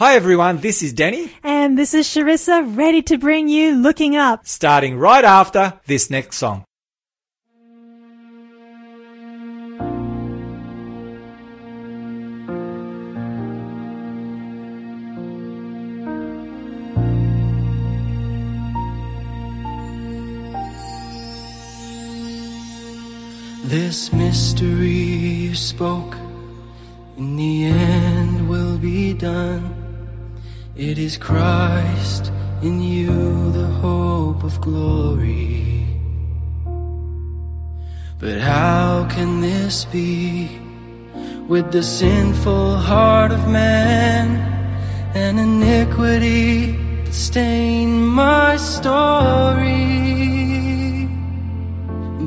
Hi 0.00 0.14
everyone, 0.14 0.60
this 0.62 0.82
is 0.82 0.94
Denny, 0.94 1.30
And 1.44 1.76
this 1.76 1.92
is 1.92 2.06
Sharissa, 2.06 2.64
ready 2.74 3.02
to 3.02 3.18
bring 3.18 3.50
you 3.50 3.76
Looking 3.76 4.16
Up. 4.16 4.46
starting 4.46 4.96
right 4.96 5.22
after 5.22 5.74
this 5.84 6.08
next 6.08 6.38
song. 6.38 6.64
This 23.64 24.14
mystery 24.14 24.88
you 24.88 25.54
spoke, 25.54 26.16
in 27.18 27.36
the 27.36 27.66
end 27.66 28.48
will 28.48 28.78
be 28.78 29.12
done. 29.12 29.79
It 30.80 30.96
is 30.96 31.18
Christ 31.18 32.32
in 32.62 32.80
you, 32.80 33.52
the 33.52 33.66
hope 33.84 34.42
of 34.42 34.58
glory. 34.62 35.86
But 38.18 38.40
how 38.40 39.06
can 39.10 39.42
this 39.42 39.84
be 39.84 40.48
with 41.46 41.70
the 41.70 41.82
sinful 41.82 42.76
heart 42.76 43.30
of 43.30 43.46
man 43.46 44.40
and 45.14 45.38
iniquity 45.38 46.72
that 47.04 47.12
stain 47.12 48.00
my 48.06 48.56
story? 48.56 49.84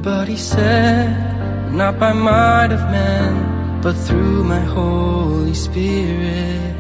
But 0.07 0.27
he 0.27 0.37
said, 0.37 1.73
not 1.73 1.97
by 1.97 2.13
might 2.13 2.71
of 2.71 2.81
man, 2.91 3.81
but 3.81 3.93
through 3.93 4.43
my 4.43 4.59
Holy 4.59 5.55
Spirit. 5.55 6.72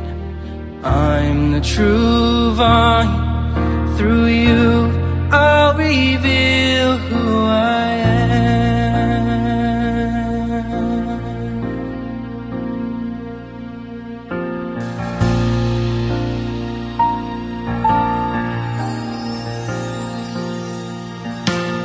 I'm 0.83 1.53
the 1.53 1.61
true 1.61 2.53
vine, 2.53 3.95
through 3.95 4.25
you 4.25 4.91
I'll 5.31 5.73
reveal 5.75 6.97
who 6.97 7.45
I 7.45 7.85
am. 7.85 8.33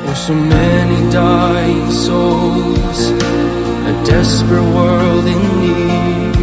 Oh, 0.06 0.14
so 0.14 0.34
many 0.34 1.10
dying 1.12 1.90
souls, 1.92 3.10
a 3.90 3.92
desperate 4.04 4.68
world 4.74 5.24
in 5.24 5.40
need. 5.60 6.34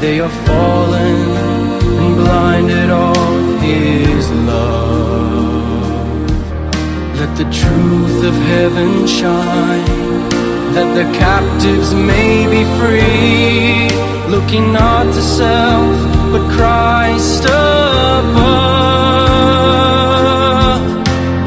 They 0.00 0.20
are 0.20 0.34
fallen 0.46 1.55
blinded 2.26 2.90
of 2.90 3.62
His 3.62 4.24
love. 4.50 5.86
Let 7.18 7.32
the 7.40 7.48
truth 7.60 8.18
of 8.30 8.34
heaven 8.52 8.92
shine, 9.20 9.86
that 10.74 10.90
the 10.98 11.06
captives 11.24 11.90
may 12.12 12.34
be 12.54 12.62
free. 12.78 13.88
Looking 14.34 14.66
not 14.72 15.04
to 15.16 15.22
self, 15.40 15.96
but 16.32 16.44
Christ 16.56 17.44
above. 17.44 18.56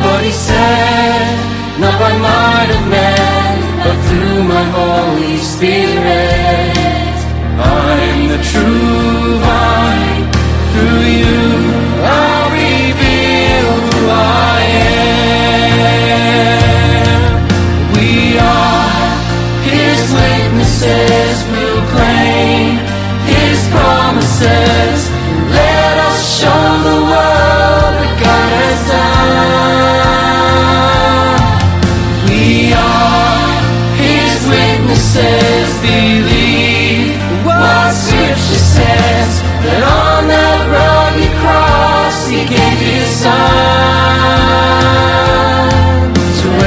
But 0.03 0.21
he 0.27 0.33
said, 0.49 1.35
not 1.81 1.95
by 2.03 2.11
might 2.27 2.69
of 2.77 2.83
man, 2.95 3.55
but 3.85 3.97
through 4.07 4.41
my 4.55 4.65
Holy 4.79 5.37
Spirit. 5.53 7.17
I'm 7.77 8.21
the 8.33 8.41
true 8.51 8.88
To 43.21 43.27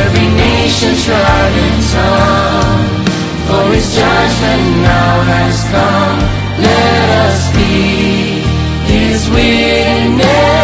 every 0.04 0.28
nation, 0.36 0.92
tribe 0.96 1.56
and 1.64 1.82
tongue, 1.92 3.06
for 3.46 3.64
his 3.72 3.88
judgment 3.94 4.64
now 4.82 5.22
has 5.32 5.56
come. 5.72 6.20
Let 6.60 7.08
us 7.24 7.40
be 7.56 8.44
his 8.84 9.20
witnesses. 9.30 10.61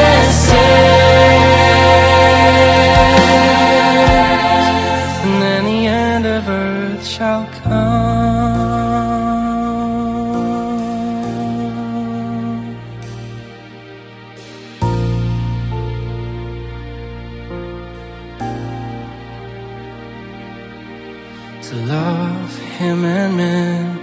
Him 22.78 23.05
and 23.05 23.37
man 23.37 23.99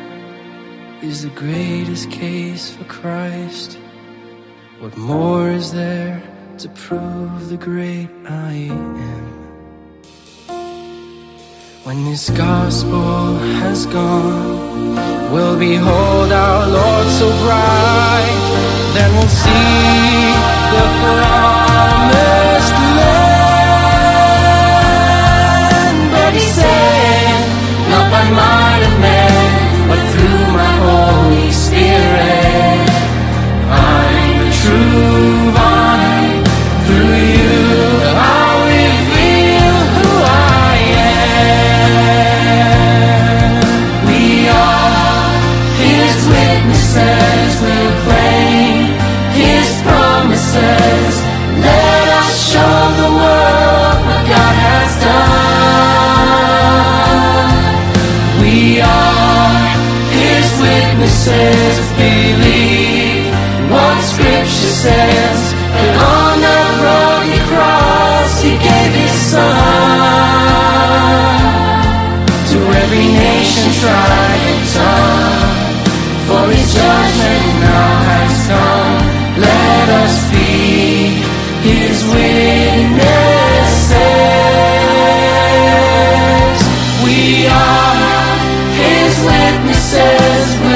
is 1.01 1.23
the 1.23 1.29
greatest 1.29 2.11
case 2.11 2.69
for 2.69 2.83
Christ. 2.83 3.79
What 4.79 4.97
more 4.97 5.49
is 5.49 5.71
there 5.71 6.21
to 6.57 6.67
prove 6.67 7.47
the 7.47 7.55
great 7.55 8.09
I 8.27 8.67
am? 8.69 9.25
When 11.85 12.03
this 12.03 12.29
gospel 12.31 13.37
has 13.63 13.85
gone, 13.85 15.31
we'll 15.31 15.57
behold 15.57 16.33
our 16.33 16.67
Lord 16.67 17.07
so 17.19 17.29
bright. 17.45 18.41
Then 18.93 19.09
we'll 19.15 19.35
see 19.45 20.33
the 20.75 20.85
promised 20.99 22.75
land. 22.99 23.35
But 26.11 26.31
he 26.33 26.45
said, 26.59 27.43
not 27.89 28.05
by 28.11 28.25
might 28.31 28.64
witnesses. 61.25 61.91
Believe 61.97 63.33
what 63.71 64.01
Scripture 64.03 64.73
says. 64.85 65.53
That 65.75 65.95
on 65.97 66.39
that 66.41 66.69
rugged 66.85 67.43
cross 67.49 68.41
He 68.41 68.51
gave 68.57 68.93
His 68.95 69.11
Son 69.31 69.41
to 72.51 72.57
every 72.81 73.09
nation, 73.11 73.67
tribe, 73.81 74.43
and 74.53 74.63
tongue. 74.75 75.73
For 76.27 76.43
His 76.53 76.67
judgment 76.73 77.45
now 77.61 77.91
has 78.09 78.35
come. 78.47 78.97
Let 79.41 79.87
us 80.03 80.15
be 80.31 80.45
His 81.65 81.97
witnesses. 82.05 82.95
We 87.03 87.47
are 87.47 88.37
His 88.79 89.13
witnesses. 89.25 90.74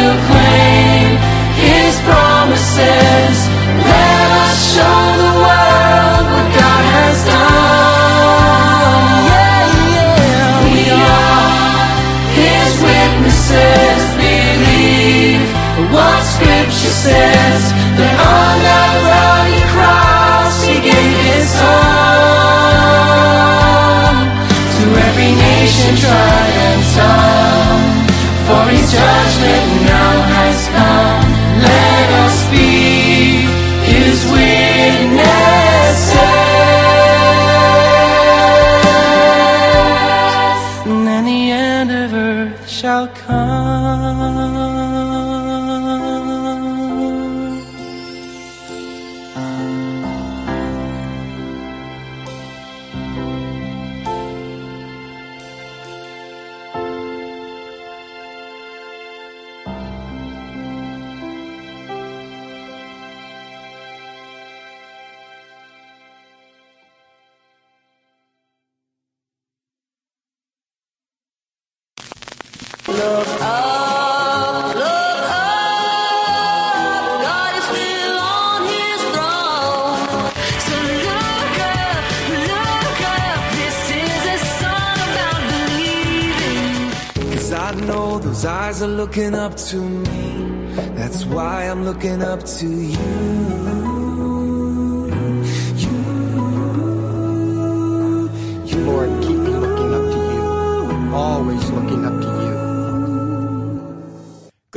promises. 17.09 17.73
But 17.97 18.13
on 18.13 18.55
that 18.65 18.93
bloody 19.05 19.61
cross, 19.73 20.63
He 20.65 20.75
gave 20.79 21.17
His 21.33 21.49
Son 21.49 21.65
to 24.77 24.83
every 25.07 25.31
nation 25.33 25.95
tried 25.97 26.53
and 26.69 26.83
tongue. 26.95 28.07
For 28.45 28.63
His 28.71 28.85
judgment 28.91 29.68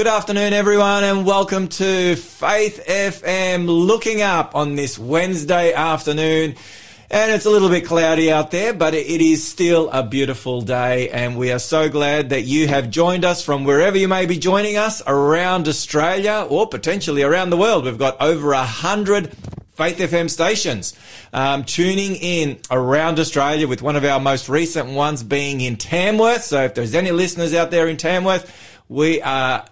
Good 0.03 0.11
afternoon, 0.11 0.53
everyone, 0.53 1.05
and 1.05 1.25
welcome 1.25 1.69
to 1.69 2.17
Faith 2.17 2.85
FM 2.89 3.69
Looking 3.69 4.21
Up 4.21 4.57
on 4.57 4.75
this 4.75 4.99
Wednesday 4.99 5.73
afternoon. 5.73 6.57
And 7.09 7.31
it's 7.31 7.45
a 7.45 7.51
little 7.51 7.69
bit 7.69 7.87
cloudy 7.87 8.29
out 8.29 8.51
there, 8.51 8.73
but 8.73 8.95
it 8.95 9.21
is 9.21 9.47
still 9.47 9.89
a 9.91 10.03
beautiful 10.03 10.61
day. 10.61 11.09
And 11.11 11.39
we 11.39 11.53
are 11.53 11.61
so 11.61 11.89
glad 11.89 12.31
that 12.31 12.41
you 12.41 12.67
have 12.67 12.91
joined 12.91 13.25
us 13.25 13.45
from 13.45 13.63
wherever 13.63 13.97
you 13.97 14.09
may 14.09 14.27
be 14.27 14.39
joining 14.39 14.77
us 14.77 15.03
around 15.07 15.69
Australia 15.69 16.49
or 16.51 16.67
potentially 16.67 17.23
around 17.23 17.51
the 17.51 17.57
world. 17.57 17.85
We've 17.85 17.97
got 17.97 18.21
over 18.21 18.55
a 18.55 18.65
hundred 18.65 19.33
Faith 19.75 19.99
FM 19.99 20.29
stations 20.29 20.99
um, 21.33 21.63
tuning 21.63 22.17
in 22.17 22.59
around 22.73 23.21
Australia 23.21 23.69
with 23.69 23.83
one 23.83 23.95
of 23.95 24.05
our 24.05 24.19
most 24.19 24.49
recent 24.49 24.89
ones 24.89 25.23
being 25.23 25.61
in 25.61 25.77
Tamworth. 25.77 26.43
So 26.43 26.65
if 26.65 26.75
there's 26.75 26.97
any 26.97 27.13
listeners 27.13 27.55
out 27.55 27.71
there 27.71 27.87
in 27.87 27.97
Tamworth, 27.99 28.53
we 28.89 29.23
are 29.23 29.65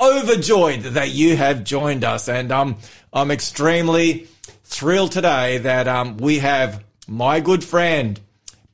overjoyed 0.00 0.82
that 0.82 1.10
you 1.10 1.36
have 1.36 1.64
joined 1.64 2.04
us, 2.04 2.28
and 2.28 2.50
um, 2.50 2.76
I'm 3.12 3.30
extremely 3.30 4.26
thrilled 4.64 5.12
today 5.12 5.58
that 5.58 5.86
um, 5.88 6.16
we 6.16 6.38
have 6.38 6.82
my 7.06 7.40
good 7.40 7.62
friend 7.62 8.18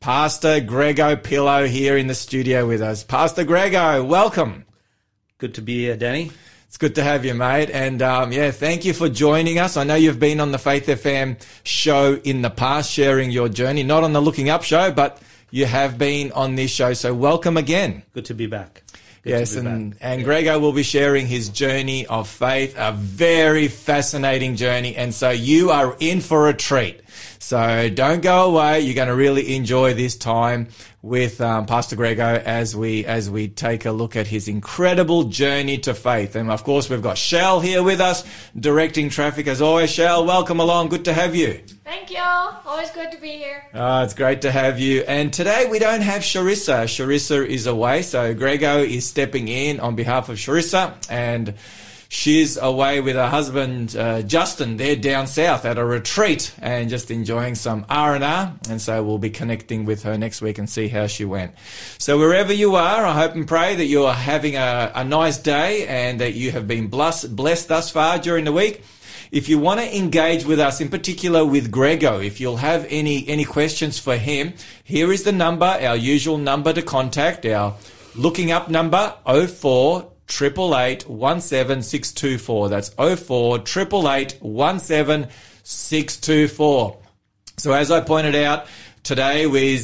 Pastor 0.01 0.61
Grego 0.61 1.17
Pillow 1.17 1.67
here 1.67 1.97
in 1.97 2.07
the 2.07 2.15
studio 2.15 2.67
with 2.67 2.81
us. 2.81 3.03
Pastor 3.03 3.45
Grego, 3.45 4.05
welcome. 4.05 4.65
Good 5.39 5.55
to 5.55 5.63
be 5.63 5.81
here, 5.81 5.97
Danny. 5.97 6.31
It's 6.69 6.77
good 6.77 6.95
to 6.97 7.03
have 7.03 7.25
you, 7.25 7.35
mate. 7.35 7.71
And 7.71 8.03
um, 8.03 8.33
yeah, 8.33 8.51
thank 8.51 8.85
you 8.85 8.93
for 8.93 9.09
joining 9.09 9.59
us. 9.59 9.77
I 9.77 9.85
know 9.85 9.95
you've 9.95 10.21
been 10.21 10.41
on 10.41 10.53
the 10.53 10.59
Faith 10.59 10.87
FM 10.87 11.43
show 11.65 12.21
in 12.23 12.43
the 12.43 12.51
past, 12.51 12.93
sharing 12.93 13.31
your 13.31 13.49
journey, 13.49 13.83
not 13.83 14.05
on 14.05 14.13
the 14.13 14.21
Looking 14.21 14.49
Up 14.49 14.63
show, 14.63 14.93
but 14.93 15.21
you 15.51 15.67
have 15.67 15.99
been 15.99 16.33
on 16.33 16.55
this 16.55 16.71
show. 16.71 16.93
So 16.93 17.15
welcome 17.15 17.57
again. 17.57 18.03
Good 18.13 18.27
to 18.27 18.35
be 18.35 18.47
back. 18.47 18.83
Good 19.27 19.41
yes, 19.41 19.57
and, 19.57 19.97
and 20.01 20.23
Grego 20.23 20.61
will 20.61 20.73
be 20.73 20.85
sharing 20.85 21.27
his 21.27 21.49
journey 21.49 22.07
of 22.07 22.29
faith, 22.29 22.77
a 22.79 22.93
very 22.93 23.67
fascinating 23.67 24.55
journey. 24.55 24.95
And 24.95 25.13
so 25.13 25.31
you 25.31 25.73
are 25.73 25.97
in 25.99 26.21
for 26.21 26.49
a 26.49 26.55
treat. 26.55 27.01
So 27.47 27.89
don't 27.91 28.23
go 28.23 28.51
away. 28.51 28.81
You're 28.81 28.97
going 28.97 29.07
to 29.07 29.15
really 29.15 29.55
enjoy 29.55 29.95
this 29.95 30.17
time 30.17 30.67
with 31.01 31.41
um, 31.41 31.65
Pastor 31.67 31.95
Grego 31.95 32.43
as 32.45 32.75
we 32.75 33.05
as 33.05 33.31
we 33.31 33.47
take 33.47 33.85
a 33.85 33.93
look 33.93 34.17
at 34.17 34.27
his 34.27 34.49
incredible 34.49 35.23
journey 35.23 35.79
to 35.79 35.95
faith. 35.95 36.35
And 36.35 36.51
of 36.51 36.65
course, 36.65 36.91
we've 36.91 37.01
got 37.01 37.17
Shell 37.17 37.61
here 37.61 37.85
with 37.85 38.01
us, 38.01 38.25
directing 38.59 39.11
traffic 39.11 39.47
as 39.47 39.63
always. 39.63 39.93
Shell, 39.93 40.27
welcome 40.27 40.59
along. 40.59 40.89
Good 40.89 41.05
to 41.05 41.13
have 41.13 41.37
you. 41.37 41.61
Thank 41.85 42.11
y'all. 42.11 42.57
Always 42.67 42.91
good 42.91 43.13
to 43.13 43.21
be 43.21 43.37
here. 43.37 43.65
Oh, 43.73 44.03
it's 44.03 44.15
great 44.15 44.43
to 44.43 44.51
have 44.51 44.81
you. 44.81 45.03
And 45.03 45.33
today 45.33 45.69
we 45.71 45.79
don't 45.79 46.01
have 46.01 46.23
Sharissa. 46.23 46.87
Sharissa 46.87 47.47
is 47.47 47.69
away, 47.69 48.03
so 48.03 48.35
Grego 48.35 48.79
is 48.79 49.07
stepping 49.07 49.47
in 49.47 49.79
on 49.79 49.95
behalf 49.95 50.29
of 50.29 50.39
Sharissa, 50.39 50.95
and 51.09 51.55
she's 52.09 52.57
away 52.57 53.01
with 53.01 53.17
her 53.17 53.29
husband 53.29 53.97
uh, 53.97 54.23
Justin. 54.23 54.77
They're 54.77 54.97
down 54.97 55.27
south 55.27 55.65
at 55.65 55.79
a 55.79 55.85
retreat 55.85 56.55
and 56.61 56.89
just 56.89 57.11
enjoying 57.11 57.55
some 57.55 57.87
R 57.89 58.15
and 58.15 58.25
R. 58.25 58.55
And 58.69 58.81
so 58.81 59.03
we'll 59.03 59.19
be 59.19 59.31
connecting 59.31 59.85
with 59.85 60.03
her 60.05 60.17
next 60.17 60.41
week 60.43 60.59
and 60.59 60.69
see 60.69 60.89
how 60.89 61.07
she 61.07 61.25
went. 61.25 61.55
So 61.99 62.19
wherever 62.19 62.53
you 62.53 62.77
are, 62.77 63.05
I 63.05 63.13
hope 63.13 63.35
and 63.35 63.47
pray 63.47 63.75
that 63.77 63.87
you 63.87 64.05
are 64.05 64.15
having 64.15 64.57
a, 64.57 64.93
a 64.95 65.05
nice 65.05 65.39
day 65.39 65.87
and 65.87 66.21
that 66.21 66.35
you 66.35 66.53
have 66.53 66.67
been 66.67 66.89
blessed, 66.89 67.35
blessed 67.35 67.69
thus 67.69 67.91
far 67.91 68.19
during 68.19 68.45
the 68.45 68.53
week. 68.53 68.83
If 69.33 69.49
you 69.49 69.59
want 69.59 69.81
to 69.81 69.97
engage 69.97 70.45
with 70.45 70.61
us, 70.61 70.81
in 70.81 70.89
particular 70.89 71.45
with 71.45 71.73
Grego, 71.73 72.21
if 72.21 72.41
you'll 72.41 72.59
have 72.59 72.87
any, 72.89 73.29
any 73.29 73.45
questions 73.45 73.99
for 73.99 74.17
him, 74.17 74.55
here 74.85 75.13
is 75.13 75.25
the 75.25 75.33
number, 75.33 75.67
our 75.67 75.97
usual 75.97 76.39
number 76.39 76.73
to 76.73 76.83
contact, 76.83 77.45
our 77.45 77.75
looking 78.15 78.53
up 78.53 78.71
number 78.71 79.15
04 79.27 80.11
888 80.29 81.09
17624. 81.09 82.69
That's 82.69 82.91
04 82.91 83.59
888 83.59 84.39
17624. 84.41 86.99
So 87.59 87.73
as 87.73 87.91
I 87.91 88.01
pointed 88.01 88.35
out, 88.35 88.67
today 89.07 89.47
we're, 89.47 89.79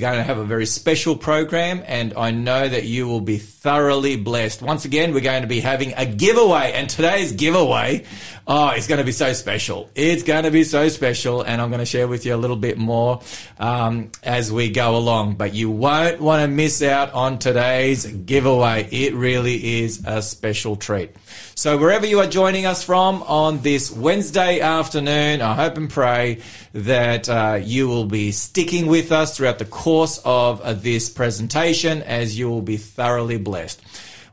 going 0.00 0.16
to 0.18 0.22
have 0.22 0.36
a 0.36 0.44
very 0.44 0.66
special 0.66 1.16
program 1.16 1.82
and 1.86 2.12
I 2.14 2.30
know 2.30 2.68
that 2.68 2.84
you 2.84 3.08
will 3.08 3.22
be 3.22 3.38
thoroughly 3.38 4.16
blessed. 4.16 4.60
Once 4.60 4.84
again, 4.84 5.14
we're 5.14 5.22
going 5.22 5.40
to 5.40 5.48
be 5.48 5.60
having 5.60 5.94
a 5.96 6.04
giveaway 6.04 6.72
and 6.74 6.86
today's 6.86 7.32
giveaway, 7.32 8.04
oh, 8.46 8.68
it's 8.68 8.86
going 8.86 8.98
to 8.98 9.04
be 9.04 9.12
so 9.12 9.32
special. 9.32 9.88
It's 9.94 10.22
going 10.22 10.44
to 10.44 10.50
be 10.50 10.62
so 10.62 10.90
special 10.90 11.40
and 11.40 11.62
I'm 11.62 11.70
going 11.70 11.78
to 11.78 11.86
share 11.86 12.06
with 12.06 12.26
you 12.26 12.34
a 12.34 12.36
little 12.36 12.56
bit 12.56 12.76
more 12.76 13.22
um, 13.58 14.10
as 14.22 14.52
we 14.52 14.68
go 14.68 14.94
along. 14.94 15.36
But 15.36 15.54
you 15.54 15.70
won't 15.70 16.20
want 16.20 16.42
to 16.42 16.48
miss 16.48 16.82
out 16.82 17.14
on 17.14 17.38
today's 17.38 18.04
giveaway. 18.04 18.90
It 18.92 19.14
really 19.14 19.80
is 19.84 20.02
a 20.04 20.20
special 20.20 20.76
treat. 20.76 21.16
So 21.54 21.78
wherever 21.78 22.06
you 22.06 22.20
are 22.20 22.26
joining 22.26 22.66
us 22.66 22.82
from 22.82 23.22
on 23.22 23.62
this 23.62 23.90
Wednesday 23.90 24.60
afternoon, 24.60 25.42
I 25.42 25.54
hope 25.54 25.76
and 25.76 25.90
pray 25.90 26.42
that 26.72 27.28
uh, 27.28 27.58
you 27.62 27.88
will 27.88 28.06
be 28.06 28.32
sticking 28.32 28.86
with 28.86 29.12
us 29.12 29.36
throughout 29.36 29.58
the 29.58 29.64
course 29.64 30.20
of 30.24 30.60
uh, 30.60 30.74
this 30.74 31.08
presentation 31.08 32.02
as 32.02 32.38
you 32.38 32.48
will 32.48 32.62
be 32.62 32.76
thoroughly 32.76 33.38
blessed. 33.38 33.80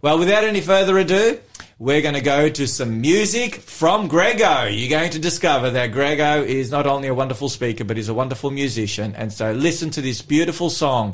Well, 0.01 0.19
without 0.19 0.43
any 0.43 0.61
further 0.61 0.97
ado, 0.97 1.39
we're 1.79 2.01
going 2.01 2.13
to 2.13 2.21
go 2.21 2.49
to 2.49 2.67
some 2.67 3.01
music 3.01 3.55
from 3.55 4.07
Grego. 4.07 4.65
You're 4.65 4.89
going 4.89 5.11
to 5.11 5.19
discover 5.19 5.71
that 5.71 5.91
Grego 5.91 6.43
is 6.43 6.71
not 6.71 6.87
only 6.87 7.07
a 7.07 7.13
wonderful 7.13 7.49
speaker, 7.49 7.83
but 7.83 7.97
he's 7.97 8.09
a 8.09 8.13
wonderful 8.13 8.51
musician. 8.51 9.15
And 9.15 9.33
so 9.33 9.51
listen 9.51 9.89
to 9.91 10.01
this 10.01 10.21
beautiful 10.21 10.69
song. 10.69 11.13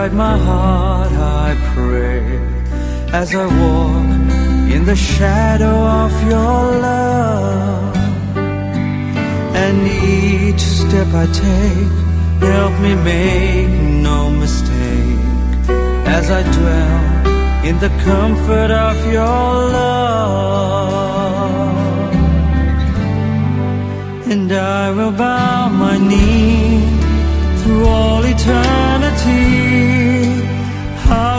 Guide 0.00 0.14
my 0.14 0.38
heart, 0.48 1.12
I 1.12 1.48
pray, 1.74 2.22
as 3.20 3.28
I 3.34 3.46
walk 3.60 4.10
in 4.74 4.82
the 4.86 4.96
shadow 4.96 5.78
of 6.04 6.12
your 6.32 6.60
love. 6.88 7.96
And 9.62 9.78
each 10.16 10.64
step 10.80 11.08
I 11.24 11.26
take, 11.48 11.92
help 12.50 12.74
me 12.86 12.92
make 13.12 13.74
no 14.08 14.18
mistake, 14.42 15.20
as 16.16 16.24
I 16.38 16.42
dwell 16.56 17.04
in 17.68 17.76
the 17.84 17.92
comfort 18.08 18.70
of 18.88 18.96
your 19.16 19.48
love 19.76 20.10
and 24.32 24.50
I 24.52 24.92
will 24.92 25.14
bow 25.26 25.68
my 25.68 25.96
knee 25.98 26.86
through 27.60 27.84
all 27.84 28.22
eternity. 28.24 29.69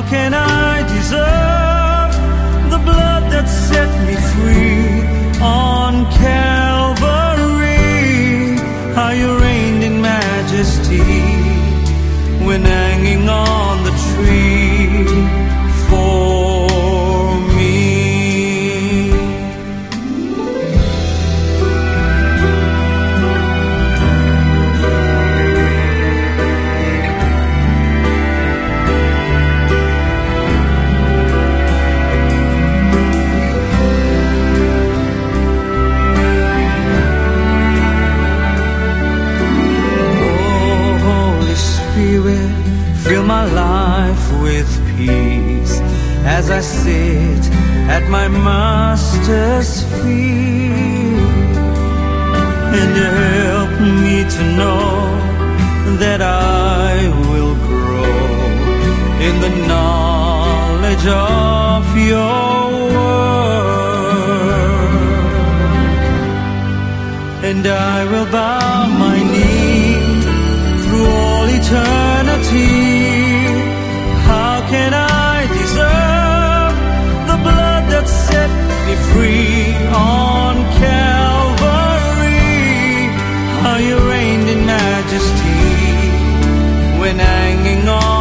How 0.01 0.09
can 0.09 0.33
I 0.33 0.81
deserve 0.95 2.11
the 2.71 2.79
blood 2.79 3.23
that 3.31 3.47
set 3.47 3.89
me 4.07 4.15
free 4.33 5.39
on 5.39 6.09
Calvary? 6.11 7.67
How 8.95 9.11
you 9.11 9.37
reigned 9.37 9.83
in 9.83 10.01
majesty 10.01 10.97
when 12.43 12.63
hanging 12.63 13.29
on 13.29 13.83
the 13.83 13.91
tree. 14.09 15.40
Life 43.19 44.41
with 44.41 44.69
peace 44.95 45.79
as 46.23 46.49
I 46.49 46.61
sit 46.61 47.43
at 47.89 48.07
my 48.09 48.27
master's 48.29 49.83
feet. 50.01 51.19
And 52.79 52.95
help 52.95 53.81
me 54.03 54.23
to 54.35 54.43
know 54.55 54.91
that 55.99 56.21
I 56.21 57.09
will 57.27 57.55
grow 57.67 58.05
in 59.27 59.41
the 59.41 59.53
knowledge 59.67 61.05
of 61.07 61.97
your 61.97 62.71
word. 62.95 63.41
And 67.43 67.67
I 67.67 68.05
will 68.05 68.31
bow 68.31 68.87
my 68.87 69.17
knee 69.19 69.60
free 79.11 79.73
on 79.93 80.55
Calvary? 80.83 82.35
How 83.63 83.77
you 83.77 83.97
reigned 84.09 84.49
in 84.49 84.65
majesty 84.65 85.61
when 86.99 87.17
hanging 87.17 87.87
on 87.87 88.20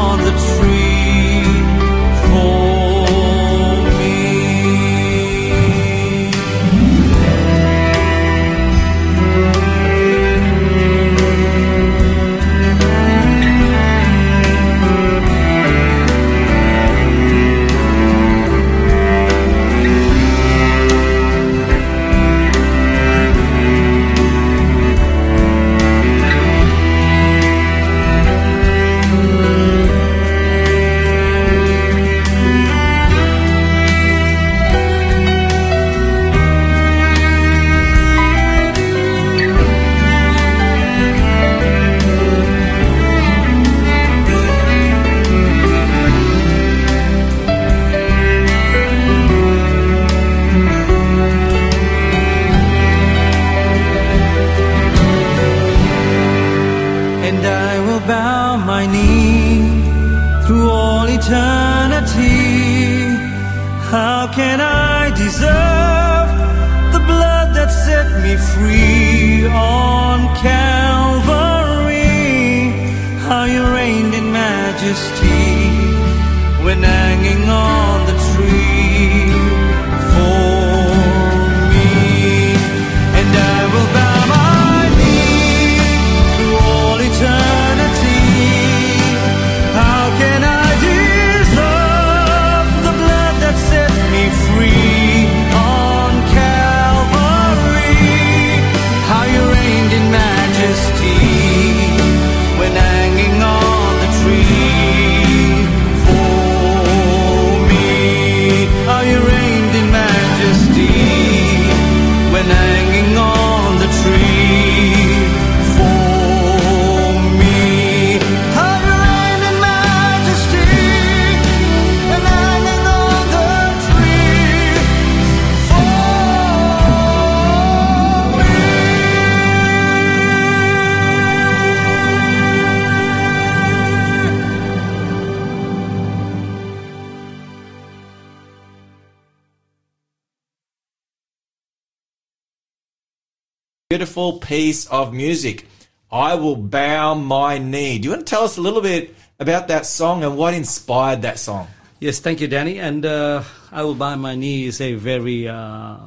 piece 144.50 144.85
of 144.87 145.14
music. 145.14 145.64
I 146.11 146.35
will 146.35 146.57
bow 146.57 147.14
my 147.14 147.59
knee. 147.59 148.00
Do 148.00 148.07
you 148.07 148.11
want 148.11 148.26
to 148.26 148.30
tell 148.30 148.42
us 148.42 148.57
a 148.59 148.61
little 148.61 148.80
bit 148.83 149.14
about 149.38 149.69
that 149.69 149.87
song 149.87 150.25
and 150.25 150.37
what 150.37 150.54
inspired 150.54 151.23
that 151.23 151.38
song? 151.38 151.69
Yes, 152.00 152.19
thank 152.19 152.40
you, 152.40 152.49
Danny. 152.49 152.80
And 152.80 153.07
uh, 153.07 153.45
I 153.71 153.85
Will 153.85 153.95
Bow 153.95 154.16
My 154.16 154.35
Knee 154.35 154.64
is 154.64 154.80
a 154.80 154.95
very 154.95 155.47
uh, 155.47 155.99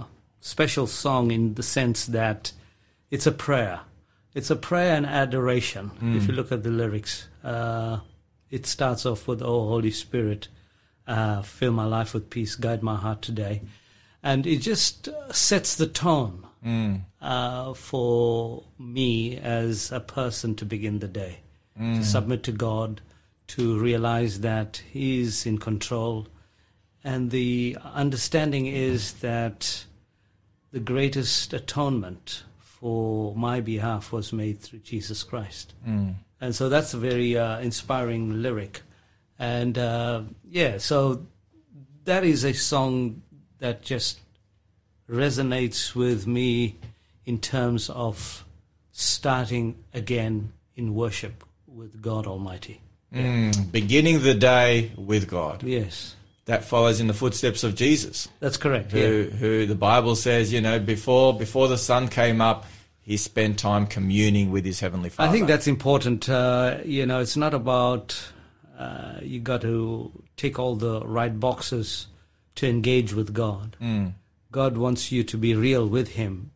special 0.41 0.87
song 0.87 1.31
in 1.31 1.53
the 1.53 1.63
sense 1.63 2.07
that 2.07 2.51
it's 3.09 3.25
a 3.25 3.31
prayer. 3.31 3.79
It's 4.33 4.49
a 4.49 4.57
prayer 4.57 4.93
and 4.97 5.05
adoration. 5.05 5.91
If 6.01 6.27
you 6.27 6.33
look 6.33 6.51
at 6.51 6.63
the 6.63 6.69
lyrics, 6.69 7.29
uh, 7.45 7.99
it 8.49 8.65
starts 8.65 9.05
off 9.05 9.25
with, 9.25 9.41
Oh, 9.41 9.69
Holy 9.69 9.91
Spirit, 9.91 10.49
uh, 11.07 11.43
fill 11.43 11.71
my 11.71 11.85
life 11.85 12.13
with 12.13 12.29
peace, 12.29 12.55
guide 12.55 12.83
my 12.83 12.97
heart 12.97 13.21
today. 13.21 13.61
And 14.21 14.45
it 14.45 14.57
just 14.57 15.07
sets 15.31 15.77
the 15.77 15.87
tone 15.87 16.42
uh, 17.21 17.73
for 17.73 18.63
me 18.79 19.37
as 19.37 19.91
a 19.91 19.99
person 19.99 20.55
to 20.55 20.65
begin 20.65 20.99
the 20.99 21.07
day, 21.07 21.39
to 21.77 22.03
submit 22.03 22.43
to 22.43 22.51
God, 22.51 23.01
to 23.47 23.77
realize 23.79 24.39
that 24.41 24.81
He's 24.91 25.45
in 25.45 25.57
control. 25.57 26.27
And 27.03 27.31
the 27.31 27.77
understanding 27.83 28.67
is 28.67 29.13
that 29.15 29.85
the 30.71 30.79
greatest 30.79 31.53
atonement 31.53 32.43
for 32.59 33.35
my 33.35 33.59
behalf 33.61 34.11
was 34.11 34.31
made 34.33 34.59
through 34.59 34.79
Jesus 34.79 35.23
Christ. 35.23 35.73
And 36.39 36.55
so 36.55 36.69
that's 36.69 36.93
a 36.93 36.97
very 36.97 37.37
uh, 37.37 37.59
inspiring 37.59 38.41
lyric. 38.41 38.81
And 39.39 39.77
uh, 39.77 40.23
yeah, 40.49 40.77
so 40.77 41.25
that 42.05 42.23
is 42.23 42.43
a 42.43 42.53
song 42.53 43.21
that 43.59 43.81
just 43.81 44.19
resonates 45.09 45.95
with 45.95 46.25
me 46.27 46.75
in 47.25 47.39
terms 47.39 47.89
of 47.89 48.45
starting 48.91 49.75
again 49.93 50.51
in 50.75 50.93
worship 50.95 51.43
with 51.67 52.01
God 52.01 52.27
Almighty. 52.27 52.81
Mm, 53.13 53.71
beginning 53.71 54.21
the 54.23 54.33
day 54.33 54.91
with 54.97 55.27
God. 55.27 55.63
Yes, 55.63 56.15
That 56.45 56.65
follows 56.65 56.99
in 56.99 57.07
the 57.07 57.13
footsteps 57.13 57.63
of 57.63 57.73
Jesus, 57.75 58.27
that's 58.39 58.57
correct. 58.57 58.91
who, 58.91 58.99
Yeah. 59.31 59.37
who 59.37 59.65
the 59.65 59.75
Bible 59.75 60.15
says, 60.15 60.51
you 60.51 60.59
know, 60.61 60.77
before 60.79 61.37
before 61.37 61.67
the 61.69 61.77
sun 61.77 62.07
came 62.09 62.41
up, 62.41 62.65
he 63.01 63.15
spent 63.17 63.59
time 63.59 63.85
communing 63.87 64.51
with 64.51 64.65
his 64.65 64.79
heavenly 64.79 65.09
Father. 65.09 65.29
I 65.29 65.31
think 65.31 65.47
that's 65.47 65.67
important. 65.67 66.27
Uh, 66.27 66.77
you 66.85 67.05
know, 67.05 67.19
it's 67.19 67.37
not 67.37 67.53
about 67.53 68.19
uh, 68.77 69.19
you 69.21 69.39
got 69.39 69.61
to 69.61 70.11
tick 70.35 70.57
all 70.59 70.75
the 70.75 71.05
right 71.05 71.39
boxes 71.39 72.07
to 72.55 72.67
engage 72.67 73.13
with 73.13 73.31
God. 73.33 73.77
God 74.53 74.77
wants 74.77 75.11
you 75.11 75.23
to 75.25 75.37
be 75.37 75.53
real 75.53 75.85
with 75.87 76.09
Him, 76.09 76.51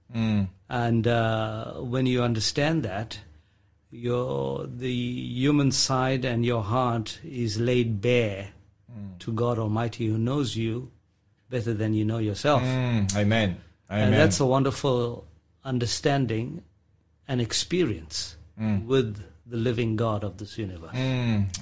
and 0.70 1.08
uh, 1.08 1.74
when 1.74 2.06
you 2.06 2.24
understand 2.24 2.84
that, 2.84 3.20
your 3.92 4.68
the 4.68 4.94
human 4.94 5.72
side 5.72 6.24
and 6.24 6.46
your 6.46 6.64
heart 6.64 7.20
is 7.24 7.60
laid 7.60 8.00
bare 8.02 8.50
to 9.20 9.32
God 9.34 9.60
Almighty, 9.60 10.08
who 10.08 10.18
knows 10.18 10.56
you 10.56 10.92
better 11.50 11.74
than 11.74 11.94
you 11.94 12.06
know 12.06 12.18
yourself. 12.18 12.62
Mm, 12.62 13.16
amen. 13.16 13.58
Amen. 13.90 14.04
And 14.04 14.14
that's 14.14 14.40
a 14.40 14.46
wonderful 14.46 15.26
understanding 15.64 16.64
and 17.28 17.42
experience 17.42 18.38
with 18.86 19.24
the 19.46 19.58
living 19.58 19.96
God 19.96 20.24
of 20.24 20.38
this 20.38 20.58
universe. 20.58 20.96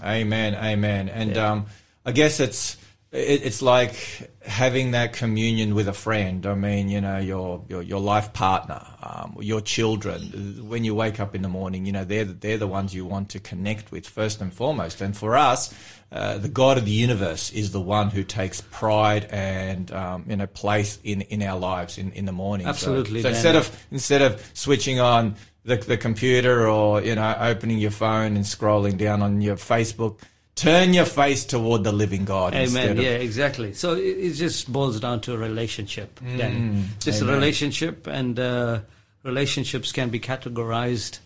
Amen, 0.03 0.55
amen. 0.55 1.09
And 1.09 1.37
um, 1.37 1.65
I 2.05 2.11
guess 2.11 2.39
it's 2.39 2.75
it, 2.75 2.79
it's 3.15 3.61
like 3.61 3.95
having 4.45 4.91
that 4.91 5.13
communion 5.13 5.73
with 5.75 5.87
a 5.87 5.93
friend. 5.93 6.45
I 6.45 6.53
mean, 6.55 6.89
you 6.89 7.01
know, 7.01 7.17
your 7.17 7.63
your, 7.69 7.81
your 7.81 7.99
life 7.99 8.33
partner, 8.33 8.85
um, 9.01 9.37
your 9.39 9.61
children. 9.61 10.67
When 10.67 10.83
you 10.83 10.93
wake 10.95 11.19
up 11.19 11.33
in 11.35 11.41
the 11.41 11.49
morning, 11.49 11.85
you 11.85 11.91
know, 11.91 12.03
they're 12.03 12.25
the- 12.25 12.33
they're 12.33 12.57
the 12.57 12.67
ones 12.67 12.93
you 12.93 13.05
want 13.05 13.29
to 13.29 13.39
connect 13.39 13.91
with 13.91 14.07
first 14.07 14.41
and 14.41 14.53
foremost. 14.53 15.01
And 15.01 15.15
for 15.15 15.35
us, 15.35 15.73
uh, 16.11 16.37
the 16.37 16.49
God 16.49 16.77
of 16.77 16.85
the 16.85 16.91
universe 16.91 17.51
is 17.51 17.71
the 17.71 17.81
one 17.81 18.09
who 18.09 18.23
takes 18.23 18.61
pride 18.71 19.25
and 19.31 19.91
um, 19.91 20.25
you 20.27 20.35
know 20.35 20.47
place 20.47 20.99
in, 21.03 21.21
in 21.21 21.41
our 21.41 21.57
lives 21.59 21.97
in, 21.97 22.11
in 22.11 22.25
the 22.25 22.31
morning. 22.33 22.65
So- 22.67 22.69
Absolutely, 22.71 23.21
So, 23.21 23.29
Dan. 23.29 23.35
instead 23.35 23.55
of 23.55 23.85
instead 23.91 24.21
of 24.21 24.51
switching 24.53 24.99
on 24.99 25.35
the, 25.63 25.77
the 25.77 25.97
computer 25.97 26.67
or 26.69 27.01
you 27.01 27.15
know 27.15 27.35
opening 27.39 27.79
your 27.79 27.91
phone 27.91 28.35
and 28.35 28.45
scrolling 28.45 28.97
down 28.97 29.21
on 29.21 29.41
your 29.41 29.55
Facebook, 29.55 30.19
turn 30.55 30.93
your 30.93 31.05
face 31.05 31.45
toward 31.45 31.83
the 31.83 31.91
living 31.91 32.25
God. 32.25 32.55
Amen. 32.55 32.97
of- 32.97 33.03
Yeah, 33.03 33.11
exactly. 33.11 33.73
So 33.73 33.93
it, 33.93 34.01
it 34.01 34.33
just 34.33 34.71
boils 34.71 34.99
down 34.99 35.21
to 35.21 35.33
a 35.33 35.37
relationship, 35.37 36.19
mm, 36.19 36.37
Danny. 36.37 36.83
Just 36.99 37.21
amen. 37.21 37.33
a 37.33 37.37
relationship, 37.37 38.07
and 38.07 38.39
uh, 38.39 38.79
relationships 39.23 39.91
can 39.91 40.09
be 40.09 40.19
categorized 40.19 41.19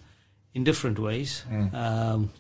in 0.54 0.64
different 0.64 1.00
ways. 1.00 1.44
Mm. 1.50 1.74
Um, 1.74 2.32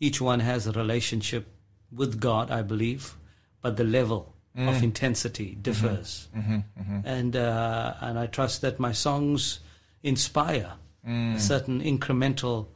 each 0.00 0.20
one 0.20 0.40
has 0.40 0.66
a 0.66 0.72
relationship 0.72 1.46
with 1.92 2.20
God, 2.20 2.50
I 2.50 2.62
believe, 2.62 3.14
but 3.60 3.76
the 3.76 3.84
level 3.84 4.34
of 4.56 4.76
mm. 4.76 4.82
intensity 4.82 5.50
mm-hmm. 5.50 5.62
differs. 5.62 6.28
Mm-hmm, 6.36 6.54
mm-hmm. 6.54 7.00
And 7.04 7.36
uh, 7.36 7.94
and 8.00 8.18
I 8.18 8.26
trust 8.26 8.60
that 8.62 8.78
my 8.78 8.92
songs 8.92 9.60
inspire 10.02 10.72
a 11.06 11.38
certain 11.38 11.80
incremental 11.80 12.66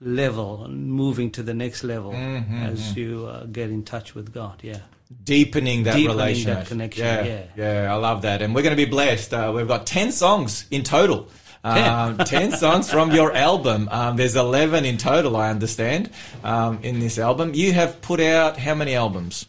level, 0.00 0.64
and 0.64 0.86
moving 0.92 1.30
to 1.32 1.42
the 1.42 1.54
next 1.54 1.82
level 1.84 2.12
as 2.14 2.96
you 2.96 3.26
uh, 3.26 3.44
get 3.46 3.70
in 3.70 3.82
touch 3.84 4.14
with 4.14 4.32
God. 4.32 4.60
Yeah. 4.62 4.80
deepening 5.24 5.84
that 5.84 5.94
Deepening 5.94 6.16
relationship, 6.16 6.58
that 6.58 6.66
connection, 6.68 7.04
Yeah, 7.04 7.42
yeah. 7.56 7.92
I 7.92 7.96
love 7.96 8.22
that, 8.22 8.42
and 8.42 8.54
we're 8.54 8.62
going 8.62 8.76
to 8.76 8.84
be 8.86 8.90
blessed. 8.90 9.32
Uh, 9.34 9.52
we've 9.54 9.66
got 9.68 9.86
ten 9.86 10.12
songs 10.12 10.66
in 10.70 10.82
total. 10.82 11.28
Um, 11.64 12.18
10 12.24 12.52
songs 12.52 12.88
from 12.88 13.10
your 13.10 13.34
album. 13.34 13.88
Um, 13.90 14.16
there's 14.16 14.36
11 14.36 14.84
in 14.84 14.96
total, 14.96 15.36
I 15.36 15.50
understand, 15.50 16.08
um, 16.44 16.78
in 16.84 17.00
this 17.00 17.18
album. 17.18 17.52
You 17.52 17.72
have 17.72 18.00
put 18.00 18.20
out 18.20 18.56
how 18.56 18.74
many 18.76 18.94
albums? 18.94 19.44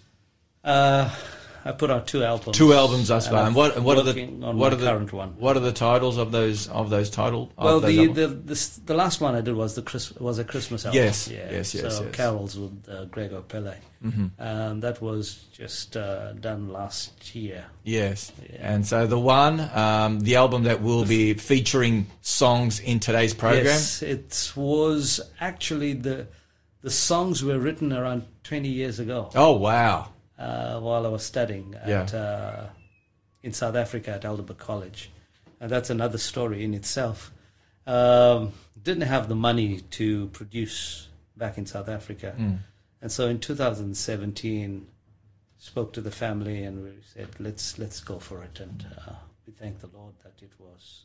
Uh, 0.64 1.10
I 1.65 1.72
put 1.72 1.91
out 1.91 2.08
two 2.08 2.24
albums. 2.24 2.58
Two 2.58 2.74
albums 2.74 3.10
thus 3.10 3.28
far. 3.28 3.39
I'm 3.39 3.48
And 3.48 3.56
what, 3.56 3.76
and 3.76 3.86
what 3.86 3.98
are 3.98 4.04
the 4.04 4.26
what 4.26 4.74
are 4.74 4.76
the 4.76 4.86
current 4.86 5.12
one? 5.13 5.36
What 5.38 5.58
are 5.58 5.62
the 5.62 5.72
titles 5.72 6.17
of 6.17 6.32
those 6.32 6.67
of 6.69 6.89
those 6.89 7.10
title? 7.10 7.52
Well, 7.58 7.80
those 7.80 7.95
the, 7.95 8.08
the 8.08 8.28
the 8.28 8.80
the 8.86 8.93
last 8.93 9.22
one 9.22 9.36
I 9.36 9.41
did 9.41 9.56
was 9.56 9.76
the 9.76 9.82
Chris, 9.82 10.12
was 10.13 10.39
a 10.39 10.43
Christmas 10.43 10.86
album. 10.86 11.02
Yes, 11.02 11.28
yeah. 11.28 11.52
yes, 11.52 11.74
yes, 11.74 11.98
So 11.98 12.04
yes. 12.04 12.15
carols 12.15 12.58
with 12.58 12.88
uh, 12.89 13.06
Gregor 13.06 13.41
Pele. 13.41 13.76
Mm-hmm. 14.04 14.28
Um, 14.39 14.80
that 14.80 15.02
was 15.02 15.45
just 15.52 15.98
uh, 15.98 16.32
done 16.34 16.69
last 16.69 17.36
year. 17.36 17.65
Yes. 17.84 18.32
And 18.58 18.88
so 18.88 19.06
the 19.08 19.19
one, 19.19 19.60
um, 19.74 20.22
the 20.22 20.38
album 20.38 20.63
that 20.63 20.82
will 20.82 21.04
be 21.04 21.34
featuring 21.34 22.08
songs 22.22 22.80
in 22.80 23.00
today's 23.00 23.34
program. 23.34 23.65
Yes, 23.65 24.02
it 24.02 24.54
was 24.56 25.19
actually 25.39 25.93
the 25.93 26.28
the 26.82 26.89
songs 26.89 27.43
were 27.43 27.60
written 27.60 27.91
around 27.91 28.26
20 28.43 28.69
years 28.69 29.00
ago 29.00 29.30
Oh 29.36 29.52
wow. 29.58 30.10
Uh, 30.39 30.80
while 30.80 31.06
I 31.06 31.10
was 31.10 31.23
studying 31.25 31.75
at 31.75 31.88
Yeah. 31.89 32.19
uh, 32.19 32.69
in 33.43 33.52
South 33.52 33.75
Africa 33.75 34.12
at 34.12 34.21
Helderberg 34.23 34.58
College, 34.58 35.12
and 35.60 35.69
that's 35.69 35.89
another 35.89 36.17
story 36.17 36.63
in 36.63 36.73
itself. 36.73 37.32
Um, 37.86 38.54
didn't 38.82 39.04
have 39.15 39.28
the 39.28 39.36
money 39.36 39.82
to 39.99 40.28
produce 40.28 41.10
back 41.36 41.58
in 41.58 41.65
South 41.65 41.89
Africa, 41.89 42.34
and 43.02 43.12
so 43.12 43.28
in 43.28 43.39
2017, 43.39 44.88
spoke 45.58 45.91
to 45.93 46.02
the 46.02 46.12
family 46.12 46.63
and 46.63 46.84
we 46.84 46.91
said, 47.13 47.28
"Let's 47.39 47.78
let's 47.78 47.99
go 47.99 48.17
for 48.19 48.41
it." 48.43 48.60
And 48.62 48.86
uh, 48.97 49.15
we 49.45 49.52
thank 49.52 49.80
the 49.80 49.88
Lord 49.88 50.13
that 50.23 50.41
it 50.41 50.52
was 50.58 51.04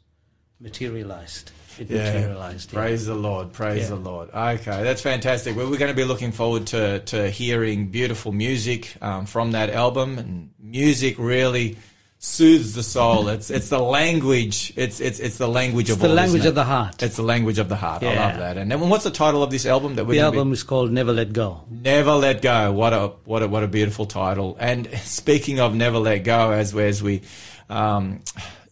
materialized. 0.60 1.50
It 1.78 1.90
materialized. 1.90 2.72
yeah. 2.72 2.78
Praise 2.78 3.06
the 3.06 3.14
Lord. 3.14 3.52
Praise 3.52 3.82
Yeah. 3.84 3.88
the 3.90 3.96
Lord. 3.96 4.28
Okay, 4.30 4.82
that's 4.84 5.02
fantastic. 5.02 5.56
Well, 5.56 5.68
we're 5.68 5.78
going 5.78 5.90
to 5.90 5.96
be 5.96 6.04
looking 6.04 6.30
forward 6.32 6.66
to, 6.68 7.00
to 7.00 7.30
hearing 7.30 7.88
beautiful 7.88 8.30
music 8.32 8.94
um, 9.02 9.26
from 9.26 9.52
that 9.52 9.70
album. 9.70 10.18
And 10.18 10.50
music 10.60 11.16
really 11.18 11.76
soothes 12.20 12.74
the 12.74 12.82
soul. 12.84 13.28
It's 13.34 13.50
it's 13.50 13.68
the 13.70 13.80
language. 13.80 14.72
It's 14.76 15.00
it's 15.00 15.18
it's 15.18 15.36
the 15.36 15.48
language 15.48 15.86
It's 15.90 15.96
of 15.96 16.00
the 16.00 16.08
all, 16.08 16.14
language 16.14 16.46
of 16.46 16.54
the 16.54 16.62
heart. 16.64 17.02
It's 17.02 17.16
the 17.16 17.22
language 17.24 17.58
of 17.58 17.68
the 17.68 17.76
heart. 17.76 18.04
I 18.04 18.14
love 18.14 18.38
that. 18.38 18.56
And 18.56 18.70
then 18.70 18.78
what's 18.88 19.04
the 19.04 19.10
title 19.10 19.42
of 19.42 19.50
this 19.50 19.66
album 19.66 19.96
that 19.96 20.04
we're 20.06 20.12
The 20.14 20.18
gonna 20.20 20.30
be- 20.32 20.38
album 20.38 20.52
is 20.52 20.62
called 20.62 20.92
Never 20.92 21.12
Let 21.12 21.32
Go. 21.32 21.64
Never 21.68 22.12
Let 22.12 22.40
Go. 22.40 22.70
What 22.72 22.92
a 22.92 23.08
what 23.24 23.42
a 23.42 23.48
what 23.48 23.64
a 23.64 23.68
beautiful 23.68 24.06
title. 24.06 24.56
And 24.60 24.88
speaking 25.02 25.58
of 25.58 25.74
Never 25.74 25.98
Let 25.98 26.18
Go, 26.22 26.52
as 26.52 26.72
we 26.72 26.84
as 26.84 27.02
we 27.02 27.22
um, 27.68 28.20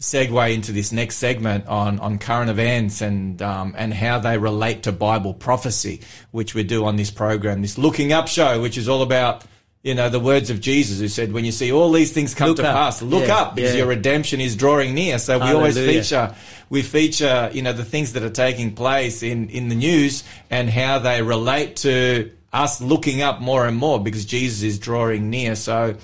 segue 0.03 0.53
into 0.55 0.73
this 0.73 0.93
next 0.93 1.17
segment 1.17 1.67
on 1.69 1.99
on 2.01 2.19
current 2.19 2.51
events 2.51 3.01
and 3.01 3.41
um, 3.41 3.75
and 3.79 3.95
how 3.95 4.19
they 4.19 4.37
relate 4.37 4.83
to 4.83 4.93
Bible 4.93 5.33
prophecy, 5.33 6.01
which 6.33 6.55
we 6.55 6.62
do 6.65 6.85
on 6.85 6.97
this 6.97 7.11
program, 7.11 7.62
this 7.62 7.79
Looking 7.79 8.12
Up 8.12 8.29
show, 8.29 8.61
which 8.61 8.77
is 8.77 8.88
all 8.88 9.03
about. 9.03 9.45
You 9.85 9.97
know, 9.97 10.09
the 10.09 10.21
words 10.21 10.49
of 10.49 10.61
Jesus 10.61 11.01
who 11.01 11.09
said, 11.09 11.33
when 11.33 11.45
you 11.45 11.51
see 11.51 11.73
all 11.73 11.91
these 11.91 12.12
things 12.12 12.35
come 12.37 12.51
Look 12.51 12.59
to 12.59 12.69
up. 12.69 12.73
pass, 12.77 13.03
look 13.03 13.27
Yeah, 13.27 13.38
up 13.38 13.57
because 13.57 13.73
yeah. 13.73 13.79
your 13.79 13.88
redemption 13.88 14.41
is 14.41 14.55
drawing 14.55 14.95
near. 14.95 15.19
So 15.19 15.41
we 15.41 15.47
always 15.51 15.77
feature, 15.77 16.37
we 16.71 16.83
feature, 16.83 17.51
you 17.53 17.62
know, 17.62 17.73
the 17.73 17.85
things 17.85 18.12
that 18.12 18.23
are 18.23 18.31
taking 18.31 18.77
place 18.77 19.25
in, 19.25 19.49
in 19.49 19.69
the 19.71 19.75
news 19.75 20.23
and 20.51 20.71
how 20.71 21.01
they 21.01 21.21
relate 21.21 21.75
to 21.79 22.31
us 22.53 22.81
looking 22.81 23.23
up 23.23 23.41
more 23.41 23.67
and 23.67 23.77
more 23.77 24.01
because 24.01 24.25
Jesus 24.25 24.62
is 24.62 24.79
drawing 24.79 25.31
near. 25.31 25.57
So 25.57 25.97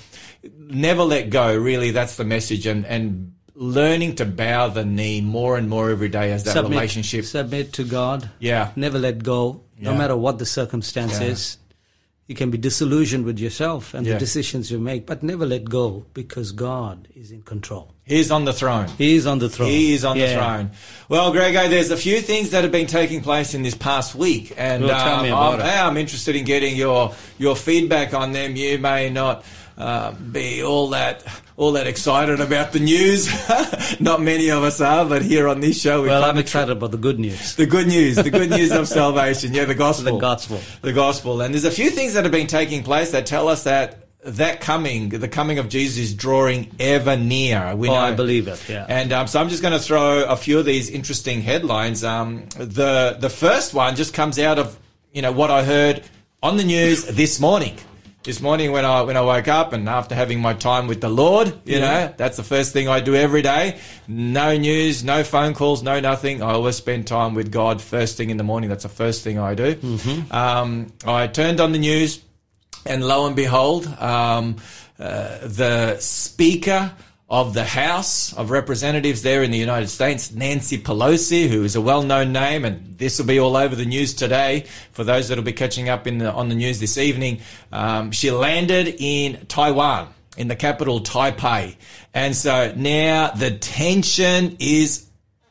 never 0.59 1.05
let 1.05 1.31
go. 1.31 1.57
Really, 1.57 1.93
that's 1.93 2.17
the 2.17 2.25
message 2.25 2.67
and, 2.67 2.85
and 2.85 3.33
learning 3.61 4.15
to 4.15 4.25
bow 4.25 4.69
the 4.69 4.85
knee 4.85 5.21
more 5.21 5.57
and 5.59 5.69
more 5.69 5.91
every 5.91 6.09
day 6.09 6.31
as 6.33 6.45
that 6.45 6.53
submit, 6.53 6.71
relationship. 6.71 7.25
Submit 7.25 7.73
to 7.75 7.85
God. 7.85 8.31
Yeah. 8.39 8.71
Never 8.77 8.99
let 9.01 9.23
go, 9.25 9.63
no 9.81 9.95
matter 9.95 10.17
what 10.17 10.39
the 10.39 10.47
circumstance 10.47 11.21
Yeah. 11.21 11.27
is. 11.29 11.59
You 12.29 12.35
can 12.35 12.51
be 12.51 12.59
disillusioned 12.59 13.25
with 13.25 13.39
yourself 13.39 13.95
and 13.95 14.07
Yeah. 14.07 14.13
the 14.13 14.19
decisions 14.21 14.71
you 14.71 14.79
make, 14.79 15.07
but 15.07 15.23
never 15.23 15.47
let 15.47 15.65
go 15.65 16.05
because 16.13 16.53
God 16.53 17.09
is 17.17 17.31
in 17.33 17.41
control. 17.43 17.95
He's 18.05 18.31
on 18.31 18.45
the 18.45 18.53
throne. 18.53 18.89
He 18.99 19.17
is 19.17 19.27
on 19.27 19.39
the 19.39 19.49
throne. 19.49 19.71
He 19.71 19.95
is 19.95 20.05
on 20.05 20.19
the 20.19 20.29
throne. 20.35 20.71
Well, 21.09 21.33
Grego, 21.33 21.69
there's 21.69 21.91
a 21.91 21.97
few 21.97 22.21
things 22.21 22.51
that 22.51 22.63
have 22.65 22.71
been 22.73 22.87
taking 22.87 23.23
place 23.23 23.55
in 23.55 23.63
this 23.63 23.75
past 23.75 24.15
week, 24.15 24.53
and 24.59 24.85
Well, 24.85 25.05
tell 25.05 25.17
um, 25.17 25.23
me 25.23 25.29
about 25.31 25.61
I'm. 25.63 25.91
I'm 25.91 25.97
interested 25.97 26.37
in 26.37 26.45
getting 26.45 26.77
your 26.77 27.13
your 27.39 27.57
feedback 27.57 28.13
on 28.15 28.33
them. 28.33 28.57
You 28.57 28.79
may 28.79 29.09
not 29.11 29.43
uh, 29.79 30.13
be 30.13 30.63
all 30.63 30.89
that 30.91 31.25
all 31.57 31.73
that 31.73 31.87
excited 31.87 32.41
about 32.41 32.73
the 32.73 32.81
news. 32.81 33.29
not 34.01 34.21
many 34.21 34.51
of 34.51 34.63
us 34.63 34.81
are, 34.81 35.05
but 35.05 35.23
here 35.23 35.49
on 35.49 35.61
this 35.61 35.81
show, 35.81 36.03
we 36.03 36.09
Well, 36.09 36.25
I'm 36.25 36.37
excited 36.39 36.71
about 36.73 36.91
the 36.91 36.99
good 36.99 37.19
news. 37.19 37.55
the 37.57 37.67
good 37.67 37.87
news, 37.89 38.17
the 38.17 38.31
good 38.31 38.51
news 38.51 38.71
of 38.73 38.87
salvation. 38.89 39.55
Yeah, 39.55 39.65
the 39.65 39.75
gospel. 39.87 40.15
The 40.15 40.21
gospel. 40.21 40.61
The 40.83 40.93
gospel. 40.93 41.41
And 41.41 41.55
there's 41.55 41.65
a 41.65 41.71
few 41.71 41.91
things 41.91 42.15
that 42.15 42.25
have 42.25 42.33
been 42.33 42.47
taking 42.49 42.83
place 42.83 43.13
that 43.13 43.25
tell 43.27 43.49
us 43.49 43.65
that 43.65 44.05
that 44.25 44.61
coming, 44.61 45.11
the 45.11 45.29
coming 45.29 45.59
of 45.61 45.69
Jesus 45.69 45.97
is 45.99 46.13
drawing 46.15 46.73
ever 46.81 47.17
near. 47.17 47.75
We 47.77 47.89
Oh, 47.89 47.95
know. 47.95 48.01
I 48.01 48.13
believe 48.13 48.49
it, 48.49 48.61
yeah. 48.69 48.85
And 48.89 49.13
um, 49.13 49.29
so 49.29 49.41
I'm 49.41 49.49
just 49.49 49.63
going 49.63 49.73
to 49.75 49.79
throw 49.79 50.25
a 50.25 50.35
few 50.37 50.59
of 50.59 50.65
these 50.67 50.91
interesting 50.91 51.41
headlines. 51.41 52.03
Um, 52.03 52.47
the 52.57 53.17
the 53.19 53.31
first 53.31 53.75
one 53.75 53.95
just 53.95 54.15
comes 54.15 54.39
out 54.41 54.59
of 54.59 54.77
you 55.13 55.23
know 55.23 55.31
what 55.33 55.51
I 55.53 55.63
heard 55.63 56.03
on 56.43 56.57
the 56.57 56.65
news 56.65 57.05
this 57.07 57.39
morning. 57.41 57.79
This 58.29 58.43
morning 58.43 58.73
when 58.73 58.85
I 58.85 59.01
when 59.01 59.17
I 59.17 59.23
woke 59.23 59.49
up 59.49 59.73
and 59.73 59.89
after 59.89 60.15
having 60.15 60.39
my 60.39 60.53
time 60.53 60.87
with 60.87 61.01
the 61.01 61.09
Lord, 61.09 61.47
you 61.65 61.79
Yeah. 61.79 61.81
know, 61.81 62.15
that's 62.19 62.37
the 62.37 62.43
first 62.43 62.75
thing 62.75 62.87
I 62.87 63.01
do 63.01 63.15
every 63.15 63.41
day. 63.41 63.79
No 64.07 64.55
news, 64.55 65.03
no 65.03 65.25
phone 65.25 65.55
calls, 65.55 65.83
no 65.83 65.99
nothing. 65.99 66.43
I 66.43 66.51
always 66.53 66.77
spend 66.77 67.07
time 67.07 67.33
with 67.35 67.51
God 67.51 67.81
first 67.81 68.19
thing 68.19 68.29
in 68.29 68.37
the 68.37 68.45
morning. 68.45 68.69
That's 68.69 68.83
the 68.83 68.91
first 68.91 69.25
thing 69.25 69.39
I 69.39 69.55
do. 69.55 69.79
Um, 70.31 70.93
I 71.07 71.27
turned 71.29 71.59
on 71.59 71.73
the 71.73 71.79
news, 71.79 72.21
and 72.85 73.03
lo 73.03 73.27
and 73.27 73.35
behold, 73.35 73.87
um, 73.99 74.57
uh, 75.01 75.39
the 75.45 75.97
Speaker 75.99 76.93
of 77.31 77.53
the 77.53 77.65
House 77.65 78.33
of 78.33 78.51
Representatives 78.51 79.21
there 79.21 79.43
in 79.43 79.51
the 79.51 79.59
United 79.59 79.89
States, 79.89 80.33
Nancy 80.33 80.79
Pelosi, 80.79 81.49
who 81.49 81.63
is 81.63 81.77
a 81.77 81.81
well-known 81.81 82.33
name, 82.33 82.65
and 82.65 82.97
this 82.97 83.19
will 83.19 83.27
be 83.27 83.39
all 83.39 83.55
over 83.55 83.77
the 83.77 83.85
news 83.85 84.15
today 84.15 84.65
for 84.93 85.05
those 85.05 85.29
that 85.29 85.37
will 85.37 85.45
be 85.45 85.53
catching 85.53 85.91
up 85.91 86.07
in 86.07 86.19
the, 86.19 86.33
on 86.33 86.49
the 86.49 86.55
news 86.55 86.81
this 86.81 86.97
evening. 86.97 87.41
Um, 87.71 88.13
she 88.13 88.31
landed 88.31 88.97
in 88.99 89.45
Taiwan, 89.47 90.09
in 90.39 90.49
the 90.49 90.57
capital 90.57 91.01
Taipei, 91.01 91.77
and 92.15 92.35
so 92.35 92.73
now 92.75 93.31
the 93.33 93.51
tension 93.51 94.57
is 94.59 95.07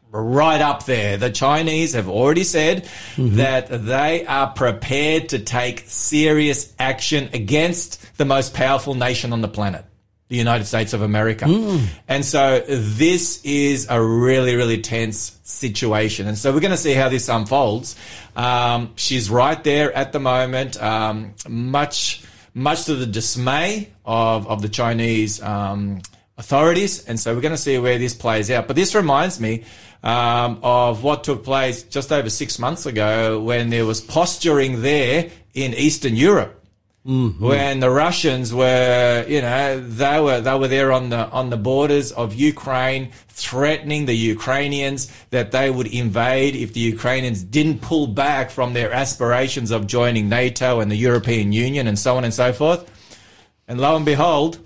right 0.10 0.62
up 0.62 0.86
there. 0.86 1.18
The 1.18 1.30
Chinese 1.30 1.94
have 1.94 2.10
already 2.10 2.44
said 2.44 2.90
that 3.18 3.68
they 3.86 4.26
are 4.26 4.48
prepared 4.48 5.30
to 5.30 5.40
take 5.40 5.84
serious 5.86 6.74
action 6.80 7.30
against 7.34 8.18
the 8.18 8.26
most 8.26 8.56
powerful 8.56 8.96
nation 8.96 9.32
on 9.32 9.42
the 9.42 9.48
planet. 9.48 9.86
The 10.30 10.36
United 10.36 10.66
States 10.66 10.94
of 10.94 11.02
America. 11.02 11.46
And 12.08 12.26
so 12.26 12.64
this 12.68 13.42
is 13.46 13.88
a 13.90 14.02
really, 14.02 14.56
really 14.56 14.82
tense 14.82 15.40
situation. 15.44 16.28
And 16.28 16.38
so 16.38 16.54
we're 16.54 16.60
going 16.60 16.72
to 16.72 16.78
see 16.78 16.94
how 16.94 17.08
this 17.10 17.30
unfolds. 17.30 17.96
Um, 18.36 18.92
she's 18.96 19.30
right 19.30 19.62
there 19.64 19.94
at 19.94 20.12
the 20.12 20.20
moment, 20.20 20.82
um, 20.82 21.34
much, 21.48 22.24
much 22.54 22.86
to 22.86 22.96
the 22.96 23.06
dismay 23.06 23.90
of, 24.06 24.48
of 24.48 24.62
the 24.62 24.70
Chinese, 24.70 25.42
um, 25.42 26.02
authorities. 26.38 27.06
And 27.06 27.18
so 27.18 27.34
we're 27.34 27.42
going 27.42 27.54
to 27.56 27.58
see 27.58 27.78
where 27.78 27.98
this 27.98 28.14
plays 28.14 28.52
out. 28.52 28.68
But 28.68 28.76
this 28.76 28.96
reminds 28.96 29.40
me, 29.40 29.64
um, 30.04 30.60
of 30.62 31.04
what 31.04 31.24
took 31.24 31.44
place 31.44 31.84
just 31.84 32.12
over 32.12 32.30
six 32.30 32.60
months 32.60 32.86
ago 32.86 33.40
when 33.42 33.70
there 33.70 33.86
was 33.86 34.02
posturing 34.02 34.82
there 34.82 35.30
in 35.54 35.74
Eastern 35.74 36.16
Europe 36.16 36.57
Mm-hmm. 37.08 37.42
when 37.42 37.80
the 37.80 37.90
Russians 37.90 38.54
were, 38.54 39.26
you 39.30 39.42
know, 39.42 39.80
they 39.80 40.20
were 40.20 40.42
they 40.42 40.56
were 40.60 40.68
there 40.68 40.92
on 40.92 41.10
the 41.10 41.30
on 41.30 41.50
the 41.50 41.56
borders 41.56 42.12
of 42.12 42.34
Ukraine, 42.34 43.14
threatening 43.30 44.08
the 44.08 44.14
Ukrainians 44.14 45.10
that 45.30 45.54
they 45.54 45.70
would 45.70 45.88
invade 45.88 46.54
if 46.58 46.74
the 46.74 46.82
Ukrainians 46.82 47.44
didn't 47.44 47.82
pull 47.82 48.08
back 48.08 48.52
from 48.52 48.74
their 48.74 48.92
aspirations 48.92 49.72
of 49.72 49.88
joining 49.88 50.28
NATO 50.28 50.82
and 50.82 50.92
the 50.92 50.98
European 50.98 51.54
Union 51.54 51.88
and 51.88 51.98
so 51.98 52.18
on 52.18 52.26
and 52.26 52.34
so 52.34 52.52
forth. 52.52 52.92
And 53.70 53.80
lo 53.80 53.96
and 53.96 54.06
behold, 54.06 54.60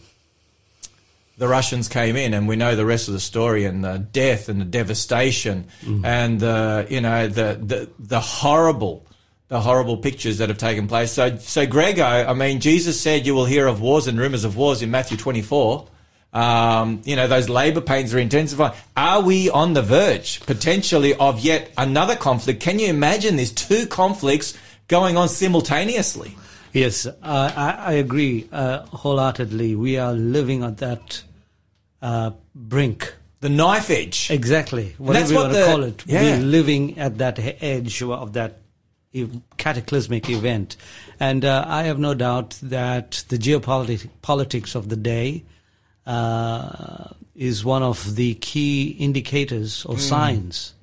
the 1.38 1.47
Russians 1.47 1.88
came 1.88 2.15
in, 2.15 2.34
and 2.34 2.47
we 2.47 2.56
know 2.56 2.75
the 2.75 2.88
rest 2.88 3.08
of 3.08 3.13
the 3.13 3.19
story, 3.19 3.65
and 3.65 3.84
the 3.84 3.99
death 3.99 4.49
and 4.49 4.60
the 4.60 4.65
devastation, 4.65 5.67
mm-hmm. 5.84 6.04
and 6.04 6.39
the 6.39 6.88
you 6.89 7.01
know 7.01 7.27
the 7.27 7.60
the 7.62 7.89
the 7.99 8.19
horrible 8.19 9.06
the 9.52 9.60
horrible 9.60 9.98
pictures 9.98 10.38
that 10.38 10.48
have 10.48 10.58
taken 10.58 10.88
place. 10.88 11.12
So, 11.12 11.36
so 11.36 11.66
Grego, 11.68 12.06
I 12.06 12.34
mean, 12.34 12.62
Jesus 12.62 13.00
said 13.00 13.26
you 13.26 13.36
will 13.36 13.44
hear 13.44 13.68
of 13.68 13.82
wars 13.82 14.08
and 14.08 14.18
rumors 14.18 14.46
of 14.46 14.56
wars 14.56 14.82
in 14.82 14.92
Matthew 14.92 15.18
24. 15.18 15.90
Um, 16.32 17.02
you 17.04 17.18
know, 17.18 17.28
those 17.28 17.50
labor 17.50 17.82
pains 17.82 18.14
are 18.14 18.18
intensifying. 18.18 18.74
Are 18.96 19.20
we 19.22 19.50
on 19.50 19.74
the 19.74 19.82
verge, 19.82 20.40
potentially, 20.46 21.14
of 21.16 21.42
yet 21.42 21.70
another 21.78 22.16
conflict? 22.16 22.62
Can 22.62 22.80
you 22.80 22.88
imagine 22.88 23.36
these 23.36 23.52
two 23.52 23.88
conflicts 23.88 24.58
going 24.88 25.18
on 25.18 25.28
simultaneously? 25.28 26.38
Yes, 26.72 27.06
uh, 27.06 27.12
I, 27.22 27.72
I 27.88 27.92
agree 27.96 28.48
uh, 28.54 28.86
wholeheartedly. 28.86 29.76
We 29.76 29.98
are 29.98 30.14
living 30.14 30.64
at 30.64 30.78
that 30.78 31.24
uh, 32.02 32.32
brink. 32.56 33.14
The 33.42 33.50
knife 33.50 33.90
edge. 33.90 34.32
Exactly. 34.32 34.96
Whatever 34.98 35.20
that's 35.20 35.32
you 35.32 35.38
what 35.38 35.44
want 35.52 35.56
to 35.56 35.66
call 35.66 35.84
it. 35.84 36.04
yeah. 36.08 36.22
We're 36.22 36.46
living 36.46 37.00
at 37.00 37.18
that 37.18 37.38
edge 37.62 38.02
of 38.02 38.32
that 38.32 38.61
cataclysmic 39.58 40.30
event. 40.30 40.78
And 41.19 41.43
uh, 41.45 41.65
I 41.67 41.84
have 41.84 42.00
no 42.00 42.13
doubt 42.13 42.58
that 42.63 43.24
the 43.30 43.38
geopolitics 43.38 44.76
of 44.76 44.89
the 44.89 44.95
day 44.95 45.43
uh, 46.06 47.08
is 47.36 47.63
one 47.65 47.84
of 47.84 48.15
the 48.15 48.36
key 48.36 48.95
indicators 49.00 49.84
Mm. 49.84 49.89
or 49.89 49.97
signs 50.00 50.74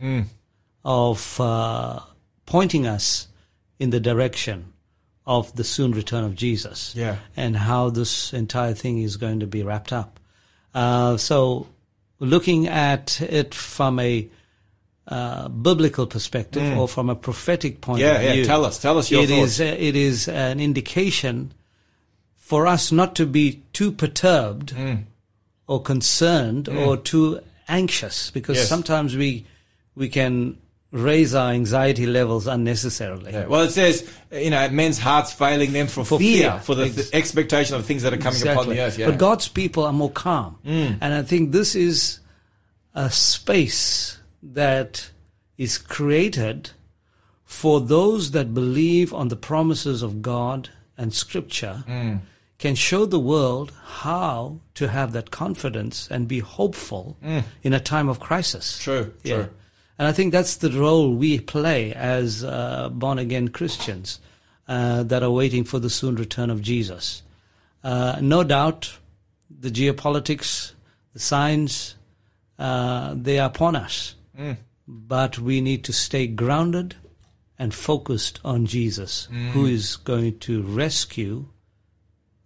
of 0.84 1.40
uh, 1.40 2.00
pointing 2.46 2.86
us 2.86 3.28
in 3.78 3.90
the 3.90 4.00
direction 4.00 4.72
of 5.26 5.54
the 5.56 5.64
soon 5.64 5.92
return 5.92 6.24
of 6.24 6.34
Jesus 6.34 6.94
Yeah. 6.96 7.16
and 7.36 7.56
how 7.56 7.90
this 7.90 8.32
entire 8.32 8.74
thing 8.74 9.02
is 9.02 9.16
going 9.16 9.40
to 9.40 9.46
be 9.46 9.62
wrapped 9.62 9.92
up. 9.92 10.18
Uh, 10.74 11.16
so, 11.16 11.66
looking 12.18 12.66
at 12.68 13.20
it 13.20 13.54
from 13.54 13.98
a 13.98 14.28
uh, 15.08 15.48
biblical 15.48 16.06
perspective 16.06 16.76
or 16.78 16.86
from 16.86 17.08
a 17.10 17.14
prophetic 17.14 17.80
point 17.80 18.00
Mm. 18.00 18.04
Yeah, 18.04 18.12
of 18.20 18.32
view. 18.32 18.40
yeah, 18.42 18.46
tell 18.46 18.64
us- 18.66 18.78
tell 18.78 18.98
us 18.98 19.10
your 19.10 19.22
it 19.22 19.30
is, 19.30 19.56
thoughts. 19.56 19.60
uh, 19.72 19.76
it 19.78 19.96
is 19.96 20.28
an 20.28 20.60
indication 20.60 21.52
for 22.36 22.66
us 22.66 22.92
not 22.92 23.14
to 23.16 23.24
be 23.26 23.62
too 23.72 23.90
perturbed 23.92 24.74
Mm. 24.74 25.04
or 25.66 25.80
concerned 25.82 26.68
or 26.68 26.96
too 26.96 27.40
anxious 27.68 28.30
because 28.30 28.56
Yes. 28.58 28.68
sometimes 28.68 29.16
we 29.16 29.44
we 29.96 30.08
can 30.08 30.56
raise 30.92 31.34
our 31.34 31.50
anxiety 31.52 32.06
levels 32.06 32.46
unnecessarily. 32.46 33.32
Yeah. 33.32 33.46
Well, 33.46 33.62
it 33.62 33.72
says, 33.72 34.04
you 34.32 34.48
know, 34.50 34.68
men's 34.70 34.98
hearts 34.98 35.32
failing 35.32 35.72
them 35.72 35.86
for, 35.88 36.04
For 36.04 36.18
fear, 36.18 36.52
fear. 36.52 36.60
for 36.60 36.74
the, 36.76 36.84
the 36.84 37.00
Ex- 37.02 37.10
expectation 37.12 37.74
of 37.76 37.84
things 37.84 38.02
that 38.04 38.12
are 38.14 38.16
coming 38.16 38.46
upon 38.46 38.68
the 38.68 38.80
earth. 38.80 38.96
Yeah. 38.98 39.06
But 39.10 39.18
God's 39.18 39.48
people 39.48 39.84
are 39.84 39.92
more 39.92 40.10
calm. 40.10 40.56
And 40.64 41.12
I 41.14 41.22
think 41.22 41.50
this 41.52 41.74
is 41.74 42.20
a 42.94 43.10
space 43.10 44.17
that 44.42 45.10
is 45.56 45.78
created 45.78 46.70
for 47.44 47.80
those 47.80 48.32
that 48.32 48.54
believe 48.54 49.12
on 49.12 49.28
the 49.28 49.36
promises 49.36 50.02
of 50.02 50.22
God 50.22 50.68
and 50.96 51.12
Scripture 51.14 51.84
can 52.58 52.74
show 52.74 53.06
the 53.06 53.20
world 53.20 53.72
how 53.84 54.60
to 54.74 54.88
have 54.88 55.12
that 55.12 55.30
confidence 55.30 56.08
and 56.10 56.26
be 56.28 56.40
hopeful 56.40 57.16
in 57.62 57.72
a 57.72 57.80
time 57.80 58.08
of 58.08 58.20
crisis. 58.20 58.78
True, 58.78 59.12
true. 59.24 59.48
And 59.98 60.06
I 60.06 60.12
think 60.12 60.32
that's 60.32 60.56
the 60.56 60.70
role 60.70 61.12
we 61.14 61.40
play 61.40 61.92
as 61.92 62.44
uh, 62.44 62.88
born 62.90 63.18
again 63.18 63.48
Christians 63.48 64.20
uh, 64.68 65.02
that 65.04 65.22
are 65.22 65.30
waiting 65.30 65.64
for 65.64 65.78
the 65.78 65.90
soon 65.90 66.14
return 66.16 66.50
of 66.50 66.60
Jesus. 66.62 67.22
Uh, 67.82 68.18
no 68.20 68.44
doubt, 68.44 68.98
the 69.50 69.70
geopolitics, 69.70 70.72
the 71.14 71.18
signs, 71.20 71.96
uh, 72.58 73.14
they 73.16 73.38
are 73.38 73.48
upon 73.48 73.74
us. 73.74 74.14
But 74.86 75.38
we 75.38 75.60
need 75.60 75.84
to 75.84 75.92
stay 75.92 76.26
grounded 76.26 76.96
and 77.58 77.74
focused 77.74 78.40
on 78.44 78.66
Jesus, 78.66 79.28
who 79.52 79.66
is 79.66 79.96
going 79.96 80.38
to 80.40 80.62
rescue 80.62 81.46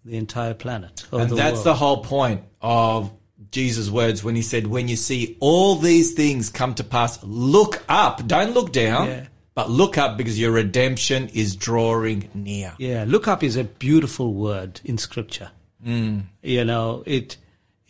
the 0.04 0.16
entire 0.16 0.54
planet. 0.54 1.04
And 1.12 1.30
the 1.30 1.34
that's 1.36 1.54
world. 1.56 1.66
the 1.66 1.74
whole 1.74 2.02
point 2.02 2.42
of 2.60 3.12
Jesus' 3.50 3.90
words 3.90 4.24
when 4.24 4.34
he 4.34 4.42
said, 4.42 4.66
When 4.66 4.88
you 4.88 4.96
see 4.96 5.36
all 5.40 5.76
these 5.76 6.12
things 6.14 6.48
come 6.48 6.74
to 6.76 6.84
pass, 6.84 7.22
look 7.22 7.82
up. 7.88 8.26
Don't 8.26 8.54
look 8.54 8.72
down, 8.72 9.06
Yeah. 9.08 9.26
but 9.54 9.70
look 9.70 9.98
up 9.98 10.16
because 10.16 10.40
your 10.40 10.50
redemption 10.52 11.28
is 11.34 11.54
drawing 11.54 12.28
near. 12.34 12.72
Yeah, 12.78 13.04
look 13.06 13.28
up 13.28 13.42
is 13.44 13.56
a 13.56 13.64
beautiful 13.64 14.32
word 14.34 14.80
in 14.84 14.96
scripture. 14.98 15.50
Mm. 15.86 16.24
You 16.42 16.64
know, 16.64 17.02
it 17.06 17.36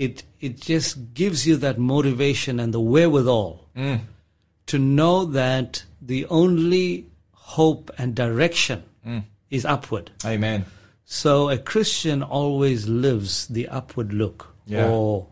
it 0.02 0.24
it 0.40 0.60
just 0.60 1.14
gives 1.14 1.46
you 1.46 1.56
that 1.58 1.78
motivation 1.78 2.58
and 2.58 2.74
the 2.74 2.80
wherewithal 2.80 3.68
mm. 3.76 4.00
to 4.66 4.78
know 4.78 5.24
that 5.24 5.84
the 6.00 6.26
only 6.26 7.06
hope 7.32 7.90
and 7.98 8.14
direction 8.14 8.82
mm. 9.06 9.22
is 9.50 9.64
upward. 9.64 10.10
Amen. 10.24 10.64
So 11.04 11.50
a 11.50 11.58
Christian 11.58 12.22
always 12.22 12.88
lives 12.88 13.46
the 13.46 13.68
upward 13.68 14.12
look 14.12 14.48
Yeah. 14.66 14.88
or 14.88 15.28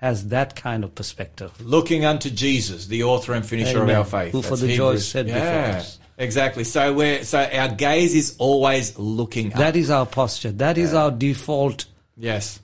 has 0.00 0.28
that 0.28 0.56
kind 0.56 0.84
of 0.84 0.94
perspective. 0.94 1.52
Looking 1.60 2.04
unto 2.04 2.28
Jesus, 2.28 2.88
the 2.88 3.04
author 3.04 3.32
and 3.32 3.46
finisher 3.46 3.82
Amen. 3.82 3.96
of 3.96 3.98
our 3.98 4.04
faith. 4.04 4.32
Who 4.32 4.42
for 4.42 4.50
That's 4.50 4.62
the 4.62 4.76
joy 4.76 4.92
Hebrews. 4.92 5.06
set 5.06 5.26
before 5.26 5.40
yeah, 5.40 5.76
us. 5.78 5.98
Exactly. 6.18 6.64
So 6.64 6.92
we're 6.92 7.24
so 7.24 7.38
our 7.40 7.68
gaze 7.68 8.14
is 8.14 8.34
always 8.38 8.98
looking 8.98 9.52
up. 9.52 9.58
That 9.58 9.76
is 9.76 9.90
our 9.90 10.04
posture. 10.06 10.52
That 10.52 10.76
is 10.76 10.92
our 10.92 11.10
default 11.10 11.86
yes. 12.16 12.60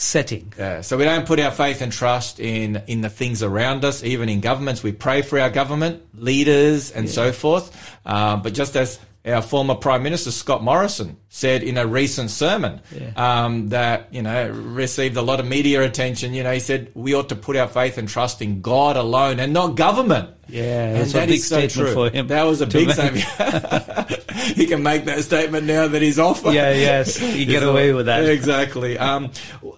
Setting. 0.00 0.52
Yeah, 0.56 0.80
so 0.80 0.96
we 0.96 1.04
don't 1.04 1.26
put 1.26 1.38
our 1.40 1.50
faith 1.50 1.82
and 1.82 1.92
trust 1.92 2.40
in 2.40 2.82
in 2.86 3.02
the 3.02 3.10
things 3.10 3.42
around 3.42 3.84
us, 3.84 4.02
even 4.02 4.28
in 4.28 4.40
governments. 4.40 4.82
We 4.82 4.92
pray 4.92 5.22
for 5.22 5.38
our 5.38 5.50
government 5.50 6.02
leaders 6.14 6.90
and 6.90 7.08
so 7.08 7.32
forth. 7.32 7.96
Uh, 8.06 8.36
but 8.36 8.54
just 8.54 8.76
as 8.76 8.98
our 9.26 9.42
former 9.42 9.74
Prime 9.74 10.02
Minister 10.02 10.30
Scott 10.30 10.62
Morrison 10.62 11.16
said 11.28 11.62
in 11.62 11.76
a 11.78 11.86
recent 11.86 12.30
sermon 12.30 12.80
um, 13.16 13.68
that 13.68 14.12
you 14.12 14.22
know 14.22 14.50
received 14.50 15.16
a 15.16 15.22
lot 15.22 15.40
of 15.40 15.46
media 15.46 15.82
attention, 15.82 16.34
you 16.34 16.42
know, 16.42 16.52
he 16.52 16.60
said 16.60 16.90
we 16.94 17.14
ought 17.14 17.28
to 17.28 17.36
put 17.36 17.56
our 17.56 17.68
faith 17.68 17.98
and 17.98 18.08
trust 18.08 18.40
in 18.42 18.60
God 18.62 18.96
alone 18.96 19.38
and 19.38 19.52
not 19.52 19.76
government. 19.76 20.30
Yeah, 20.48 20.86
and 20.86 20.96
that's 20.96 21.10
a 21.10 21.12
that 21.14 21.28
big 21.28 21.36
is 21.36 21.46
so 21.46 21.68
statement 21.68 21.94
true. 21.94 21.94
for 21.94 22.10
him 22.10 22.26
That 22.26 22.42
was 22.42 22.60
a 22.60 22.66
big 22.66 22.88
make. 22.88 22.96
statement. 22.96 24.22
he 24.56 24.66
can 24.66 24.82
make 24.82 25.04
that 25.04 25.22
statement 25.22 25.64
now 25.66 25.86
that 25.86 26.02
he's 26.02 26.18
off. 26.18 26.42
Yeah, 26.44 26.72
yes, 26.72 27.20
you 27.36 27.46
get 27.46 27.62
away 27.62 27.92
with 27.92 28.06
that. 28.06 28.24
Exactly. 28.28 28.98
Um, 28.98 29.30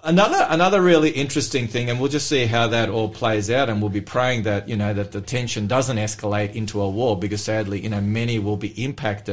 another 0.02 0.46
another 0.48 0.80
really 0.80 1.10
interesting 1.10 1.68
thing, 1.68 1.90
and 1.90 2.00
we'll 2.00 2.10
just 2.10 2.28
see 2.28 2.46
how 2.46 2.68
that 2.68 2.88
all 2.88 3.10
plays 3.10 3.50
out, 3.50 3.68
and 3.68 3.82
we'll 3.82 3.90
be 3.90 4.00
praying 4.00 4.44
that 4.44 4.68
you 4.68 4.76
know 4.76 4.94
that 4.94 5.12
the 5.12 5.20
tension 5.20 5.66
doesn't 5.66 5.98
escalate 5.98 6.54
into 6.54 6.80
a 6.80 6.88
war, 6.88 7.18
because 7.18 7.42
sadly, 7.44 7.80
you 7.80 7.90
know, 7.90 8.00
many 8.00 8.38
will 8.38 8.56
be 8.56 8.68
impacted. 8.82 9.31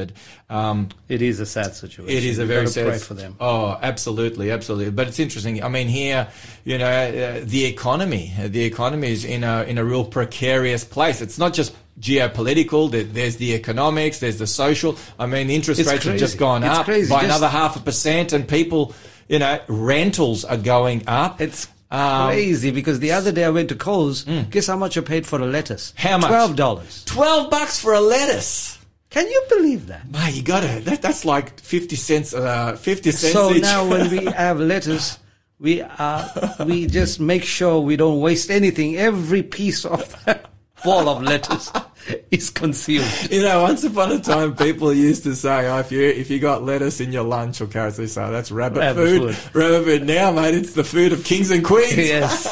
Um, 0.50 0.90
It 1.08 1.22
is 1.22 1.40
a 1.40 1.46
sad 1.46 1.76
situation. 1.76 2.18
it 2.18 2.24
is 2.24 2.38
a 2.40 2.42
We've 2.42 2.48
very 2.50 2.68
sad. 2.68 2.88
pray 2.88 2.98
for 2.98 3.14
them. 3.14 3.36
Oh, 3.40 3.78
absolutely, 3.82 4.52
absolutely. 4.52 4.92
But 4.92 5.08
it's 5.08 5.20
interesting. 5.20 5.64
I 5.64 5.68
mean, 5.70 5.88
here, 5.88 6.28
you 6.66 6.78
know, 6.78 6.86
uh, 6.90 7.42
the 7.44 7.66
economy, 7.66 8.34
the 8.44 8.64
economy 8.64 9.12
is 9.12 9.24
in 9.26 9.44
a 9.44 9.64
in 9.64 9.78
a 9.78 9.84
real 9.84 10.06
precarious 10.06 10.84
place. 10.84 11.22
It's 11.22 11.38
not 11.38 11.54
just 11.54 11.74
geopolitical. 12.00 12.90
There- 12.92 13.04
There's 13.04 13.38
the 13.38 13.54
economics. 13.54 14.20
There's 14.20 14.38
the 14.38 14.48
social. 14.48 14.96
I 15.20 15.26
mean, 15.26 15.48
the 15.48 15.56
interest 15.56 15.80
It's 15.82 15.90
rates 15.90 16.06
have 16.06 16.18
just 16.18 16.38
gone 16.38 16.64
It's 16.64 16.78
up 16.80 16.86
crazy. 16.86 17.10
by 17.10 17.22
Just- 17.22 17.26
another 17.26 17.48
half 17.50 17.76
a 17.76 17.80
percent, 17.80 18.34
and 18.34 18.48
people, 18.48 18.94
you 19.28 19.40
know, 19.40 19.60
rentals 19.68 20.46
are 20.46 20.58
going 20.58 21.04
up. 21.08 21.42
It's 21.42 21.68
Um, 21.92 22.28
crazy 22.30 22.70
because 22.70 23.00
the 23.00 23.12
other 23.14 23.32
day 23.32 23.44
I 23.46 23.50
went 23.50 23.70
to 23.70 23.76
Coles. 23.76 24.24
Guess 24.52 24.68
how 24.68 24.78
much 24.78 24.96
I 24.96 25.02
paid 25.02 25.26
for 25.26 25.40
a 25.42 25.48
lettuce? 25.48 25.92
How 25.96 26.18
much? 26.20 26.30
Twelve 26.30 26.56
dollars. 26.56 27.02
twelve 27.06 27.50
bucks 27.50 27.80
for 27.80 27.94
a 27.94 28.00
lettuce. 28.00 28.69
Can 29.10 29.28
you 29.28 29.44
believe 29.50 29.88
that? 29.88 30.10
Mate, 30.12 30.36
you 30.36 30.44
got 30.44 30.60
to. 30.62 30.82
That, 30.82 31.02
that's 31.02 31.26
like 31.26 31.60
fifty 31.60 31.96
cents. 31.96 32.34
Uh, 32.34 32.76
fifty 32.76 33.12
cents 33.12 33.34
So 33.34 33.52
each. 33.52 33.62
now 33.64 33.88
when 33.88 34.10
we 34.12 34.26
have 34.32 34.60
lettuce, 34.60 35.18
We 35.60 35.82
are, 35.82 36.30
we 36.66 36.86
just 36.88 37.20
make 37.20 37.44
sure 37.44 37.82
we 37.82 37.98
don't 37.98 38.22
waste 38.22 38.50
anything. 38.50 38.96
Every 38.98 39.44
piece 39.44 39.84
of 39.84 40.16
that 40.26 40.46
ball 40.86 41.10
of 41.10 41.22
lettuce 41.24 41.70
is 42.32 42.50
consumed. 42.50 43.12
You 43.32 43.42
know, 43.42 43.64
once 43.64 43.84
upon 43.84 44.12
a 44.14 44.20
time, 44.20 44.56
people 44.56 44.94
used 44.94 45.24
to 45.24 45.36
say, 45.36 45.68
"Oh, 45.68 45.80
if 45.80 45.92
you 45.92 46.02
if 46.04 46.30
you 46.30 46.40
got 46.40 46.64
lettuce 46.64 47.02
in 47.02 47.12
your 47.12 47.24
lunch 47.26 47.60
or 47.62 47.68
carrots, 47.68 47.98
they 47.98 48.08
say 48.08 48.30
that's 48.32 48.52
rabbit, 48.52 48.80
Rabbit 48.80 49.06
food. 49.06 49.36
food. 49.36 49.56
Rabbit 49.56 49.84
food. 49.86 50.06
Now, 50.08 50.32
mate, 50.32 50.54
it's 50.56 50.74
the 50.74 50.84
food 50.86 51.12
of 51.14 51.24
kings 51.26 51.50
and 51.52 51.66
queens. 51.66 51.98
Yes. 51.98 52.46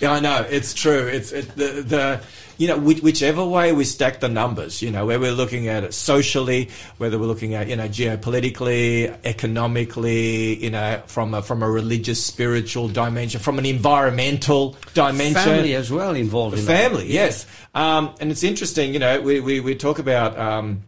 Yeah, 0.00 0.12
I 0.12 0.20
know. 0.20 0.44
It's 0.50 0.74
true. 0.74 1.06
It's 1.06 1.30
it, 1.32 1.54
the 1.54 1.82
the 1.86 2.20
you 2.58 2.68
know 2.68 2.78
which, 2.78 3.00
whichever 3.00 3.44
way 3.44 3.72
we 3.72 3.84
stack 3.84 4.20
the 4.20 4.28
numbers. 4.28 4.82
You 4.82 4.90
know, 4.90 5.06
where 5.06 5.20
we're 5.20 5.32
looking 5.32 5.68
at 5.68 5.84
it 5.84 5.94
socially, 5.94 6.70
whether 6.98 7.18
we're 7.18 7.26
looking 7.26 7.54
at 7.54 7.68
you 7.68 7.76
know 7.76 7.88
geopolitically, 7.88 9.14
economically, 9.24 10.62
you 10.62 10.70
know, 10.70 11.02
from 11.06 11.34
a 11.34 11.42
from 11.42 11.62
a 11.62 11.70
religious, 11.70 12.24
spiritual 12.24 12.88
dimension, 12.88 13.40
from 13.40 13.58
an 13.58 13.66
environmental 13.66 14.76
dimension, 14.94 15.34
Family 15.34 15.74
as 15.74 15.90
well 15.90 16.14
involved 16.14 16.58
in 16.58 16.64
that. 16.66 16.90
family, 16.90 17.12
yes. 17.12 17.46
Um, 17.74 18.14
and 18.20 18.30
it's 18.30 18.42
interesting, 18.42 18.92
you 18.92 18.98
know, 18.98 19.20
we, 19.20 19.40
we, 19.40 19.60
we 19.60 19.74
talk 19.74 19.98
about 19.98 20.38
um, 20.38 20.82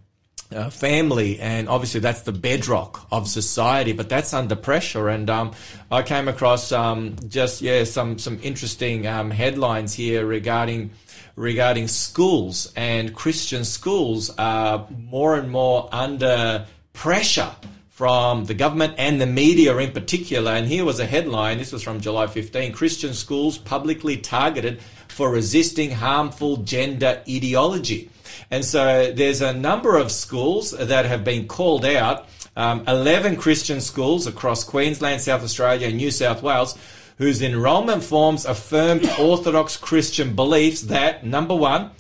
uh, 0.53 0.71
family, 0.71 1.39
and 1.41 1.69
obviously 1.69 2.01
that's 2.01 2.23
the 2.23 2.33
bedrock 2.33 3.07
of 3.11 3.27
society, 3.29 3.93
but 3.93 4.09
that's 4.09 4.35
under 4.35 4.55
pressure. 4.55 5.09
And 5.09 5.31
um, 5.31 5.53
I 5.91 6.03
came 6.03 6.29
across 6.29 6.73
um, 6.73 7.17
just, 7.29 7.63
yeah, 7.63 7.85
some, 7.85 8.19
some 8.19 8.39
interesting 8.43 9.07
um, 9.07 9.31
headlines 9.31 9.95
here 9.95 10.27
regarding 10.27 10.91
regarding 11.37 11.89
schools 11.89 12.73
and 12.77 13.15
Christian 13.15 13.65
schools 13.65 14.31
are 14.39 14.87
more 14.97 15.37
and 15.37 15.51
more 15.51 15.89
under 15.93 16.67
pressure 16.93 17.51
from 17.91 18.45
the 18.47 18.55
government 18.55 18.95
and 18.99 19.21
the 19.21 19.27
media 19.27 19.77
in 19.77 19.93
particular. 19.93 20.51
And 20.51 20.67
here 20.67 20.85
was 20.85 20.99
a 20.99 21.07
headline. 21.07 21.59
This 21.59 21.73
was 21.73 21.83
from 21.83 22.01
July 22.01 22.27
15. 22.27 22.73
Christian 22.73 23.15
schools 23.15 23.57
publicly 23.57 24.17
targeted 24.17 24.81
for 25.09 25.31
resisting 25.31 25.93
harmful 25.93 26.59
gender 26.59 27.23
ideology. 27.29 28.11
And 28.51 28.65
so 28.65 29.13
there's 29.13 29.43
a 29.43 29.53
number 29.53 29.97
of 29.97 30.11
schools 30.11 30.73
that 30.73 31.05
have 31.07 31.23
been 31.23 31.47
called 31.47 31.85
out. 31.85 32.29
Um, 32.57 32.85
11 32.87 33.37
Christian 33.37 33.81
schools 33.81 34.27
across 34.27 34.63
Queensland, 34.65 35.21
South 35.21 35.43
Australia, 35.43 35.89
and 35.89 35.97
New 35.97 36.11
South 36.11 36.43
Wales 36.43 36.79
whose 37.19 37.43
enrolment 37.43 38.03
forms 38.03 38.45
affirmed 38.45 39.09
Orthodox 39.19 39.77
Christian 39.77 40.35
beliefs 40.35 40.83
that, 40.83 41.25
number 41.25 41.55
one, 41.55 41.91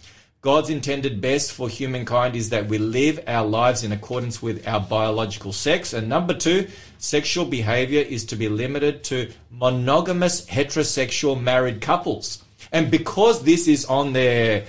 God's 0.40 0.68
intended 0.68 1.22
best 1.22 1.52
for 1.52 1.70
humankind 1.70 2.36
is 2.36 2.50
that 2.50 2.66
we 2.66 2.76
live 2.76 3.18
our 3.26 3.46
lives 3.46 3.82
in 3.82 3.92
accordance 3.92 4.42
with 4.42 4.68
our 4.68 4.80
biological 4.80 5.52
sex. 5.52 5.94
And 5.94 6.06
number 6.08 6.34
two, 6.34 6.68
sexual 6.98 7.46
behavior 7.46 8.02
is 8.02 8.26
to 8.26 8.36
be 8.36 8.50
limited 8.50 9.04
to 9.04 9.32
monogamous 9.50 10.44
heterosexual 10.44 11.40
married 11.40 11.80
couples. 11.80 12.44
And 12.72 12.90
because 12.90 13.44
this 13.44 13.66
is 13.68 13.86
on 13.86 14.12
their 14.12 14.66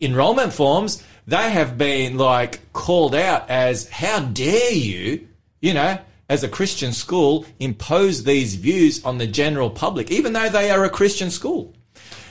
enrollment 0.00 0.54
forms, 0.54 1.04
they 1.26 1.50
have 1.50 1.76
been 1.76 2.16
like 2.16 2.72
called 2.72 3.14
out 3.14 3.50
as 3.50 3.90
how 3.90 4.20
dare 4.20 4.72
you, 4.72 5.28
you 5.60 5.74
know, 5.74 5.98
as 6.30 6.44
a 6.44 6.48
Christian 6.48 6.92
school 6.92 7.44
impose 7.58 8.22
these 8.22 8.54
views 8.54 9.04
on 9.04 9.18
the 9.18 9.26
general 9.26 9.68
public, 9.68 10.12
even 10.12 10.32
though 10.32 10.48
they 10.48 10.70
are 10.70 10.84
a 10.84 10.88
Christian 10.88 11.28
school. 11.28 11.74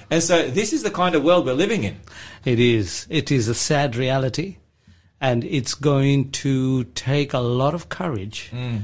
And 0.10 0.24
so 0.24 0.50
this 0.50 0.72
is 0.72 0.84
the 0.84 0.90
kind 0.90 1.16
of 1.16 1.24
world 1.24 1.46
we're 1.46 1.54
living 1.54 1.84
in. 1.84 1.98
It 2.46 2.62
is. 2.62 3.06
It 3.10 3.30
is 3.30 3.50
a 3.50 3.54
sad 3.54 3.98
reality, 3.98 4.56
and 5.20 5.44
it's 5.44 5.74
going 5.74 6.32
to 6.32 6.86
take 6.86 7.34
a 7.34 7.40
lot 7.40 7.74
of 7.74 7.90
courage. 7.90 8.50
Mm. 8.54 8.84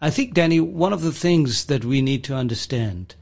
I 0.00 0.10
think, 0.10 0.34
Danny, 0.34 0.58
one 0.58 0.92
of 0.92 1.00
the 1.00 1.12
things 1.12 1.66
that 1.66 1.84
we 1.84 2.02
need 2.02 2.24
to 2.24 2.34
understand 2.34 3.14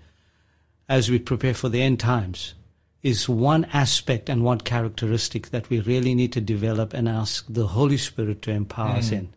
as 0.89 1.11
we 1.11 1.19
prepare 1.19 1.55
for 1.55 1.69
the 1.69 1.83
end 1.83 2.01
times 2.01 2.55
is 3.03 3.29
one 3.29 3.67
aspect 3.67 4.31
and 4.31 4.43
one 4.43 4.61
characteristic 4.61 5.51
that 5.51 5.69
we 5.69 5.81
really 5.81 6.15
need 6.15 6.33
to 6.33 6.41
develop 6.41 6.95
and 6.95 7.07
ask 7.07 7.45
the 7.51 7.67
Holy 7.67 7.99
Spirit 7.99 8.41
to 8.41 8.51
empower 8.51 8.97
us 8.97 9.11
mm. 9.11 9.19
in 9.19 9.35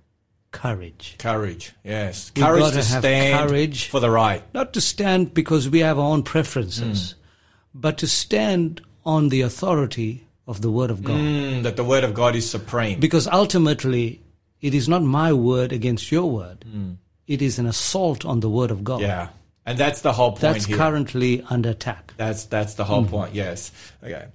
courage. 0.51 1.15
Courage, 1.19 1.73
yes. 1.83 2.31
We've 2.35 2.45
Courage 2.45 2.73
to 2.73 2.83
stand 2.83 3.49
courage. 3.49 3.89
for 3.89 3.99
the 3.99 4.09
right. 4.09 4.43
Not 4.53 4.73
to 4.73 4.81
stand 4.81 5.33
because 5.33 5.69
we 5.69 5.79
have 5.79 5.99
our 5.99 6.05
own 6.05 6.23
preferences, 6.23 7.11
hmm. 7.11 7.79
but 7.79 7.97
to 7.99 8.07
stand 8.07 8.81
on 9.05 9.29
the 9.29 9.41
authority 9.41 10.27
of 10.47 10.61
the 10.61 10.71
Word 10.71 10.91
of 10.91 11.03
God. 11.03 11.17
Mm, 11.17 11.63
that 11.63 11.75
the 11.75 11.83
word 11.83 12.03
of 12.03 12.13
God 12.13 12.35
is 12.35 12.49
supreme. 12.49 12.99
Because 12.99 13.27
ultimately, 13.27 14.21
it 14.61 14.73
is 14.73 14.87
not 14.87 15.03
my 15.03 15.33
word 15.33 15.71
against 15.71 16.11
your 16.11 16.31
word. 16.31 16.65
Hmm. 16.69 16.93
It 17.27 17.41
is 17.41 17.59
an 17.59 17.65
assault 17.65 18.25
on 18.25 18.39
the 18.39 18.49
word 18.49 18.71
of 18.71 18.83
God. 18.83 19.01
yeah. 19.01 19.29
And 19.65 19.77
that's 19.77 19.99
the 19.99 20.13
whole 20.13 20.31
point 20.31 20.41
That's 20.41 20.65
here. 20.65 20.77
currently 20.77 21.43
under 21.49 21.71
attack. 21.71 22.13
That's 22.15 22.45
that's 22.45 22.75
the 22.75 22.85
whole 22.85 23.03
hmm. 23.03 23.09
point. 23.09 23.35
Yes. 23.35 23.71
Okay. 24.01 24.27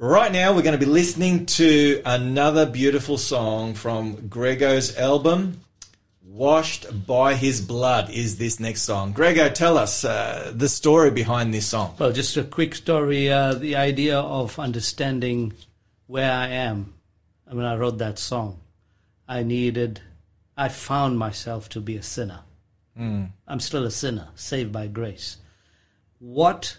Right 0.00 0.30
now 0.30 0.54
we're 0.54 0.62
going 0.62 0.78
to 0.78 0.86
be 0.86 0.88
listening 0.88 1.46
to 1.46 2.00
another 2.04 2.66
beautiful 2.66 3.18
song 3.18 3.74
from 3.74 4.28
Grego's 4.28 4.96
album. 4.96 5.62
Washed 6.22 7.04
by 7.04 7.34
His 7.34 7.60
Blood 7.60 8.08
is 8.08 8.38
this 8.38 8.60
next 8.60 8.82
song. 8.82 9.10
Grego, 9.10 9.48
tell 9.48 9.76
us 9.76 10.04
uh, 10.04 10.52
the 10.54 10.68
story 10.68 11.10
behind 11.10 11.52
this 11.52 11.66
song. 11.66 11.96
Well, 11.98 12.12
just 12.12 12.36
a 12.36 12.44
quick 12.44 12.76
story. 12.76 13.28
Uh, 13.28 13.54
the 13.54 13.74
idea 13.74 14.20
of 14.20 14.56
understanding 14.60 15.54
where 16.06 16.30
I 16.30 16.46
am. 16.46 16.94
When 17.50 17.64
I 17.64 17.74
wrote 17.74 17.98
that 17.98 18.20
song, 18.20 18.60
I 19.26 19.42
needed, 19.42 20.00
I 20.56 20.68
found 20.68 21.18
myself 21.18 21.68
to 21.70 21.80
be 21.80 21.96
a 21.96 22.04
sinner. 22.04 22.42
I'm 22.96 23.58
still 23.58 23.84
a 23.84 23.90
sinner, 23.90 24.28
saved 24.36 24.70
by 24.70 24.86
grace. 24.86 25.38
What 26.20 26.76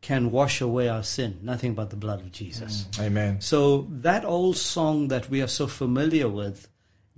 can 0.00 0.30
wash 0.30 0.60
away 0.60 0.88
our 0.88 1.02
sin? 1.02 1.38
Nothing 1.42 1.74
but 1.74 1.90
the 1.90 1.96
blood 1.96 2.20
of 2.20 2.32
Jesus. 2.32 2.86
Mm. 2.92 3.04
Amen. 3.06 3.40
So 3.40 3.86
that 3.90 4.24
old 4.24 4.56
song 4.56 5.08
that 5.08 5.28
we 5.28 5.42
are 5.42 5.48
so 5.48 5.66
familiar 5.66 6.28
with 6.28 6.68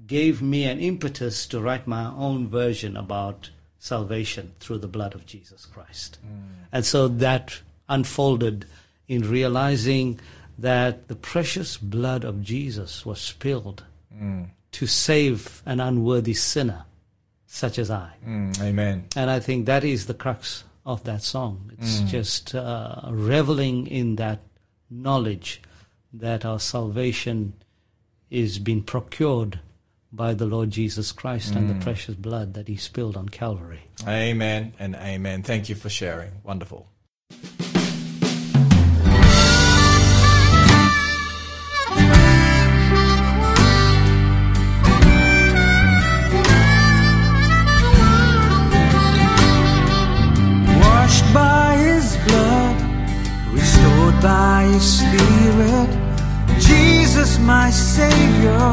gave 0.06 0.42
me 0.42 0.64
an 0.64 0.80
impetus 0.80 1.46
to 1.46 1.60
write 1.60 1.86
my 1.86 2.06
own 2.06 2.48
version 2.48 2.96
about 2.96 3.50
salvation 3.78 4.52
through 4.60 4.78
the 4.78 4.88
blood 4.88 5.14
of 5.14 5.26
Jesus 5.26 5.66
Christ. 5.66 6.18
Mm. 6.24 6.66
And 6.72 6.84
so 6.84 7.08
that 7.08 7.60
unfolded 7.88 8.66
in 9.08 9.28
realizing 9.28 10.18
that 10.58 11.08
the 11.08 11.16
precious 11.16 11.76
blood 11.76 12.24
of 12.24 12.42
Jesus 12.42 13.04
was 13.04 13.20
spilled 13.20 13.84
mm. 14.14 14.48
to 14.72 14.86
save 14.86 15.62
an 15.66 15.80
unworthy 15.80 16.34
sinner 16.34 16.84
such 17.46 17.78
as 17.78 17.90
I. 17.90 18.12
Mm, 18.26 18.60
amen. 18.62 19.04
And 19.14 19.30
I 19.30 19.38
think 19.38 19.66
that 19.66 19.84
is 19.84 20.06
the 20.06 20.14
crux 20.14 20.64
of 20.84 21.04
that 21.04 21.22
song. 21.22 21.72
It's 21.78 22.00
just 22.00 22.54
uh, 22.54 23.02
reveling 23.08 23.86
in 23.86 24.16
that 24.16 24.40
knowledge 24.90 25.62
that 26.12 26.44
our 26.44 26.58
salvation 26.58 27.54
is 28.30 28.58
being 28.58 28.82
procured 28.82 29.60
by 30.12 30.34
the 30.34 30.46
Lord 30.46 30.70
Jesus 30.70 31.10
Christ 31.12 31.54
and 31.54 31.70
the 31.70 31.82
precious 31.82 32.14
blood 32.14 32.54
that 32.54 32.68
He 32.68 32.76
spilled 32.76 33.16
on 33.16 33.28
Calvary. 33.28 33.82
Amen 34.06 34.74
and 34.78 34.94
amen. 34.94 35.42
Thank 35.42 35.68
you 35.68 35.74
for 35.74 35.88
sharing. 35.88 36.32
Wonderful. 36.44 36.86
By 54.22 54.62
his 54.72 54.98
spirit. 55.00 55.90
Jesus, 56.60 57.38
my 57.40 57.70
Savior, 57.70 58.68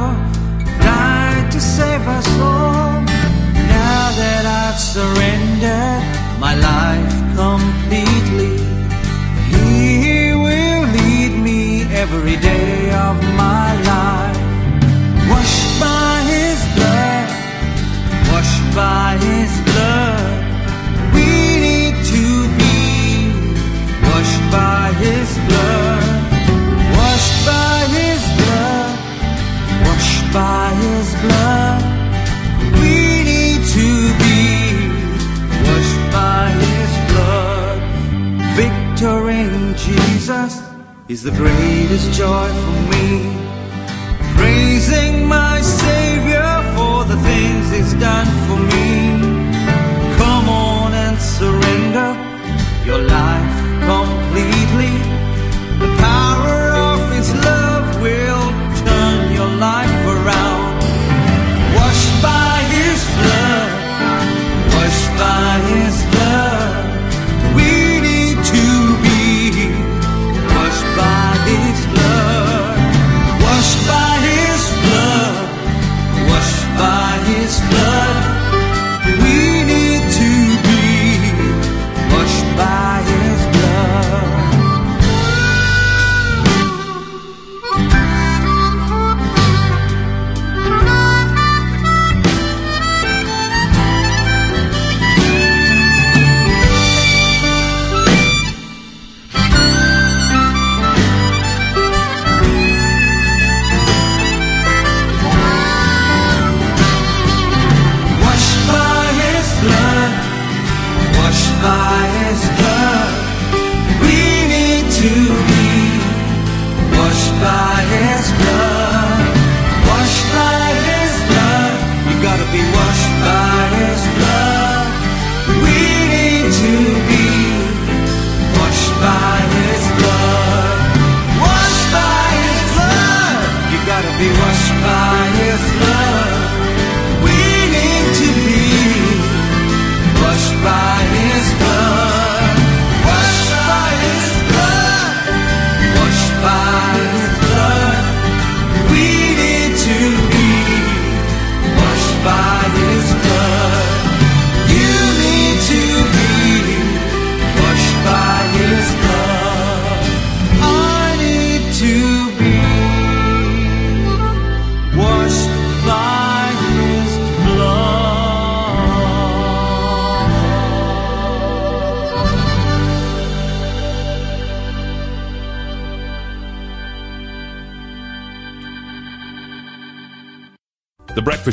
died 0.79 1.51
to 1.51 1.59
save 1.59 2.07
us 2.07 2.27
all. 2.39 3.01
Now 3.01 4.05
that 4.21 4.43
I've 4.45 4.79
surrendered 4.79 6.03
my 6.39 6.53
life 6.53 7.15
completely, 7.35 8.55
he 9.49 10.33
will 10.35 10.83
lead 10.97 11.33
me 11.47 11.81
every 11.93 12.37
day 12.37 12.91
of 12.91 13.15
my 13.35 13.69
life. 13.93 14.39
Washed 15.31 15.79
by 15.81 16.13
his 16.33 16.59
blood, 16.77 17.29
washed 18.31 18.75
by 18.75 19.17
his 19.17 19.51
blood. 19.65 20.18
His 24.99 25.29
blood, 25.47 26.03
washed 26.97 27.45
by 27.45 27.77
His 27.99 28.21
blood, 28.39 28.91
washed 29.87 30.27
by 30.33 30.65
His 30.83 31.07
blood. 31.23 31.81
We 32.81 33.23
need 33.31 33.61
to 33.79 33.89
be 34.23 34.43
washed 35.67 36.03
by 36.11 36.51
His 36.65 36.91
blood. 37.11 37.79
Victor 38.59 39.29
in 39.29 39.73
Jesus 39.77 40.61
is 41.07 41.23
the 41.23 41.31
greatest 41.31 42.11
joy 42.11 42.49
for 42.63 42.79
me. 42.91 43.07
Praising 44.35 45.25
my 45.25 45.61
Savior 45.61 46.51
for 46.75 47.05
the 47.05 47.17
things 47.23 47.71
He's 47.71 47.93
done 47.93 48.27
for 48.47 48.59
me. 48.73 48.89
Come 50.17 50.49
on 50.49 50.93
and 50.93 51.17
surrender 51.17 52.09
your 52.85 52.99
Breakfast 53.07 53.58
completely. 53.89 55.18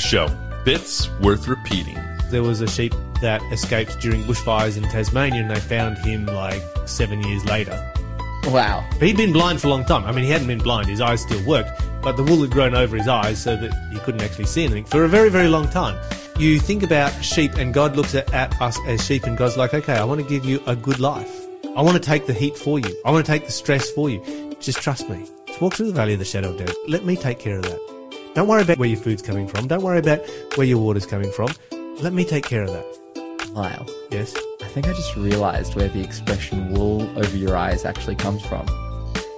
Show. 0.07 0.29
Bits 0.65 1.11
worth 1.19 1.49
repeating. 1.49 1.99
There 2.31 2.45
was 2.45 2.61
a 2.61 2.69
sheep 2.69 2.95
that 3.23 3.43
escaped 3.51 3.99
during 3.99 4.23
bushfires 4.23 4.77
in 4.77 4.85
Tasmania, 4.85 5.41
and 5.41 5.51
they 5.51 5.59
found 5.59 5.99
him 5.99 6.27
like 6.27 6.63
seven 6.85 7.25
years 7.25 7.45
later. 7.45 7.73
Wow. 8.45 8.89
But 8.93 9.03
he'd 9.03 9.17
been 9.17 9.33
blind 9.33 9.61
for 9.61 9.67
a 9.67 9.71
long 9.71 9.85
time. 9.85 10.05
I 10.05 10.13
mean, 10.13 10.25
he 10.25 10.31
hadn't 10.31 10.47
been 10.47 10.61
blind; 10.61 10.87
his 10.87 11.01
eyes 11.01 11.23
still 11.23 11.45
worked, 11.45 11.71
but 12.03 12.17
the 12.17 12.23
wool 12.23 12.41
had 12.43 12.53
grown 12.53 12.73
over 12.73 12.97
his 12.97 13.09
eyes 13.09 13.43
so 13.43 13.57
that 13.57 13.73
he 13.93 13.99
couldn't 13.99 14.23
actually 14.23 14.45
see 14.45 14.63
anything 14.63 14.85
for 14.85 15.03
a 15.03 15.09
very, 15.09 15.29
very 15.29 15.49
long 15.49 15.69
time. 15.71 16.01
You 16.39 16.61
think 16.61 16.85
about 16.85 17.11
sheep, 17.25 17.55
and 17.55 17.75
God 17.75 17.97
looks 17.97 18.15
at, 18.15 18.33
at 18.33 18.61
us 18.63 18.79
as 18.87 19.05
sheep, 19.05 19.25
and 19.25 19.37
God's 19.37 19.57
like, 19.57 19.75
"Okay, 19.75 19.95
I 19.95 20.05
want 20.05 20.21
to 20.21 20.29
give 20.29 20.45
you 20.45 20.63
a 20.69 20.77
good 20.77 21.01
life. 21.01 21.47
I 21.77 21.83
want 21.83 21.97
to 21.97 22.03
take 22.03 22.27
the 22.27 22.33
heat 22.33 22.57
for 22.57 22.79
you. 22.79 22.97
I 23.05 23.11
want 23.11 23.27
to 23.27 23.33
take 23.33 23.47
the 23.47 23.53
stress 23.53 23.91
for 23.91 24.09
you. 24.09 24.23
Just 24.61 24.81
trust 24.81 25.11
me. 25.11 25.27
Just 25.49 25.61
walk 25.61 25.75
through 25.75 25.89
the 25.89 25.95
valley 25.95 26.13
of 26.13 26.21
the 26.21 26.25
shadow 26.25 26.51
of 26.51 26.59
death. 26.59 26.77
Let 26.87 27.05
me 27.05 27.17
take 27.17 27.41
care 27.41 27.57
of 27.57 27.65
that. 27.65 27.96
Don't 28.37 28.47
worry 28.49 28.63
about 28.63 28.77
where 28.79 28.89
your 28.89 28.99
food's 28.99 29.23
coming 29.23 29.49
from. 29.49 29.67
Don't 29.67 29.83
worry 29.83 29.99
about 29.99 30.21
where 30.57 30.67
your 30.67 30.79
water's 30.79 31.07
coming 31.07 31.33
from. 31.33 31.49
Let 32.03 32.13
me 32.13 32.25
take 32.25 32.45
care 32.45 32.63
of 32.63 32.71
that." 32.71 32.85
Lyle, 33.53 33.87
Yes. 34.11 34.37
I 34.63 34.69
think 34.69 34.87
I 34.87 34.93
just 34.93 35.17
realised 35.17 35.75
where 35.75 35.89
the 35.89 36.03
expression 36.03 36.75
wool 36.75 37.03
over 37.19 37.35
your 37.37 37.57
eyes 37.57 37.87
actually 37.87 38.17
comes 38.17 38.45
from. 38.45 38.67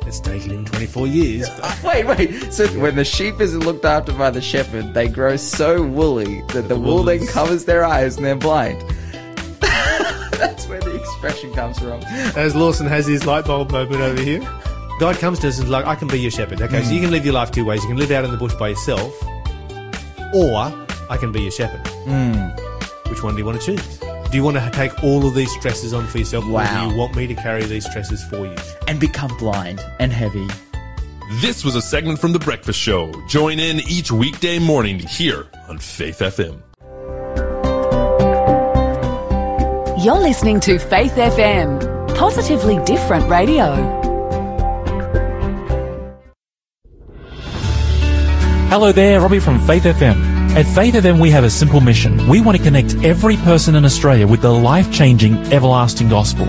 It's 0.04 0.18
taken 0.18 0.50
him 0.50 0.64
24 0.64 1.06
years. 1.06 1.48
but- 1.60 1.82
Wait, 1.84 2.04
wait. 2.06 2.52
So 2.52 2.66
when 2.80 2.96
the 2.96 3.04
sheep 3.04 3.40
isn't 3.40 3.60
looked 3.60 3.84
after 3.84 4.12
by 4.12 4.30
the 4.30 4.40
shepherd, 4.40 4.94
they 4.94 5.06
grow 5.06 5.36
so 5.36 5.84
woolly 5.84 6.42
that 6.54 6.66
the 6.68 6.76
wool 6.76 7.04
then 7.04 7.24
covers 7.28 7.66
their 7.66 7.84
eyes 7.84 8.16
and 8.16 8.26
they're 8.26 8.34
blind. 8.34 8.80
That's 9.60 10.66
where 10.66 10.80
the 10.80 10.96
expression 10.96 11.52
comes 11.52 11.78
from. 11.78 12.00
As 12.36 12.56
Lawson 12.56 12.86
has 12.88 13.06
his 13.06 13.24
light 13.26 13.44
bulb 13.44 13.70
moment 13.70 14.00
over 14.02 14.20
here. 14.20 14.40
God 14.98 15.16
comes 15.16 15.38
to 15.40 15.48
us 15.48 15.58
and 15.58 15.66
is 15.66 15.70
like, 15.70 15.86
I 15.86 15.94
can 15.94 16.08
be 16.08 16.18
your 16.18 16.30
shepherd. 16.32 16.60
Okay, 16.60 16.82
so 16.82 16.90
you 16.92 17.00
can 17.00 17.10
live 17.12 17.24
your 17.24 17.34
life 17.34 17.52
two 17.52 17.64
ways. 17.64 17.82
You 17.82 17.88
can 17.88 17.96
live 17.98 18.10
out 18.10 18.24
in 18.24 18.32
the 18.32 18.36
bush 18.36 18.54
by 18.54 18.68
yourself, 18.70 19.14
or 20.34 20.56
I 21.08 21.16
can 21.18 21.30
be 21.30 21.42
your 21.42 21.52
shepherd. 21.52 21.86
Hmm. 22.04 22.48
Which 23.08 23.22
one 23.22 23.34
do 23.34 23.38
you 23.40 23.46
want 23.46 23.60
to 23.60 23.64
choose? 23.76 23.98
Do 23.98 24.36
you 24.36 24.42
want 24.42 24.56
to 24.56 24.70
take 24.72 25.02
all 25.04 25.24
of 25.26 25.34
these 25.34 25.52
stresses 25.52 25.94
on 25.94 26.06
for 26.08 26.18
yourself, 26.18 26.44
or 26.46 26.50
Wow. 26.50 26.86
do 26.88 26.90
you 26.92 26.98
want 26.98 27.14
me 27.14 27.26
to 27.28 27.34
carry 27.34 27.64
these 27.64 27.88
stresses 27.88 28.22
for 28.24 28.44
you? 28.46 28.54
And 28.88 28.98
become 28.98 29.34
blind 29.38 29.80
and 30.00 30.12
heavy. 30.12 30.46
This 31.40 31.64
was 31.64 31.76
a 31.76 31.82
segment 31.82 32.18
from 32.18 32.32
The 32.32 32.38
Breakfast 32.40 32.78
Show. 32.80 33.12
Join 33.28 33.60
in 33.60 33.80
each 33.88 34.10
weekday 34.10 34.58
morning 34.58 34.98
here 34.98 35.46
on 35.68 35.78
Faith 35.78 36.18
FM. 36.18 36.60
You're 40.04 40.18
listening 40.20 40.60
to 40.60 40.78
Faith 40.78 41.12
FM, 41.12 42.14
positively 42.16 42.78
different 42.84 43.28
radio. 43.28 43.97
Hello 48.68 48.92
there, 48.92 49.18
Robbie 49.22 49.40
from 49.40 49.58
Faith 49.66 49.84
FM. 49.84 50.22
At 50.54 50.66
Faith 50.66 50.92
FM, 50.92 51.18
we 51.18 51.30
have 51.30 51.42
a 51.42 51.48
simple 51.48 51.80
mission. 51.80 52.28
We 52.28 52.42
want 52.42 52.58
to 52.58 52.62
connect 52.62 52.96
every 52.96 53.36
person 53.38 53.74
in 53.76 53.86
Australia 53.86 54.26
with 54.26 54.42
the 54.42 54.52
life 54.52 54.92
changing, 54.92 55.38
everlasting 55.54 56.10
gospel. 56.10 56.44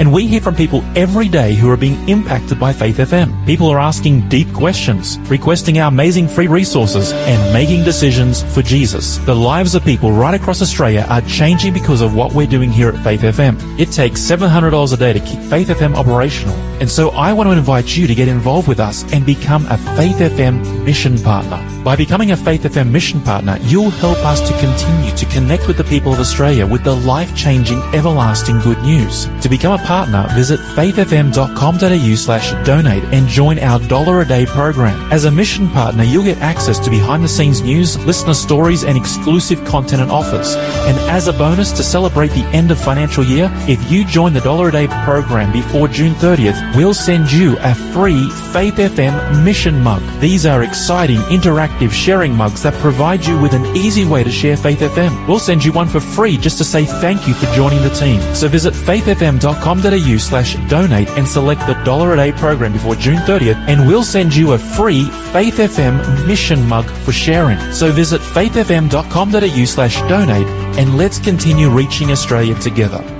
And 0.00 0.12
we 0.12 0.26
hear 0.26 0.40
from 0.40 0.56
people 0.56 0.82
every 0.96 1.28
day 1.28 1.54
who 1.54 1.70
are 1.70 1.76
being 1.76 2.08
impacted 2.08 2.58
by 2.58 2.72
Faith 2.72 2.96
FM. 2.96 3.46
People 3.46 3.68
are 3.68 3.78
asking 3.78 4.28
deep 4.28 4.52
questions, 4.52 5.20
requesting 5.30 5.78
our 5.78 5.86
amazing 5.86 6.26
free 6.26 6.48
resources, 6.48 7.12
and 7.12 7.52
making 7.52 7.84
decisions 7.84 8.42
for 8.52 8.62
Jesus. 8.62 9.18
The 9.18 9.36
lives 9.36 9.76
of 9.76 9.84
people 9.84 10.10
right 10.10 10.34
across 10.34 10.62
Australia 10.62 11.06
are 11.08 11.22
changing 11.22 11.72
because 11.72 12.00
of 12.00 12.16
what 12.16 12.32
we're 12.32 12.48
doing 12.48 12.72
here 12.72 12.88
at 12.88 13.04
Faith 13.04 13.20
FM. 13.20 13.78
It 13.78 13.92
takes 13.92 14.20
$700 14.20 14.92
a 14.92 14.96
day 14.96 15.12
to 15.12 15.20
keep 15.20 15.38
Faith 15.42 15.68
FM 15.68 15.94
operational. 15.94 16.69
And 16.80 16.90
so 16.90 17.10
I 17.10 17.32
want 17.34 17.48
to 17.48 17.52
invite 17.52 17.94
you 17.94 18.06
to 18.06 18.14
get 18.14 18.26
involved 18.26 18.66
with 18.66 18.80
us 18.80 19.04
and 19.12 19.24
become 19.26 19.66
a 19.66 19.76
Faith 19.96 20.16
FM 20.16 20.84
mission 20.84 21.18
partner. 21.18 21.58
By 21.84 21.94
becoming 21.94 22.32
a 22.32 22.36
Faith 22.36 22.62
FM 22.62 22.90
mission 22.90 23.20
partner, 23.20 23.58
you'll 23.62 23.90
help 23.90 24.18
us 24.18 24.40
to 24.40 24.58
continue 24.58 25.14
to 25.14 25.26
connect 25.26 25.68
with 25.68 25.76
the 25.76 25.84
people 25.84 26.12
of 26.12 26.20
Australia 26.20 26.66
with 26.66 26.82
the 26.84 26.94
life-changing, 26.94 27.78
everlasting 27.94 28.60
good 28.60 28.80
news. 28.82 29.26
To 29.42 29.48
become 29.48 29.78
a 29.78 29.84
partner, 29.84 30.26
visit 30.34 30.58
faithfm.com.au 30.60 32.14
slash 32.14 32.66
donate 32.66 33.04
and 33.04 33.28
join 33.28 33.58
our 33.58 33.78
dollar 33.80 34.20
a 34.20 34.26
day 34.26 34.46
program. 34.46 35.12
As 35.12 35.26
a 35.26 35.30
mission 35.30 35.68
partner, 35.68 36.04
you'll 36.04 36.24
get 36.24 36.38
access 36.38 36.78
to 36.80 36.90
behind 36.90 37.22
the 37.22 37.28
scenes 37.28 37.60
news, 37.60 37.98
listener 38.06 38.34
stories, 38.34 38.84
and 38.84 38.96
exclusive 38.96 39.62
content 39.64 40.02
and 40.02 40.10
offers. 40.10 40.54
And 40.86 40.98
as 41.10 41.28
a 41.28 41.32
bonus 41.32 41.72
to 41.72 41.82
celebrate 41.82 42.30
the 42.30 42.44
end 42.54 42.70
of 42.70 42.80
financial 42.80 43.24
year, 43.24 43.50
if 43.68 43.90
you 43.90 44.04
join 44.04 44.32
the 44.32 44.40
dollar 44.40 44.68
a 44.68 44.72
day 44.72 44.86
program 45.04 45.52
before 45.52 45.88
June 45.88 46.14
30th, 46.14 46.69
we'll 46.74 46.94
send 46.94 47.30
you 47.30 47.56
a 47.60 47.74
free 47.92 48.28
Faith 48.52 48.76
FM 48.76 49.44
mission 49.44 49.80
mug. 49.82 50.02
These 50.20 50.46
are 50.46 50.62
exciting, 50.62 51.18
interactive 51.30 51.90
sharing 51.92 52.34
mugs 52.34 52.62
that 52.62 52.74
provide 52.74 53.24
you 53.24 53.40
with 53.40 53.52
an 53.52 53.64
easy 53.76 54.04
way 54.04 54.24
to 54.24 54.30
share 54.30 54.56
Faith 54.56 54.80
FM. 54.80 55.28
We'll 55.28 55.38
send 55.38 55.64
you 55.64 55.72
one 55.72 55.88
for 55.88 56.00
free 56.00 56.36
just 56.36 56.58
to 56.58 56.64
say 56.64 56.84
thank 56.84 57.28
you 57.28 57.34
for 57.34 57.46
joining 57.54 57.82
the 57.82 57.90
team. 57.90 58.20
So 58.34 58.48
visit 58.48 58.74
faithfm.com.au 58.74 60.16
slash 60.18 60.54
donate 60.68 61.08
and 61.10 61.28
select 61.28 61.66
the 61.66 61.74
dollar 61.84 62.12
a 62.14 62.16
day 62.16 62.32
program 62.32 62.72
before 62.72 62.96
June 62.96 63.18
30th 63.18 63.56
and 63.68 63.86
we'll 63.86 64.04
send 64.04 64.34
you 64.34 64.52
a 64.52 64.58
free 64.58 65.04
Faith 65.32 65.56
FM 65.58 66.26
mission 66.26 66.66
mug 66.66 66.86
for 67.04 67.12
sharing. 67.12 67.58
So 67.72 67.92
visit 67.92 68.20
faithfm.com.au 68.20 69.64
slash 69.64 70.00
donate 70.08 70.46
and 70.78 70.96
let's 70.96 71.18
continue 71.18 71.70
reaching 71.70 72.10
Australia 72.10 72.54
together. 72.60 73.19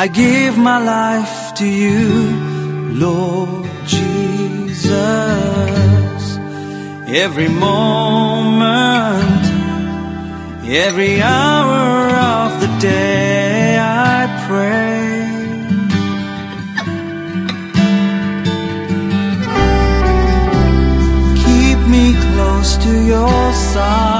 I 0.00 0.06
give 0.06 0.56
my 0.56 0.78
life 0.78 1.54
to 1.54 1.66
you, 1.66 2.30
Lord 2.92 3.68
Jesus. 3.84 4.88
Every 7.24 7.48
moment, 7.48 7.84
every 10.86 11.20
hour 11.20 12.14
of 12.14 12.60
the 12.60 12.68
day, 12.78 13.76
I 13.76 14.20
pray. 14.46 15.08
keep 21.42 21.78
me 21.88 22.14
close 22.14 22.76
to 22.84 22.92
your 23.04 23.52
side 23.72 24.17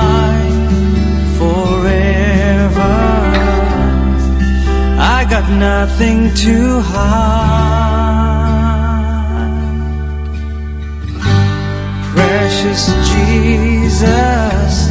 nothing 5.50 6.32
to 6.34 6.80
hide. 6.80 7.08
Precious 12.12 12.86
Jesus, 13.12 14.90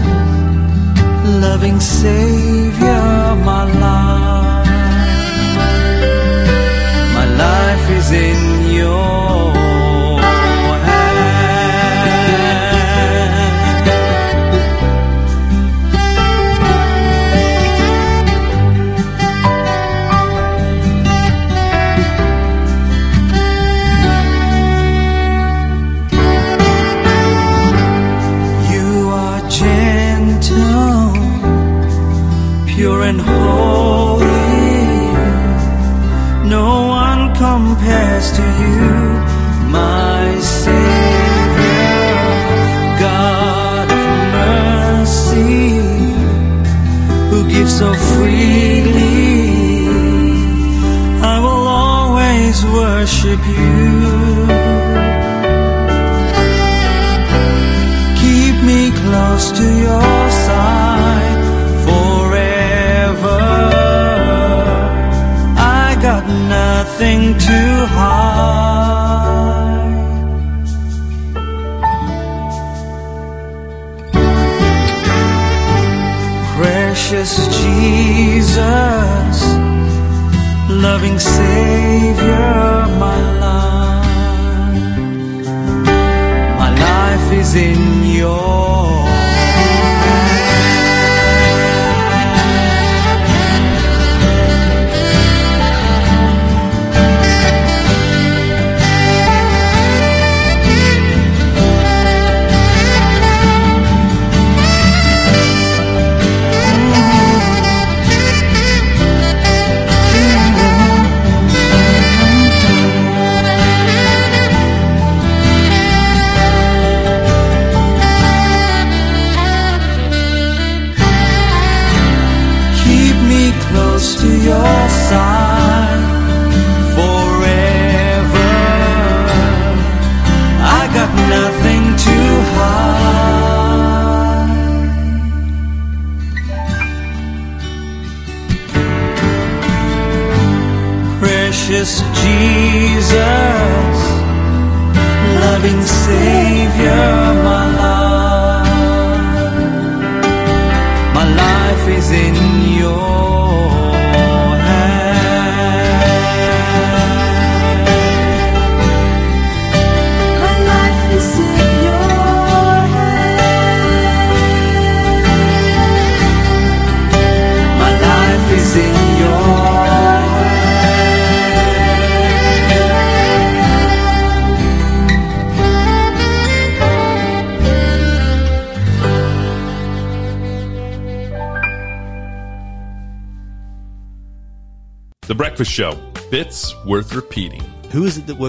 loving 1.42 1.80
Savior, 1.80 3.36
my 3.46 3.64
life. 3.80 4.47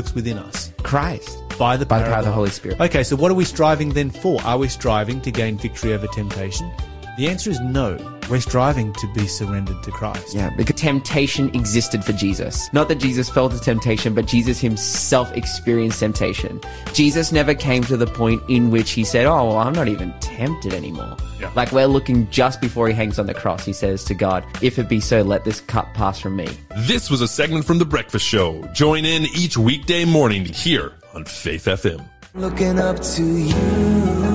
Works 0.08 0.14
within 0.14 0.38
us? 0.38 0.72
Christ. 0.82 1.42
By 1.58 1.76
the 1.76 1.86
By 1.86 1.98
the 1.98 2.04
power 2.04 2.18
of 2.18 2.24
the 2.24 2.32
Holy 2.32 2.50
Spirit. 2.50 2.80
Okay, 2.80 3.02
so 3.02 3.16
what 3.16 3.30
are 3.30 3.34
we 3.34 3.44
striving 3.44 3.90
then 3.90 4.10
for? 4.10 4.40
Are 4.42 4.58
we 4.58 4.68
striving 4.68 5.20
to 5.22 5.30
gain 5.30 5.58
victory 5.58 5.92
over 5.92 6.06
temptation? 6.08 6.70
The 7.18 7.28
answer 7.28 7.50
is 7.50 7.58
no. 7.58 7.98
We're 8.30 8.38
striving 8.38 8.92
to 8.92 9.12
be 9.12 9.26
surrendered 9.26 9.82
to 9.82 9.90
Christ. 9.90 10.36
Yeah, 10.36 10.50
because 10.50 10.76
temptation 10.76 11.52
existed 11.52 12.04
for 12.04 12.12
Jesus. 12.12 12.72
Not 12.72 12.86
that 12.86 13.00
Jesus 13.00 13.28
fell 13.28 13.48
to 13.48 13.58
temptation, 13.58 14.14
but 14.14 14.26
Jesus 14.26 14.60
himself 14.60 15.32
experienced 15.36 15.98
temptation. 15.98 16.60
Jesus 16.92 17.32
never 17.32 17.56
came 17.56 17.82
to 17.84 17.96
the 17.96 18.06
point 18.06 18.40
in 18.48 18.70
which 18.70 18.92
he 18.92 19.02
said, 19.02 19.26
Oh, 19.26 19.46
well, 19.46 19.58
I'm 19.58 19.72
not 19.72 19.88
even 19.88 20.14
tempted 20.20 20.72
anymore. 20.72 21.16
Yeah. 21.40 21.50
Like 21.56 21.72
we're 21.72 21.86
looking 21.86 22.30
just 22.30 22.60
before 22.60 22.86
he 22.86 22.94
hangs 22.94 23.18
on 23.18 23.26
the 23.26 23.34
cross, 23.34 23.64
he 23.64 23.72
says 23.72 24.04
to 24.04 24.14
God, 24.14 24.44
If 24.62 24.78
it 24.78 24.88
be 24.88 25.00
so, 25.00 25.22
let 25.22 25.42
this 25.42 25.60
cup 25.60 25.92
pass 25.94 26.20
from 26.20 26.36
me. 26.36 26.46
This 26.86 27.10
was 27.10 27.20
a 27.20 27.26
segment 27.26 27.64
from 27.64 27.78
The 27.78 27.84
Breakfast 27.84 28.26
Show. 28.26 28.62
Join 28.72 29.04
in 29.04 29.24
each 29.34 29.58
weekday 29.58 30.04
morning 30.04 30.44
here 30.44 30.92
on 31.14 31.24
Faith 31.24 31.64
FM. 31.64 32.08
Looking 32.34 32.78
up 32.78 33.00
to 33.00 33.24
you. 33.24 34.27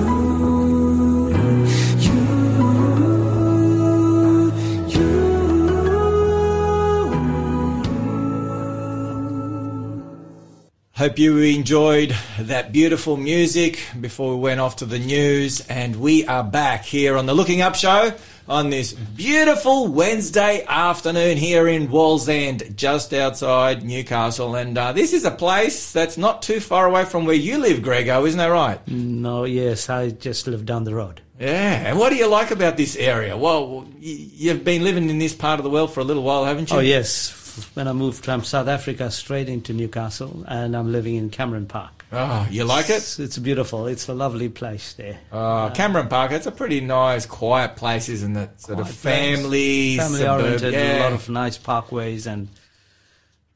Hope 11.04 11.18
you 11.18 11.36
enjoyed 11.36 12.16
that 12.38 12.72
beautiful 12.72 13.18
music 13.18 13.78
before 14.00 14.36
we 14.36 14.40
went 14.40 14.58
off 14.58 14.76
to 14.76 14.86
the 14.86 14.98
news. 14.98 15.60
And 15.68 15.96
we 15.96 16.24
are 16.26 16.42
back 16.42 16.86
here 16.86 17.18
on 17.18 17.26
the 17.26 17.34
Looking 17.34 17.60
Up 17.60 17.74
Show 17.74 18.14
on 18.48 18.70
this 18.70 18.94
beautiful 18.94 19.88
Wednesday 19.88 20.64
afternoon 20.66 21.36
here 21.36 21.68
in 21.68 21.88
Wallsend, 21.88 22.76
just 22.76 23.12
outside 23.12 23.84
Newcastle. 23.84 24.54
And 24.54 24.78
uh, 24.78 24.92
this 24.92 25.12
is 25.12 25.26
a 25.26 25.30
place 25.30 25.92
that's 25.92 26.16
not 26.16 26.40
too 26.40 26.58
far 26.58 26.86
away 26.86 27.04
from 27.04 27.26
where 27.26 27.36
you 27.36 27.58
live, 27.58 27.82
Grego, 27.82 28.24
isn't 28.24 28.38
that 28.38 28.46
right? 28.46 28.80
No, 28.88 29.44
yes, 29.44 29.90
I 29.90 30.08
just 30.08 30.46
live 30.46 30.64
down 30.64 30.84
the 30.84 30.94
road. 30.94 31.20
Yeah. 31.38 31.86
And 31.86 31.98
what 31.98 32.08
do 32.10 32.16
you 32.16 32.28
like 32.28 32.50
about 32.50 32.78
this 32.78 32.96
area? 32.96 33.36
Well, 33.36 33.86
you've 33.98 34.64
been 34.64 34.82
living 34.82 35.10
in 35.10 35.18
this 35.18 35.34
part 35.34 35.60
of 35.60 35.64
the 35.64 35.70
world 35.70 35.92
for 35.92 36.00
a 36.00 36.04
little 36.04 36.22
while, 36.22 36.46
haven't 36.46 36.70
you? 36.70 36.78
Oh, 36.78 36.80
yes. 36.80 37.43
When 37.74 37.86
I 37.86 37.92
moved 37.92 38.24
from 38.24 38.42
South 38.42 38.68
Africa 38.68 39.10
straight 39.10 39.48
into 39.48 39.72
Newcastle, 39.72 40.44
and 40.48 40.76
I'm 40.76 40.90
living 40.90 41.14
in 41.14 41.30
Cameron 41.30 41.66
Park. 41.66 42.04
Oh, 42.12 42.46
you 42.50 42.64
like 42.64 42.90
it? 42.90 42.96
It's, 42.96 43.18
it's 43.18 43.38
beautiful. 43.38 43.86
It's 43.86 44.08
a 44.08 44.14
lovely 44.14 44.48
place 44.48 44.94
there. 44.94 45.18
Oh, 45.32 45.70
Cameron 45.74 46.08
Park, 46.08 46.32
it's 46.32 46.46
a 46.46 46.52
pretty 46.52 46.80
nice, 46.80 47.26
quiet 47.26 47.76
place, 47.76 48.08
isn't 48.08 48.36
it? 48.36 48.60
Sort 48.60 48.80
of 48.80 48.90
family, 48.90 49.96
family 49.96 50.26
oriented, 50.26 50.72
yeah. 50.72 50.98
a 50.98 51.02
lot 51.04 51.12
of 51.12 51.28
nice 51.28 51.58
parkways 51.58 52.26
and 52.26 52.48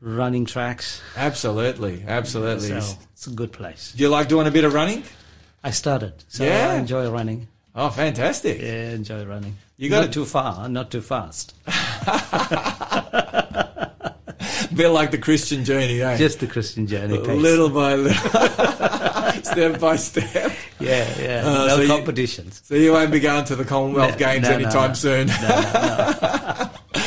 running 0.00 0.44
tracks. 0.44 1.00
Absolutely, 1.16 2.04
absolutely. 2.06 2.80
So 2.80 2.98
it's 3.12 3.26
a 3.26 3.30
good 3.30 3.52
place. 3.52 3.92
Do 3.96 4.02
you 4.02 4.08
like 4.08 4.28
doing 4.28 4.46
a 4.46 4.50
bit 4.50 4.64
of 4.64 4.74
running? 4.74 5.02
I 5.62 5.70
started, 5.70 6.14
so 6.28 6.44
Yeah. 6.44 6.70
I 6.70 6.74
enjoy 6.76 7.10
running. 7.10 7.48
Oh, 7.74 7.90
fantastic! 7.90 8.60
Yeah, 8.60 8.90
enjoy 8.90 9.24
running. 9.24 9.56
You 9.76 9.90
got 9.90 10.02
not 10.02 10.12
too 10.12 10.24
far, 10.24 10.68
not 10.68 10.90
too 10.90 11.00
fast. 11.00 11.54
Bit 14.78 14.90
like 14.90 15.10
the 15.10 15.18
Christian 15.18 15.64
journey, 15.64 16.00
eh? 16.00 16.16
Just 16.16 16.38
the 16.38 16.46
Christian 16.46 16.86
journey. 16.86 17.18
little 17.18 17.68
by 17.68 17.96
little, 17.96 18.14
step 19.42 19.80
by 19.80 19.96
step. 19.96 20.52
Yeah, 20.78 21.20
yeah. 21.20 21.42
Uh, 21.44 21.66
no 21.66 21.68
so 21.68 21.80
you- 21.80 21.88
competitions. 21.88 22.60
So 22.64 22.76
you 22.76 22.92
won't 22.92 23.10
be 23.10 23.18
going 23.18 23.44
to 23.46 23.56
the 23.56 23.64
Commonwealth 23.64 24.12
No, 24.12 24.18
Games 24.18 24.44
no, 24.44 24.50
anytime 24.54 24.90
no. 24.90 24.94
soon. 24.94 25.26
No, 25.26 25.34
no, 25.34 26.70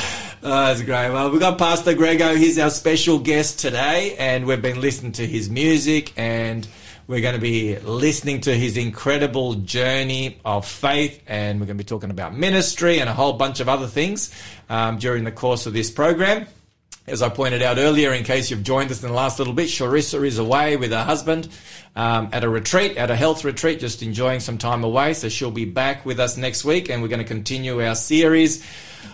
Oh, 0.44 0.66
that's 0.66 0.82
great. 0.82 1.12
Well, 1.12 1.30
we've 1.32 1.40
got 1.40 1.58
Pastor 1.58 1.94
Grego. 1.94 2.36
He's 2.36 2.60
our 2.60 2.70
special 2.72 3.20
guest 3.20 3.60
today, 3.60 4.18
and 4.20 4.46
we've 4.46 4.62
been 4.62 4.82
listening 4.82 5.14
to 5.14 5.26
his 5.26 5.50
music, 5.50 6.12
and 6.18 6.68
we're 7.08 7.22
going 7.22 7.36
to 7.36 7.40
be 7.42 7.78
listening 7.80 8.42
to 8.42 8.54
his 8.54 8.76
incredible 8.76 9.54
journey 9.54 10.40
of 10.44 10.68
faith, 10.68 11.22
and 11.26 11.62
we're 11.62 11.68
going 11.68 11.78
to 11.78 11.84
be 11.84 11.88
talking 11.88 12.10
about 12.12 12.36
ministry 12.36 13.00
and 13.00 13.10
a 13.10 13.14
whole 13.14 13.32
bunch 13.34 13.62
of 13.62 13.70
other 13.70 13.88
things 13.88 14.30
um, 14.70 14.98
during 14.98 15.24
the 15.24 15.32
course 15.32 15.68
of 15.68 15.72
this 15.74 15.90
program. 15.90 16.48
As 17.08 17.24
I 17.24 17.30
pointed 17.30 17.64
out 17.64 17.80
earlier, 17.80 18.14
in 18.14 18.24
case 18.24 18.52
you've 18.52 18.64
joined 18.64 18.92
us 18.92 19.02
in 19.02 19.10
the 19.10 19.16
last 19.16 19.40
little 19.40 19.54
bit, 19.54 19.70
Charissa 19.70 20.26
is 20.26 20.38
away 20.38 20.78
with 20.78 20.92
her 20.92 21.04
husband 21.04 21.50
um, 21.96 22.30
at 22.32 22.44
a 22.44 22.50
retreat, 22.50 22.96
at 22.96 23.10
a 23.10 23.16
health 23.16 23.44
retreat, 23.44 23.80
just 23.80 24.04
enjoying 24.04 24.40
some 24.40 24.60
time 24.60 24.84
away. 24.84 25.14
So 25.14 25.28
she'll 25.28 25.50
be 25.50 25.66
back 25.66 26.06
with 26.06 26.20
us 26.20 26.38
next 26.38 26.64
week, 26.64 26.90
and 26.90 27.02
we're 27.02 27.08
going 27.08 27.20
to 27.20 27.26
continue 27.26 27.84
our 27.84 27.96
series 27.96 28.64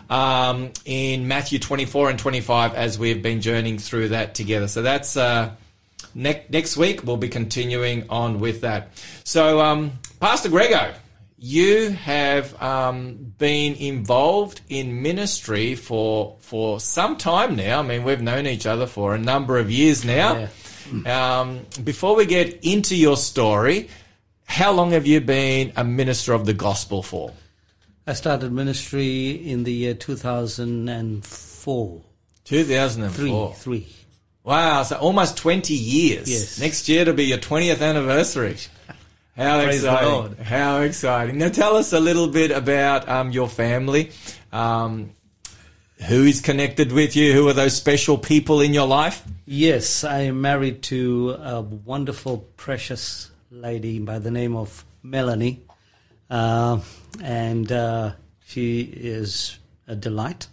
um, 0.10 0.72
in 0.84 1.30
Matthew 1.30 1.60
24 1.60 2.10
and 2.10 2.20
25 2.20 2.76
as 2.76 3.00
we've 3.00 3.22
been 3.22 3.40
journeying 3.40 3.80
through 3.80 4.10
that 4.10 4.36
together. 4.36 4.68
So 4.68 4.82
that's 4.82 5.16
uh, 5.16 5.52
ne- 6.14 6.46
next 6.50 6.76
week. 6.76 7.06
We'll 7.06 7.16
be 7.16 7.30
continuing 7.30 8.10
on 8.10 8.40
with 8.40 8.62
that. 8.62 8.90
So, 9.24 9.62
um, 9.62 9.94
Pastor 10.20 10.50
Grego, 10.50 10.94
you 11.38 11.92
have 11.92 12.60
um, 12.62 13.34
been 13.38 13.76
involved 13.76 14.62
in 14.70 15.04
ministry 15.04 15.76
for 15.76 16.38
for 16.40 16.80
some 16.80 17.18
time 17.18 17.56
now. 17.56 17.80
I 17.80 17.84
mean, 17.84 18.04
we've 18.04 18.22
known 18.22 18.48
each 18.48 18.66
other 18.66 18.88
for 18.88 19.14
a 19.14 19.20
number 19.20 19.58
of 19.58 19.70
years 19.70 20.04
now. 20.04 20.50
Um, 21.06 21.66
before 21.84 22.16
we 22.16 22.26
get 22.26 22.64
into 22.64 22.96
your 22.96 23.18
story, 23.18 23.90
how 24.46 24.72
long 24.72 24.92
have 24.92 25.06
you 25.06 25.20
been 25.20 25.74
a 25.76 25.84
minister 25.84 26.34
of 26.34 26.46
the 26.46 26.54
gospel 26.54 27.04
for? 27.04 27.34
I 28.08 28.14
started 28.14 28.54
ministry 28.54 29.32
in 29.32 29.66
the 29.66 29.74
year 29.74 29.94
2004. 29.94 32.02
2004. 32.46 33.12
Three, 33.12 33.82
three. 33.82 33.88
Wow, 34.46 34.84
so 34.84 34.96
almost 34.96 35.36
20 35.36 35.74
years. 35.74 36.30
Yes. 36.30 36.62
Next 36.62 36.88
year 36.88 37.04
to 37.04 37.12
be 37.12 37.26
your 37.26 37.38
20th 37.38 37.82
anniversary. 37.82 38.56
How 39.38 39.64
Praise 39.64 39.84
exciting. 39.84 40.44
How 40.44 40.82
exciting. 40.82 41.38
Now 41.38 41.50
tell 41.50 41.78
us 41.78 41.94
a 41.94 42.00
little 42.00 42.28
bit 42.28 42.50
about 42.50 43.08
um, 43.08 43.30
your 43.32 43.48
family. 43.48 44.10
Um, 44.52 45.12
who 46.08 46.24
is 46.24 46.42
connected 46.42 46.92
with 46.92 47.16
you? 47.16 47.34
Who 47.34 47.48
are 47.48 47.54
those 47.54 47.76
special 47.76 48.18
people 48.18 48.62
in 48.62 48.74
your 48.74 48.88
life? 48.88 49.24
Yes, 49.46 50.04
I 50.04 50.22
am 50.22 50.42
married 50.42 50.82
to 50.84 51.38
a 51.40 51.62
wonderful, 51.62 52.40
precious 52.58 53.30
lady 53.52 54.00
by 54.00 54.18
the 54.18 54.32
name 54.32 54.56
of 54.56 54.84
Melanie. 55.04 55.62
Uh, 56.32 56.80
and 57.22 57.72
uh, 57.72 58.14
she 58.44 58.82
is 58.82 59.60
a 59.88 59.96
delight. 59.96 60.48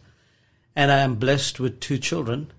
And 0.76 0.92
I 0.92 0.98
am 0.98 1.14
blessed 1.14 1.58
with 1.58 1.80
two 1.80 1.96
children, 1.96 2.52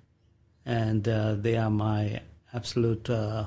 and 0.65 1.07
uh, 1.07 1.35
they 1.35 1.57
are 1.57 1.69
my 1.69 2.21
absolute, 2.51 3.09
uh, 3.11 3.45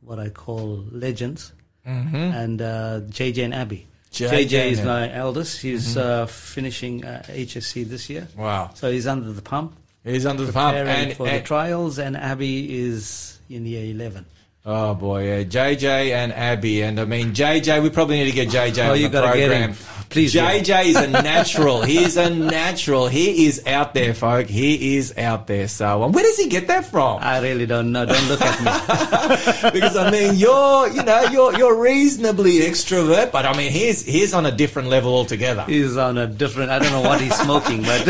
what 0.00 0.18
I 0.18 0.28
call 0.28 0.84
legends. 0.90 1.52
Mhm. 1.86 2.34
And 2.34 2.62
uh, 2.62 3.00
JJ 3.10 3.44
and 3.44 3.54
Abby. 3.54 3.86
JJ 4.12 4.46
JJ 4.48 4.70
is 4.72 4.82
my 4.82 5.12
eldest. 5.12 5.62
He's 5.62 5.94
Mhm. 5.96 6.00
uh, 6.00 6.26
finishing 6.26 7.04
uh, 7.04 7.22
HSC 7.28 7.84
this 7.88 8.08
year. 8.10 8.28
Wow. 8.36 8.70
So 8.74 8.90
he's 8.92 9.06
under 9.06 9.32
the 9.32 9.42
pump. 9.42 9.74
He's 10.04 10.26
under 10.26 10.44
the 10.44 10.52
pump. 10.52 10.76
And- 10.76 11.16
for 11.16 11.26
and- 11.26 11.40
the 11.42 11.46
trials, 11.46 11.98
and 11.98 12.16
Abby 12.16 12.78
is 12.84 13.38
in 13.48 13.64
year 13.66 13.84
11. 13.94 14.26
Oh 14.64 14.94
boy, 14.94 15.26
yeah. 15.26 15.42
JJ 15.42 16.12
and 16.12 16.32
Abby, 16.32 16.82
and 16.82 17.00
I 17.00 17.04
mean 17.04 17.32
JJ. 17.32 17.82
We 17.82 17.90
probably 17.90 18.18
need 18.18 18.26
to 18.30 18.32
get 18.32 18.48
JJ 18.48 18.86
Oh, 18.88 18.92
on 18.92 19.00
you 19.00 19.08
the 19.08 19.20
program. 19.20 19.72
him. 19.72 19.76
Please. 20.08 20.34
JJ 20.34 20.84
is 20.84 20.96
a 20.96 21.06
natural. 21.08 21.80
he 21.82 22.04
is 22.04 22.16
a 22.18 22.28
natural. 22.28 23.08
He 23.08 23.46
is 23.46 23.66
out 23.66 23.94
there, 23.94 24.12
folk. 24.12 24.46
He 24.46 24.96
is 24.96 25.16
out 25.16 25.46
there. 25.46 25.66
So, 25.68 26.02
um, 26.04 26.12
where 26.12 26.22
does 26.22 26.36
he 26.36 26.48
get 26.50 26.66
that 26.68 26.84
from? 26.84 27.18
I 27.22 27.40
really 27.40 27.64
don't 27.64 27.90
know. 27.92 28.04
Don't 28.04 28.28
look 28.28 28.40
at 28.42 28.60
me. 28.60 29.70
because 29.72 29.96
I 29.96 30.10
mean, 30.10 30.34
you're 30.36 30.88
you 30.90 31.02
know 31.02 31.22
you're 31.32 31.56
you're 31.58 31.80
reasonably 31.80 32.60
extrovert, 32.60 33.32
but 33.32 33.46
I 33.46 33.56
mean 33.56 33.72
he's 33.72 34.04
he's 34.04 34.32
on 34.34 34.46
a 34.46 34.52
different 34.52 34.88
level 34.90 35.12
altogether. 35.14 35.64
He's 35.66 35.96
on 35.96 36.18
a 36.18 36.26
different. 36.28 36.70
I 36.70 36.78
don't 36.78 36.92
know 36.92 37.00
what 37.00 37.20
he's 37.20 37.34
smoking, 37.34 37.82
but 37.82 38.02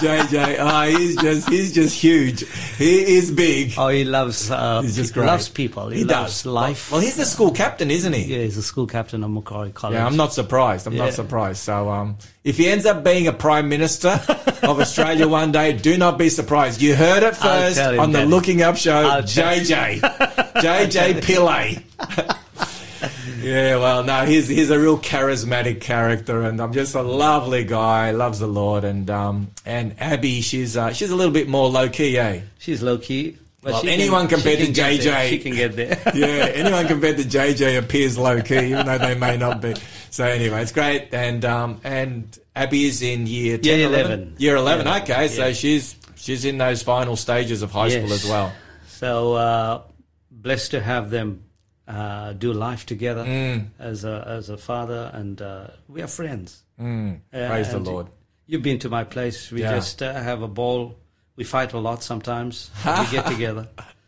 JJ, 0.00 0.56
oh, 0.58 0.96
he's 0.98 1.16
just 1.16 1.48
he's 1.48 1.72
just 1.74 1.94
huge. 2.00 2.48
He 2.78 3.16
is 3.16 3.30
big. 3.30 3.74
Oh, 3.76 3.88
he 3.88 4.04
loves. 4.04 4.50
Uh, 4.50 4.80
He's 4.82 4.96
just 4.96 5.12
great. 5.20 5.26
loves 5.28 5.48
people. 5.48 5.88
He, 5.88 5.98
He 5.98 6.04
loves 6.04 6.42
does. 6.42 6.46
life. 6.46 6.90
Well, 6.92 7.00
he's 7.00 7.16
the 7.16 7.24
school 7.24 7.50
captain, 7.52 7.90
isn't 7.90 8.12
he? 8.12 8.24
Yeah, 8.24 8.42
he's 8.42 8.56
a 8.56 8.62
school 8.62 8.86
captain 8.86 9.22
of 9.24 9.30
Macquarie 9.30 9.70
College. 9.70 9.94
Yeah, 9.94 10.06
I'm 10.06 10.16
not 10.16 10.32
surprised. 10.32 10.86
I'm 10.86 10.92
Yeah. 10.94 11.04
not 11.04 11.14
surprised. 11.14 11.58
So, 11.62 11.88
um, 11.88 12.16
if 12.44 12.56
he 12.56 12.68
ends 12.68 12.86
up 12.86 13.04
being 13.04 13.26
a 13.28 13.32
prime 13.32 13.68
minister 13.68 14.20
of 14.62 14.80
Australia 14.80 15.28
one 15.28 15.52
day, 15.52 15.72
do 15.72 15.96
not 15.96 16.18
be 16.18 16.28
surprised. 16.28 16.80
You 16.82 16.94
heard 16.96 17.22
it 17.22 17.36
first 17.36 17.78
on 17.80 18.12
the. 18.12 18.26
Looking 18.26 18.62
Up 18.62 18.76
show. 18.76 18.96
I'll 19.06 19.22
JJ, 19.22 20.00
JJ 20.00 21.20
Pillay. 21.22 21.82
yeah, 23.42 23.76
well, 23.76 24.04
no, 24.04 24.24
he's 24.24 24.48
he's 24.48 24.70
a 24.70 24.78
real 24.78 24.98
charismatic 24.98 25.80
character, 25.80 26.42
and 26.42 26.60
I'm 26.60 26.72
just 26.72 26.94
a 26.94 27.02
lovely 27.02 27.64
guy. 27.64 28.10
Loves 28.10 28.38
the 28.38 28.46
Lord, 28.46 28.84
and 28.84 29.08
um, 29.10 29.48
and 29.64 29.94
Abby, 30.00 30.40
she's 30.42 30.76
uh, 30.76 30.92
she's 30.92 31.10
a 31.10 31.16
little 31.16 31.32
bit 31.32 31.48
more 31.48 31.68
low 31.68 31.88
key, 31.88 32.18
eh? 32.18 32.42
She's 32.58 32.82
low 32.82 32.98
key. 32.98 33.38
But 33.62 33.72
Well, 33.74 33.88
anyone 33.88 34.26
can, 34.26 34.38
compared 34.38 34.58
to 34.60 34.72
get 34.72 35.02
there. 35.02 35.12
JJ. 35.12 35.28
she 35.28 35.38
can 35.38 35.52
get 35.54 35.76
there. 35.76 36.00
yeah, 36.14 36.26
anyone 36.54 36.86
compared 36.86 37.18
to 37.18 37.24
JJ 37.24 37.76
appears 37.78 38.16
low 38.16 38.40
key, 38.40 38.70
even 38.70 38.86
though 38.86 38.96
they 38.96 39.14
may 39.14 39.36
not 39.36 39.60
be. 39.60 39.74
So 40.10 40.24
anyway, 40.24 40.62
it's 40.62 40.72
great, 40.72 41.12
and 41.12 41.44
um, 41.44 41.80
and 41.84 42.38
Abby 42.56 42.86
is 42.86 43.02
in 43.02 43.26
year 43.26 43.58
10, 43.58 43.78
Year 43.78 43.88
11? 43.88 44.06
11. 44.12 44.34
Year 44.38 44.56
eleven. 44.56 44.86
Yeah. 44.86 45.02
Okay, 45.02 45.28
so 45.28 45.52
she's 45.52 45.94
she's 46.16 46.44
in 46.46 46.56
those 46.58 46.82
final 46.82 47.16
stages 47.16 47.60
of 47.62 47.70
high 47.70 47.90
school 47.90 48.12
as 48.12 48.24
well. 48.24 48.50
So 48.88 49.34
uh, 49.34 49.82
blessed 50.30 50.70
to 50.72 50.80
have 50.80 51.10
them 51.10 51.44
uh, 51.86 52.32
do 52.32 52.52
life 52.54 52.86
together 52.86 53.24
Mm. 53.24 53.66
as 53.78 54.04
a 54.04 54.24
as 54.26 54.48
a 54.48 54.56
father, 54.56 55.10
and 55.12 55.40
uh, 55.42 55.66
we 55.86 56.00
are 56.00 56.06
friends. 56.08 56.62
Mm. 56.80 57.20
Uh, 57.32 57.48
Praise 57.48 57.70
the 57.70 57.78
Lord. 57.78 58.06
You've 58.46 58.62
been 58.62 58.78
to 58.80 58.88
my 58.88 59.04
place. 59.04 59.50
We 59.52 59.60
Yeah. 59.60 59.74
just 59.76 60.02
uh, 60.02 60.12
have 60.14 60.40
a 60.42 60.48
ball. 60.48 60.96
We 61.40 61.44
fight 61.44 61.72
a 61.72 61.78
lot 61.78 62.02
sometimes. 62.02 62.70
we 62.84 63.06
get 63.10 63.24
together. 63.24 63.66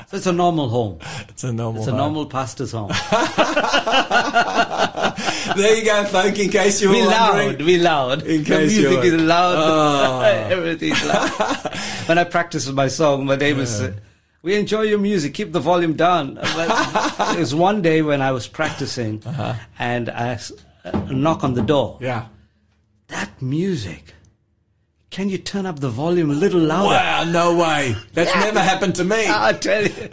So 0.08 0.18
it's 0.18 0.26
a 0.26 0.32
normal 0.34 0.68
home. 0.68 0.98
It's 1.30 1.44
a 1.44 1.50
normal. 1.50 1.80
It's 1.80 1.88
a 1.88 1.92
home. 1.92 2.00
normal 2.00 2.26
pastor's 2.26 2.72
home. 2.72 2.90
There 5.56 5.76
you 5.76 5.84
go, 5.84 6.04
folk. 6.04 6.38
In 6.38 6.50
case 6.50 6.80
you 6.82 6.88
were 6.88 6.94
we 6.94 7.06
wondering, 7.06 7.48
loud. 7.48 7.62
We 7.62 7.78
loud. 7.78 8.22
In 8.22 8.44
the 8.44 8.48
case 8.48 8.76
you 8.76 8.88
music 8.88 9.04
is 9.04 9.14
loud. 9.14 9.56
Oh. 9.58 10.20
Everything's 10.50 11.04
loud. 11.04 11.30
when 12.06 12.18
I 12.18 12.24
practice 12.24 12.70
my 12.70 12.88
song, 12.88 13.24
my 13.26 13.36
neighbors 13.36 13.70
say, 13.70 13.94
"We 14.42 14.54
enjoy 14.54 14.82
your 14.82 14.98
music. 14.98 15.32
Keep 15.34 15.52
the 15.52 15.60
volume 15.60 15.94
down." 15.94 16.34
But 16.34 17.34
it 17.34 17.38
was 17.38 17.54
one 17.54 17.80
day 17.80 18.02
when 18.02 18.20
I 18.22 18.32
was 18.32 18.46
practicing, 18.46 19.22
uh-huh. 19.24 19.54
and 19.78 20.10
I 20.10 20.38
a 20.84 20.96
uh, 20.96 21.00
knock 21.10 21.44
on 21.44 21.54
the 21.54 21.62
door. 21.62 21.98
Yeah. 22.00 22.26
That 23.08 23.40
music. 23.40 24.14
Can 25.12 25.28
you 25.28 25.36
turn 25.38 25.66
up 25.66 25.78
the 25.78 25.90
volume 25.90 26.30
a 26.30 26.34
little 26.34 26.58
louder? 26.60 26.88
Wow, 26.88 27.24
no 27.24 27.56
way. 27.56 27.94
That's 28.14 28.34
never 28.34 28.60
happened 28.60 28.94
to 28.96 29.04
me. 29.04 29.24
I 29.28 29.52
tell 29.52 29.82
you. 29.84 30.08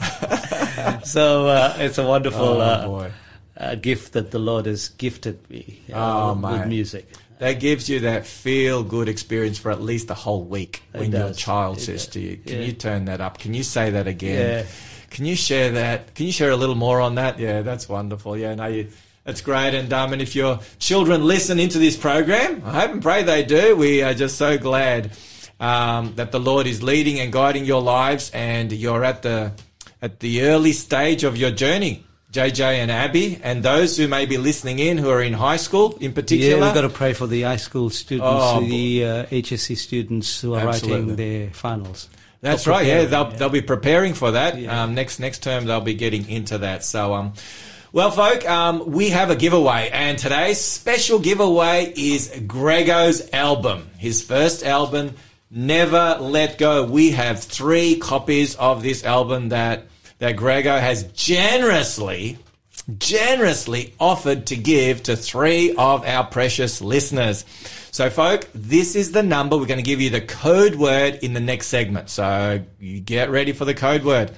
so 1.05 1.47
uh, 1.47 1.73
it's 1.79 1.97
a 1.97 2.05
wonderful 2.05 2.41
Oh, 2.45 2.59
uh, 2.59 2.85
boy. 2.85 3.11
uh, 3.55 3.75
gift 3.75 4.11
that 4.13 4.31
the 4.31 4.39
Lord 4.39 4.65
has 4.65 4.89
gifted 4.89 5.49
me 5.49 5.81
uh, 5.93 5.95
Oh, 5.95 6.33
with 6.33 6.41
mate. 6.41 6.67
music. 6.67 7.07
That 7.39 7.53
gives 7.61 7.87
you 7.89 8.01
that 8.01 8.27
feel 8.27 8.83
good 8.83 9.07
experience 9.07 9.57
for 9.57 9.71
at 9.71 9.81
least 9.81 10.09
a 10.11 10.13
whole 10.13 10.43
week 10.43 10.83
It 10.93 10.99
when 10.99 11.11
your 11.13 11.31
child 11.33 11.77
It 11.77 11.81
says 11.81 12.03
does. 12.05 12.13
to 12.15 12.19
you, 12.19 12.37
Can 12.37 12.57
Yeah. 12.59 12.65
you 12.67 12.73
turn 12.73 13.05
that 13.05 13.21
up? 13.21 13.37
Can 13.39 13.53
you 13.53 13.63
say 13.63 13.89
that 13.91 14.05
again? 14.07 14.65
Yeah. 14.65 14.71
Can 15.11 15.23
you 15.25 15.37
share 15.37 15.71
that? 15.71 16.13
Can 16.13 16.25
you 16.25 16.33
share 16.33 16.51
a 16.51 16.57
little 16.57 16.75
more 16.75 16.99
on 16.99 17.15
that? 17.15 17.39
Yeah, 17.39 17.61
that's 17.61 17.87
wonderful. 17.87 18.35
Yeah, 18.37 18.53
no, 18.55 18.65
you, 18.67 18.89
that's 19.29 19.41
great. 19.41 19.75
And 19.75 19.93
um, 19.93 20.11
and 20.11 20.23
if 20.23 20.35
your 20.35 20.59
children 20.79 21.23
listen 21.23 21.59
into 21.59 21.77
this 21.77 21.95
program, 21.95 22.63
I 22.65 22.81
hope 22.81 22.91
and 22.91 23.01
pray 23.01 23.21
they 23.21 23.43
do. 23.43 23.75
We 23.75 24.01
are 24.01 24.15
just 24.15 24.39
so 24.39 24.57
glad 24.57 25.11
um, 25.59 26.15
that 26.15 26.31
the 26.31 26.39
Lord 26.39 26.65
is 26.65 26.81
leading 26.81 27.19
and 27.19 27.31
guiding 27.31 27.65
your 27.65 27.81
lives, 27.81 28.31
and 28.33 28.71
you're 28.71 29.03
at 29.03 29.21
the 29.21 29.51
at 30.01 30.19
the 30.19 30.41
early 30.43 30.71
stage 30.71 31.23
of 31.23 31.37
your 31.37 31.51
journey. 31.51 32.05
JJ 32.31 32.61
and 32.61 32.91
Abby, 32.91 33.39
and 33.43 33.61
those 33.63 33.97
who 33.97 34.07
may 34.07 34.25
be 34.25 34.37
listening 34.37 34.79
in 34.79 34.97
who 34.97 35.09
are 35.09 35.21
in 35.21 35.33
high 35.33 35.57
school 35.57 35.95
in 35.99 36.13
particular. 36.13 36.57
Yeah, 36.57 36.65
we've 36.65 36.73
got 36.73 36.81
to 36.81 36.89
pray 36.89 37.13
for 37.13 37.27
the 37.27 37.43
high 37.43 37.55
school 37.57 37.89
students, 37.91 38.27
Oh, 38.29 38.61
the 38.61 39.05
uh, 39.05 39.25
HSC 39.25 39.77
students 39.77 40.41
who 40.41 40.55
are 40.55 40.67
Absolutely. 40.67 41.01
writing 41.01 41.15
their 41.15 41.49
finals. 41.53 42.07
That's 42.41 42.65
right. 42.67 42.85
Yeah, 42.85 43.05
they'll 43.05 43.31
they'll 43.31 43.49
be 43.49 43.61
preparing 43.61 44.13
for 44.13 44.31
that. 44.31 44.63
Um, 44.65 44.95
next 44.95 45.19
next 45.19 45.43
term, 45.43 45.65
they'll 45.65 45.81
be 45.81 45.93
getting 45.93 46.29
into 46.29 46.59
that. 46.59 46.83
So, 46.83 47.13
um, 47.13 47.33
well, 47.91 48.11
folk, 48.11 48.47
um, 48.47 48.91
we 48.91 49.09
have 49.09 49.31
a 49.31 49.35
giveaway, 49.35 49.89
and 49.91 50.15
today's 50.15 50.61
special 50.61 51.17
giveaway 51.17 51.91
is 51.95 52.31
Grego's 52.45 53.27
album, 53.33 53.89
his 53.97 54.21
first 54.21 54.63
album, 54.63 55.15
Never 55.49 56.17
Let 56.19 56.59
Go. 56.59 56.83
We 56.83 57.11
have 57.11 57.41
three 57.41 57.97
copies 57.97 58.55
of 58.55 58.83
this 58.83 59.03
album 59.03 59.49
that 59.49 59.87
that 60.19 60.35
Grego 60.35 60.77
has 60.77 61.03
generously 61.13 62.37
generously 62.97 63.93
offered 63.99 64.47
to 64.47 64.55
give 64.55 65.03
to 65.03 65.15
three 65.15 65.73
of 65.75 66.05
our 66.05 66.25
precious 66.25 66.81
listeners. 66.81 67.45
So, 67.91 68.09
folk, 68.09 68.47
this 68.53 68.95
is 68.95 69.11
the 69.11 69.23
number. 69.23 69.57
We're 69.57 69.65
going 69.65 69.79
to 69.79 69.83
give 69.83 70.01
you 70.01 70.09
the 70.09 70.21
code 70.21 70.75
word 70.75 71.19
in 71.21 71.33
the 71.33 71.39
next 71.39 71.67
segment. 71.67 72.09
So, 72.09 72.63
you 72.79 72.99
get 72.99 73.29
ready 73.29 73.51
for 73.51 73.65
the 73.65 73.73
code 73.73 74.03
word. 74.03 74.31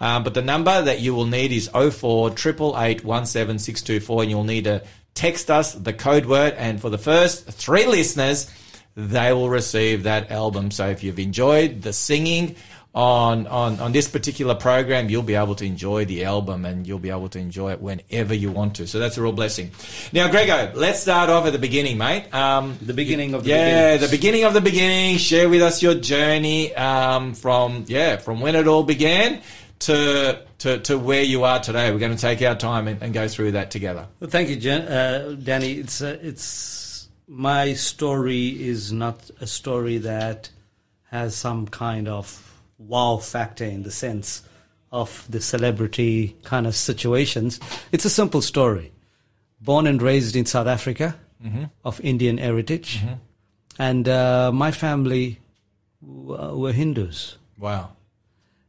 Um, 0.00 0.24
but 0.24 0.34
the 0.34 0.42
number 0.42 0.82
that 0.82 1.00
you 1.00 1.14
will 1.14 1.26
need 1.26 1.52
is 1.52 1.68
04 1.68 2.30
17624, 2.30 4.22
and 4.22 4.30
you'll 4.30 4.44
need 4.44 4.64
to 4.64 4.82
text 5.14 5.50
us 5.50 5.72
the 5.72 5.92
code 5.92 6.26
word. 6.26 6.54
And 6.54 6.80
for 6.80 6.90
the 6.90 6.98
first 6.98 7.46
three 7.46 7.86
listeners, 7.86 8.50
they 8.98 9.32
will 9.32 9.48
receive 9.48 10.02
that 10.02 10.30
album. 10.30 10.70
So 10.70 10.88
if 10.88 11.04
you've 11.04 11.18
enjoyed 11.18 11.82
the 11.82 11.92
singing 11.92 12.56
on, 12.94 13.46
on, 13.46 13.78
on 13.80 13.92
this 13.92 14.08
particular 14.08 14.54
program, 14.54 15.08
you'll 15.10 15.22
be 15.22 15.34
able 15.34 15.54
to 15.56 15.64
enjoy 15.64 16.04
the 16.06 16.24
album 16.24 16.64
and 16.64 16.86
you'll 16.86 16.98
be 16.98 17.10
able 17.10 17.28
to 17.28 17.38
enjoy 17.38 17.72
it 17.72 17.80
whenever 17.80 18.34
you 18.34 18.50
want 18.50 18.74
to. 18.76 18.86
So 18.86 18.98
that's 18.98 19.16
a 19.18 19.22
real 19.22 19.32
blessing. 19.32 19.70
Now, 20.12 20.28
Grego, 20.30 20.72
let's 20.74 21.00
start 21.00 21.30
off 21.30 21.46
at 21.46 21.52
the 21.52 21.58
beginning, 21.58 21.98
mate. 21.98 22.32
Um, 22.34 22.78
The 22.82 22.94
beginning 22.94 23.34
of 23.34 23.44
the 23.44 23.50
yeah, 23.50 23.92
beginnings. 23.92 24.10
the 24.10 24.16
beginning 24.16 24.44
of 24.44 24.54
the 24.54 24.60
beginning. 24.60 25.16
Share 25.18 25.48
with 25.48 25.62
us 25.62 25.82
your 25.82 25.94
journey 25.94 26.74
um, 26.74 27.34
from 27.34 27.84
yeah 27.88 28.16
from 28.16 28.40
when 28.40 28.56
it 28.56 28.66
all 28.66 28.82
began 28.84 29.42
to 29.80 30.42
to 30.58 30.78
to 30.80 30.98
where 30.98 31.22
you 31.22 31.44
are 31.44 31.60
today. 31.60 31.92
We're 31.92 31.98
going 32.00 32.16
to 32.16 32.20
take 32.20 32.42
our 32.42 32.56
time 32.56 32.88
and, 32.88 33.02
and 33.02 33.12
go 33.14 33.28
through 33.28 33.52
that 33.52 33.70
together. 33.70 34.08
Well, 34.18 34.30
thank 34.30 34.48
you, 34.48 34.56
Jen, 34.56 34.82
uh, 34.88 35.36
Danny. 35.40 35.72
It's 35.74 36.00
uh, 36.02 36.18
it's 36.20 37.08
my 37.28 37.74
story 37.74 38.48
is 38.66 38.92
not 38.92 39.30
a 39.40 39.46
story 39.46 39.98
that 39.98 40.50
has 41.10 41.36
some 41.36 41.66
kind 41.68 42.08
of 42.08 42.47
wow 42.78 43.16
factor 43.18 43.64
in 43.64 43.82
the 43.82 43.90
sense 43.90 44.42
of 44.90 45.26
the 45.28 45.40
celebrity 45.40 46.36
kind 46.44 46.66
of 46.66 46.74
situations. 46.74 47.60
It's 47.92 48.04
a 48.04 48.10
simple 48.10 48.40
story. 48.40 48.92
Born 49.60 49.86
and 49.86 50.00
raised 50.00 50.36
in 50.36 50.46
South 50.46 50.66
Africa, 50.66 51.16
Mhm. 51.44 51.70
of 51.84 52.00
Indian 52.00 52.38
heritage, 52.38 52.98
Mhm. 53.00 53.18
and 53.78 54.08
uh, 54.08 54.50
my 54.52 54.70
family 54.72 55.38
w- 56.00 56.56
were 56.56 56.72
Hindus. 56.72 57.36
Wow. 57.58 57.90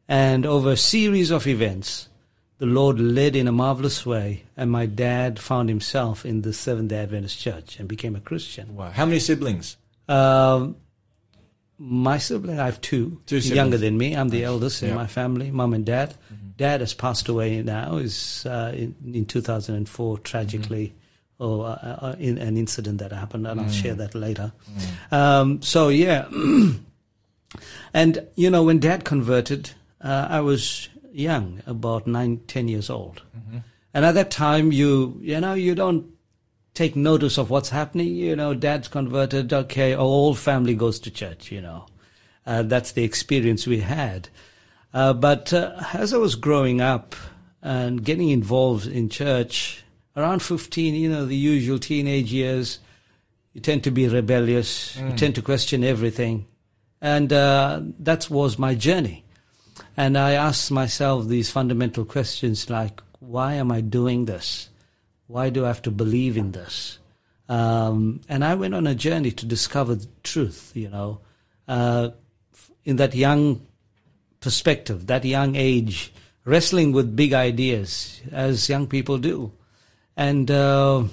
And 0.08 0.46
over 0.46 0.72
a 0.72 0.78
series 0.78 1.32
of 1.32 1.48
events, 1.48 2.10
the 2.58 2.66
Lord 2.66 3.00
led 3.00 3.36
in 3.36 3.48
a 3.48 3.52
marvelous 3.52 4.06
way, 4.06 4.44
and 4.58 4.70
my 4.72 4.86
dad 4.86 5.40
found 5.40 5.70
himself 5.70 6.26
in 6.26 6.42
the 6.42 6.52
Seventh 6.54 6.90
day 6.90 6.98
Adventist 7.04 7.40
Church 7.40 7.80
and 7.80 7.88
became 7.88 8.16
a 8.16 8.20
Christian. 8.20 8.76
Wow. 8.76 8.92
How 8.92 9.06
many 9.06 9.20
siblings? 9.20 9.78
Um, 10.08 10.76
my 11.80 12.18
sibling, 12.18 12.60
I 12.60 12.66
have 12.66 12.82
two, 12.82 13.22
Two 13.26 13.40
younger 13.40 13.78
than 13.78 13.98
me. 13.98 14.14
I'm 14.14 14.30
the 14.30 14.44
eldest 14.44 14.84
in 14.84 14.90
Yeah. 14.90 14.96
my 14.96 15.08
family, 15.08 15.50
mum 15.52 15.74
and 15.74 15.86
dad. 15.86 16.14
Dad 16.58 16.82
has 16.82 16.94
passed 16.94 17.30
away 17.30 17.62
now. 17.64 17.96
Is 17.98 18.46
uh, 18.46 18.74
in, 18.76 18.94
in 19.14 19.26
2004 19.26 20.18
tragically, 20.20 20.94
or 21.40 21.68
uh, 21.68 21.72
uh, 21.72 22.16
in 22.20 22.38
an 22.38 22.58
incident 22.58 22.98
that 23.00 23.14
happened, 23.14 23.48
and 23.48 23.62
I'll 23.62 23.68
Mm. 23.68 23.82
share 23.82 23.96
that 23.96 24.14
later. 24.14 24.52
Um, 25.10 25.62
so 25.62 25.88
yeah, 25.88 26.26
and 27.94 28.28
you 28.36 28.50
know 28.50 28.64
when 28.64 28.80
Dad 28.80 29.06
converted, 29.06 29.72
uh, 30.02 30.28
I 30.30 30.42
was 30.42 30.90
young, 31.14 31.62
about 31.66 32.08
nine, 32.08 32.42
ten 32.48 32.68
years 32.68 32.90
old, 32.90 33.22
and 33.94 34.06
at 34.06 34.14
that 34.16 34.32
time, 34.32 34.72
you 34.74 35.18
you 35.22 35.40
know 35.40 35.54
you 35.54 35.76
don't 35.76 36.06
take 36.80 36.96
notice 36.96 37.38
of 37.38 37.50
what's 37.50 37.70
happening. 37.70 38.16
You 38.16 38.36
know, 38.38 38.54
Dad's 38.54 38.88
converted. 38.88 39.52
Okay, 39.52 39.94
our 39.94 40.00
whole 40.00 40.34
family 40.34 40.76
goes 40.76 40.98
to 41.02 41.12
church. 41.12 41.52
You 41.52 41.62
know, 41.62 41.86
uh, 42.46 42.64
that's 42.64 42.94
the 42.94 43.04
experience 43.04 43.68
we 43.68 43.82
had. 43.82 44.30
Uh, 44.94 45.12
but 45.14 45.52
uh, 45.54 45.74
as 45.94 46.14
I 46.14 46.18
was 46.18 46.36
growing 46.36 46.80
up 46.80 47.16
and 47.62 48.02
getting 48.04 48.30
involved 48.30 48.88
in 48.88 49.10
church, 49.10 49.84
around 50.16 50.42
15, 50.42 50.96
you 50.96 51.10
know, 51.10 51.26
the 51.26 51.36
usual 51.36 51.80
teenage 51.80 52.32
years, 52.32 52.80
you 53.54 53.60
tend 53.62 53.84
to 53.84 53.92
be 53.92 54.08
rebellious, 54.08 54.96
you 54.96 55.04
Mm. 55.04 55.18
tend 55.18 55.36
to 55.36 55.42
question 55.42 55.84
everything. 55.84 56.46
And 57.02 57.32
uh, 57.34 57.82
that 58.00 58.30
was 58.30 58.58
my 58.58 58.74
journey. 58.76 59.26
And 59.98 60.18
I 60.18 60.32
asked 60.32 60.72
myself 60.72 61.28
these 61.28 61.52
fundamental 61.52 62.06
questions 62.06 62.70
like, 62.70 63.02
why 63.20 63.54
am 63.56 63.70
I 63.72 63.82
doing 63.82 64.26
this? 64.26 64.69
Why 65.30 65.52
do 65.52 65.64
I 65.64 65.68
have 65.68 65.84
to 65.84 65.92
believe 65.92 66.38
in 66.38 66.54
this? 66.54 66.98
Um, 67.48 68.22
and 68.28 68.44
I 68.44 68.56
went 68.56 68.74
on 68.74 68.88
a 68.88 68.96
journey 68.96 69.30
to 69.34 69.46
discover 69.46 69.94
the 69.94 70.08
truth, 70.24 70.72
you 70.74 70.90
know. 70.90 71.20
Uh, 71.68 72.10
in 72.84 72.96
that 72.96 73.14
young 73.14 73.62
perspective, 74.40 75.06
that 75.06 75.24
young 75.24 75.56
age, 75.56 76.12
wrestling 76.46 76.94
with 76.94 77.16
big 77.16 77.34
ideas, 77.34 78.20
as 78.32 78.68
young 78.70 78.88
people 78.88 79.20
do. 79.20 79.52
And 80.18 80.50
uh, 80.50 81.04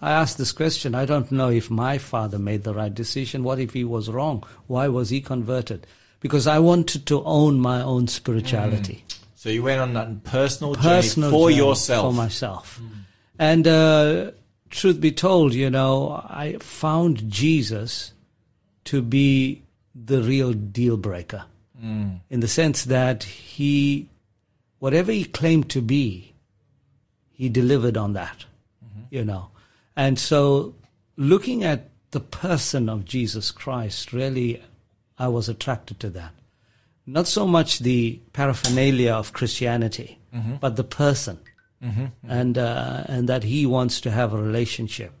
I 0.00 0.12
asked 0.12 0.38
this 0.38 0.52
question 0.52 0.94
I 0.94 1.04
don't 1.04 1.32
know 1.32 1.50
if 1.50 1.72
my 1.72 1.98
father 1.98 2.38
made 2.38 2.62
the 2.62 2.72
right 2.72 2.94
decision. 2.94 3.42
What 3.42 3.58
if 3.58 3.72
he 3.72 3.82
was 3.82 4.08
wrong? 4.08 4.44
Why 4.68 4.86
was 4.86 5.10
he 5.10 5.20
converted? 5.20 5.88
Because 6.20 6.46
I 6.46 6.60
wanted 6.60 7.04
to 7.06 7.24
own 7.24 7.58
my 7.58 7.82
own 7.82 8.06
spirituality. 8.06 9.04
So 9.34 9.48
you 9.48 9.64
went 9.64 9.80
on 9.80 9.94
that 9.94 10.22
personal, 10.22 10.76
Personal 10.76 11.30
journey 11.30 11.40
for 11.40 11.50
journey 11.50 11.68
yourself. 11.68 12.06
For 12.06 12.16
myself. 12.16 12.80
And 13.40 13.66
uh, 13.66 14.32
truth 14.68 15.00
be 15.00 15.12
told, 15.12 15.54
you 15.54 15.70
know, 15.70 16.22
I 16.28 16.58
found 16.60 17.30
Jesus 17.30 18.12
to 18.84 19.00
be 19.00 19.62
the 19.94 20.22
real 20.22 20.52
deal 20.52 20.96
breaker 20.96 21.44
Mm. 21.82 22.20
in 22.28 22.40
the 22.40 22.46
sense 22.48 22.84
that 22.84 23.22
he, 23.22 24.06
whatever 24.80 25.12
he 25.12 25.24
claimed 25.24 25.70
to 25.70 25.80
be, 25.80 26.34
he 27.32 27.48
delivered 27.48 27.96
on 27.96 28.12
that, 28.12 28.44
you 29.08 29.24
know. 29.24 29.48
And 29.96 30.18
so 30.18 30.74
looking 31.16 31.64
at 31.64 31.88
the 32.10 32.20
person 32.20 32.90
of 32.90 33.06
Jesus 33.06 33.50
Christ, 33.50 34.12
really, 34.12 34.62
I 35.18 35.28
was 35.28 35.48
attracted 35.48 35.98
to 36.00 36.10
that. 36.10 36.32
Not 37.06 37.26
so 37.26 37.46
much 37.46 37.78
the 37.78 38.20
paraphernalia 38.34 39.14
of 39.14 39.32
Christianity, 39.32 40.18
Mhm. 40.34 40.60
but 40.60 40.76
the 40.76 40.84
person. 40.84 41.38
Mhm. 41.82 42.12
And, 42.28 42.58
uh, 42.58 43.04
and 43.06 43.28
that 43.28 43.42
he 43.44 43.64
wants 43.66 44.00
to 44.02 44.10
have 44.10 44.32
a 44.34 44.42
relationship. 44.42 45.12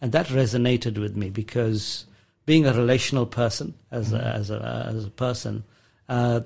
And 0.00 0.12
that 0.12 0.26
resonated 0.28 0.98
with 0.98 1.16
me 1.16 1.30
because 1.30 2.06
being 2.46 2.64
a 2.66 2.72
relational 2.72 3.26
person, 3.26 3.74
as, 3.90 4.12
a, 4.12 4.22
as, 4.22 4.50
a, 4.50 4.86
as 4.88 5.04
a 5.04 5.10
person, 5.10 5.64
uh, 6.08 6.40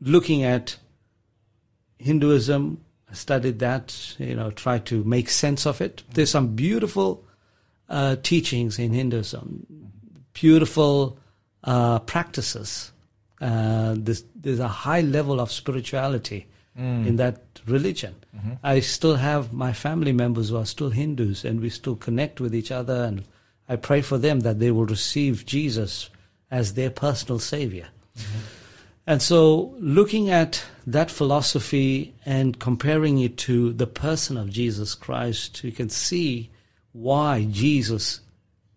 looking 0.00 0.42
at 0.42 0.76
Hinduism, 1.98 2.80
I 3.10 3.14
studied 3.14 3.58
that, 3.58 4.14
you 4.18 4.34
know, 4.34 4.50
tried 4.50 4.86
to 4.86 5.04
make 5.04 5.28
sense 5.28 5.66
of 5.66 5.80
it. 5.80 6.02
There's 6.14 6.30
some 6.30 6.54
beautiful 6.54 7.24
uh, 7.88 8.16
teachings 8.22 8.78
in 8.78 8.92
Hinduism, 8.92 9.66
beautiful 10.32 11.18
uh, 11.64 11.98
practices. 12.00 12.92
Uh, 13.40 13.94
there's, 13.98 14.24
there's 14.34 14.60
a 14.60 14.68
high 14.68 15.00
level 15.02 15.40
of 15.40 15.52
spirituality 15.52 16.46
Mm. 16.78 17.04
in 17.04 17.16
that 17.16 17.49
religion. 17.66 18.14
Mhm. 18.36 18.58
I 18.62 18.80
still 18.80 19.16
have 19.16 19.52
my 19.52 19.72
family 19.72 20.12
members 20.12 20.48
who 20.50 20.56
are 20.56 20.66
still 20.66 20.90
Hindus, 20.90 21.44
and 21.44 21.60
we 21.60 21.70
still 21.70 21.96
connect 21.96 22.40
with 22.40 22.54
each 22.54 22.70
other. 22.70 23.04
And 23.04 23.24
I 23.68 23.76
pray 23.76 24.02
for 24.02 24.18
them 24.18 24.40
that 24.40 24.58
they 24.58 24.70
will 24.70 24.86
receive 24.86 25.46
Jesus 25.46 26.10
as 26.50 26.74
their 26.74 26.90
personal 26.90 27.38
savior. 27.38 27.88
And 29.06 29.22
so, 29.22 29.74
looking 29.80 30.30
at 30.30 30.62
that 30.86 31.10
philosophy 31.10 32.14
and 32.24 32.58
comparing 32.58 33.18
it 33.18 33.36
to 33.38 33.72
the 33.72 33.86
person 33.86 34.36
of 34.36 34.50
Jesus 34.50 34.94
Christ, 34.94 35.64
you 35.64 35.72
can 35.72 35.88
see 35.88 36.50
why 36.92 37.46
Jesus 37.50 38.20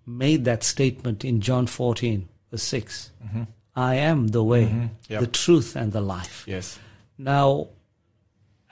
made 0.06 0.46
that 0.46 0.64
statement 0.64 1.24
in 1.24 1.42
John 1.42 1.68
14, 1.68 2.28
verse 2.52 2.64
6. 2.64 3.12
Mhm. 3.24 3.48
I 3.76 3.96
am 3.96 4.30
the 4.30 4.44
way, 4.44 4.66
Mhm. 4.66 4.90
Yep. 5.10 5.20
the 5.22 5.28
truth, 5.28 5.76
and 5.76 5.92
the 5.92 6.02
life. 6.02 6.46
Yes. 6.48 6.80
Now, 7.18 7.68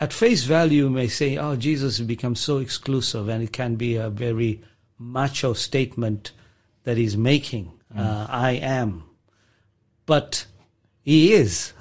at 0.01 0.11
face 0.11 0.45
value, 0.45 0.85
you 0.85 0.89
may 0.89 1.07
say, 1.07 1.37
oh, 1.37 1.55
Jesus 1.55 1.99
has 1.99 2.07
become 2.07 2.35
so 2.35 2.57
exclusive, 2.57 3.29
and 3.29 3.43
it 3.43 3.53
can 3.53 3.75
be 3.75 3.95
a 3.95 4.09
very 4.09 4.63
macho 4.97 5.53
statement 5.53 6.31
that 6.85 6.97
he's 6.97 7.15
making. 7.15 7.71
Uh, 7.95 8.25
I 8.27 8.53
am. 8.53 9.03
But 10.07 10.47
he 11.03 11.33
is 11.33 11.73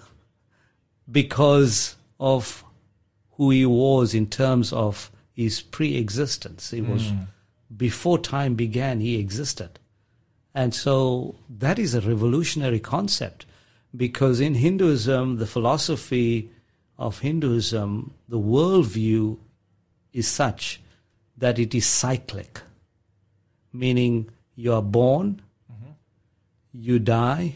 because 1.11 1.97
of 2.18 2.62
who 3.33 3.51
he 3.51 3.64
was 3.64 4.14
in 4.14 4.27
terms 4.27 4.71
of 4.73 5.11
his 5.33 5.62
pre 5.62 5.97
existence. 5.97 6.71
He 6.71 6.83
was, 6.83 7.05
Mm. 7.05 7.27
before 7.75 8.18
time 8.18 8.55
began, 8.55 9.01
he 9.01 9.16
existed. 9.16 9.79
And 10.55 10.75
so 10.75 11.37
that 11.49 11.79
is 11.79 11.95
a 11.95 12.03
revolutionary 12.03 12.81
concept 12.81 13.47
because 13.97 14.41
in 14.41 14.57
Hinduism, 14.57 15.39
the 15.39 15.47
philosophy 15.47 16.51
of 17.01 17.20
Hinduism, 17.20 18.12
the 18.28 18.38
worldview 18.38 19.38
is 20.12 20.28
such 20.28 20.80
that 21.36 21.59
it 21.59 21.74
is 21.74 21.86
cyclic, 21.86 22.61
meaning 23.72 24.30
you 24.55 24.74
are 24.74 24.82
born, 24.82 25.40
mm-hmm. 25.72 25.92
you 26.72 26.98
die, 26.98 27.55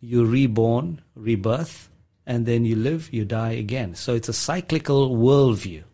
you 0.00 0.24
reborn, 0.24 1.02
rebirth, 1.14 1.90
and 2.26 2.46
then 2.46 2.64
you 2.64 2.76
live, 2.76 3.12
you 3.12 3.26
die 3.26 3.52
again. 3.52 3.94
So 3.94 4.14
it's 4.14 4.30
a 4.30 4.32
cyclical 4.32 5.10
worldview, 5.10 5.84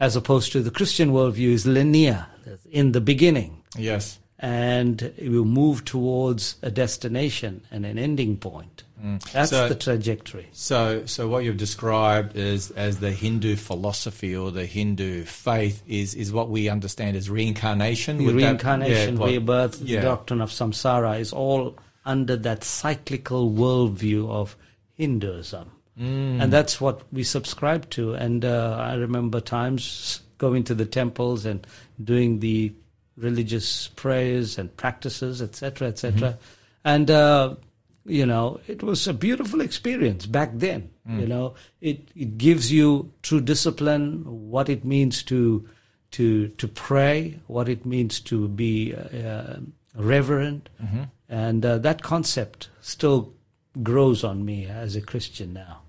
as 0.00 0.16
opposed 0.16 0.50
to 0.52 0.60
the 0.60 0.72
Christian 0.72 1.12
worldview 1.12 1.52
is 1.52 1.66
linear, 1.66 2.26
in 2.70 2.92
the 2.92 3.00
beginning. 3.00 3.62
Yes. 3.78 4.18
and 4.42 5.14
you 5.16 5.44
move 5.44 5.84
towards 5.84 6.56
a 6.62 6.70
destination 6.70 7.64
and 7.70 7.86
an 7.86 7.96
ending 7.96 8.36
point. 8.36 8.82
That's 9.32 9.50
So- 9.50 9.68
the 9.68 9.74
trajectory. 9.74 10.46
So, 10.52 11.04
so 11.06 11.28
what 11.28 11.44
you've 11.44 11.56
described 11.56 12.36
as 12.36 12.70
as 12.72 12.98
the 12.98 13.10
Hindu 13.10 13.56
philosophy 13.56 14.36
or 14.36 14.50
the 14.50 14.64
Hindu 14.66 15.24
faith 15.24 15.82
is 15.86 16.14
is 16.14 16.32
what 16.32 16.48
we 16.50 16.68
understand 16.68 17.16
as 17.16 17.28
reincarnation. 17.28 18.18
Would 18.24 18.34
that- 18.34 18.36
Reincarnation, 18.36 19.14
yeah, 19.14 19.20
what- 19.20 19.30
rebirth, 19.30 19.80
yeah. 19.82 20.00
the 20.00 20.06
doctrine 20.06 20.40
of 20.40 20.50
samsara 20.50 21.18
is 21.18 21.32
all 21.32 21.76
under 22.04 22.36
that 22.36 22.64
cyclical 22.64 23.50
worldview 23.50 24.28
of 24.28 24.56
Hinduism. 24.94 25.70
Mm. 26.00 26.42
And 26.42 26.52
that's 26.52 26.80
what 26.80 27.02
we 27.12 27.22
subscribe 27.22 27.90
to. 27.90 28.14
And 28.14 28.44
uh, 28.44 28.76
I 28.78 28.94
remember 28.94 29.40
times 29.40 30.20
going 30.38 30.64
to 30.64 30.74
the 30.74 30.86
temples 30.86 31.44
and 31.44 31.66
doing 32.02 32.40
the 32.40 32.72
religious 33.16 33.88
prayers 33.88 34.58
and 34.58 34.74
practices, 34.76 35.42
etc., 35.42 35.88
etc. 35.88 36.12
Mm-hmm. 36.20 36.38
And, 36.84 37.10
uh, 37.10 37.54
you 38.04 38.26
know, 38.26 38.60
it 38.66 38.82
was 38.82 39.06
a 39.08 39.12
beautiful 39.14 39.60
experience 39.60 40.26
back 40.26 40.50
then. 40.54 40.90
Mm. 41.08 41.20
You 41.20 41.26
know, 41.26 41.54
it, 41.80 42.08
it 42.16 42.36
gives 42.38 42.72
you 42.72 43.12
true 43.22 43.40
discipline, 43.40 44.24
what 44.50 44.68
it 44.68 44.84
means 44.84 45.22
to 45.24 45.68
to 46.12 46.48
to 46.48 46.68
pray, 46.68 47.38
what 47.46 47.68
it 47.68 47.86
means 47.86 48.20
to 48.20 48.48
be 48.48 48.94
uh, 48.94 49.56
reverent, 49.94 50.68
Mhm. 50.82 51.08
and 51.28 51.64
uh, 51.64 51.78
that 51.78 52.02
concept 52.02 52.68
still 52.80 53.32
grows 53.82 54.22
on 54.24 54.44
me 54.44 54.66
as 54.66 54.96
a 54.96 55.00
Christian 55.00 55.52
now. 55.54 55.80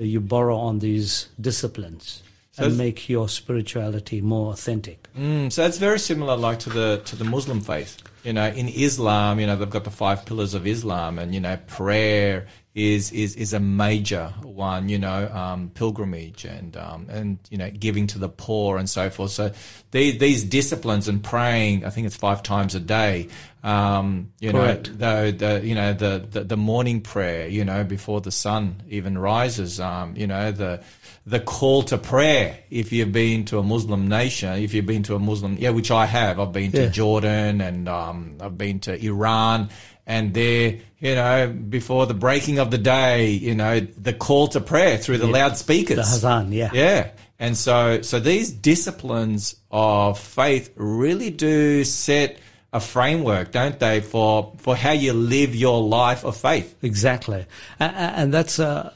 Uh, 0.00 0.04
you 0.04 0.20
borrow 0.20 0.56
on 0.56 0.78
these 0.78 1.28
disciplines 1.40 2.22
So 2.52 2.64
and 2.64 2.78
make 2.78 3.08
your 3.08 3.28
spirituality 3.28 4.20
more 4.22 4.52
authentic. 4.52 5.08
Mm, 5.18 5.52
so 5.52 5.64
it's 5.66 5.78
very 5.78 5.98
similar, 5.98 6.36
like 6.36 6.58
to 6.60 6.70
the 6.70 7.02
to 7.04 7.16
the 7.16 7.24
Muslim 7.24 7.60
faith. 7.60 7.98
You 8.24 8.34
know, 8.34 8.48
in 8.48 8.68
Islam, 8.68 9.40
you 9.40 9.46
know, 9.46 9.56
they've 9.56 9.70
got 9.70 9.84
the 9.84 9.90
five 9.90 10.26
pillars 10.26 10.54
of 10.54 10.66
Islam, 10.66 11.18
and 11.18 11.34
you 11.34 11.40
know, 11.40 11.56
prayer 11.66 12.46
is 12.74 13.10
is 13.12 13.34
is 13.34 13.52
a 13.52 13.60
major 13.60 14.32
one. 14.42 14.88
You 14.88 14.98
know, 14.98 15.28
um, 15.28 15.70
pilgrimage 15.70 16.44
and 16.44 16.76
um, 16.76 17.06
and 17.08 17.38
you 17.50 17.58
know, 17.58 17.70
giving 17.70 18.06
to 18.08 18.18
the 18.18 18.28
poor 18.28 18.78
and 18.78 18.88
so 18.88 19.10
forth. 19.10 19.30
So 19.30 19.52
these 19.90 20.18
these 20.18 20.44
disciplines 20.44 21.08
and 21.08 21.22
praying, 21.22 21.84
I 21.84 21.90
think 21.90 22.06
it's 22.06 22.16
five 22.16 22.42
times 22.42 22.74
a 22.74 22.80
day. 22.80 23.28
Um, 23.62 24.32
you 24.40 24.52
Correct. 24.52 24.94
know, 24.94 25.30
the, 25.30 25.36
the 25.36 25.66
you 25.66 25.74
know 25.74 25.92
the, 25.92 26.26
the 26.30 26.44
the 26.44 26.56
morning 26.56 27.00
prayer. 27.00 27.48
You 27.48 27.64
know, 27.64 27.84
before 27.84 28.20
the 28.20 28.32
sun 28.32 28.82
even 28.88 29.18
rises. 29.18 29.80
Um, 29.80 30.14
you 30.16 30.26
know 30.26 30.52
the 30.52 30.82
the 31.26 31.40
call 31.40 31.82
to 31.84 31.98
prayer. 31.98 32.58
If 32.70 32.92
you've 32.92 33.12
been 33.12 33.44
to 33.46 33.58
a 33.58 33.62
Muslim 33.62 34.08
nation, 34.08 34.62
if 34.62 34.74
you've 34.74 34.86
been 34.86 35.02
to 35.04 35.14
a 35.14 35.18
Muslim, 35.18 35.56
yeah, 35.58 35.70
which 35.70 35.90
I 35.90 36.06
have. 36.06 36.38
I've 36.38 36.52
been 36.52 36.72
to 36.72 36.88
Jordan 36.90 37.60
and 37.60 37.88
um, 38.10 38.36
I've 38.40 38.58
been 38.58 38.80
to 38.80 38.92
Iran, 39.04 39.70
and 40.06 40.34
there, 40.34 40.78
you 40.98 41.14
know, 41.14 41.48
before 41.48 42.06
the 42.06 42.14
breaking 42.14 42.58
of 42.58 42.70
the 42.70 42.78
day, 42.78 43.30
you 43.30 43.54
know, 43.54 43.80
the 43.80 44.12
call 44.12 44.48
to 44.48 44.60
prayer 44.60 44.98
through 44.98 45.18
the 45.18 45.26
Yeah. 45.26 45.32
loudspeakers, 45.32 45.96
The 45.96 46.02
Hazan, 46.28 46.52
yeah. 46.52 46.70
yeah. 46.72 47.10
And 47.38 47.56
so, 47.56 48.02
so 48.02 48.20
these 48.20 48.50
disciplines 48.50 49.56
of 49.70 50.18
faith 50.18 50.70
really 50.76 51.30
do 51.30 51.84
set 51.84 52.38
a 52.72 52.80
framework, 52.80 53.50
don't 53.50 53.78
they, 53.80 54.00
for 54.00 54.52
for 54.58 54.76
how 54.76 54.92
you 54.92 55.12
live 55.12 55.54
your 55.56 55.80
life 55.82 56.24
of 56.24 56.36
faith. 56.36 56.76
Exactly, 56.82 57.46
and 57.80 58.32
that's 58.32 58.58
uh, 58.58 58.92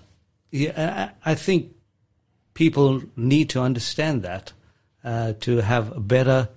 yeah, 0.51 1.11
I 1.25 1.33
I 1.33 1.35
think 1.35 1.73
people 2.55 3.03
need 3.17 3.49
to 3.51 3.61
understand 3.61 4.23
that 4.23 4.53
uh, 5.03 5.33
to 5.41 5.57
have 5.59 5.91
a 5.97 6.01
better 6.01 6.49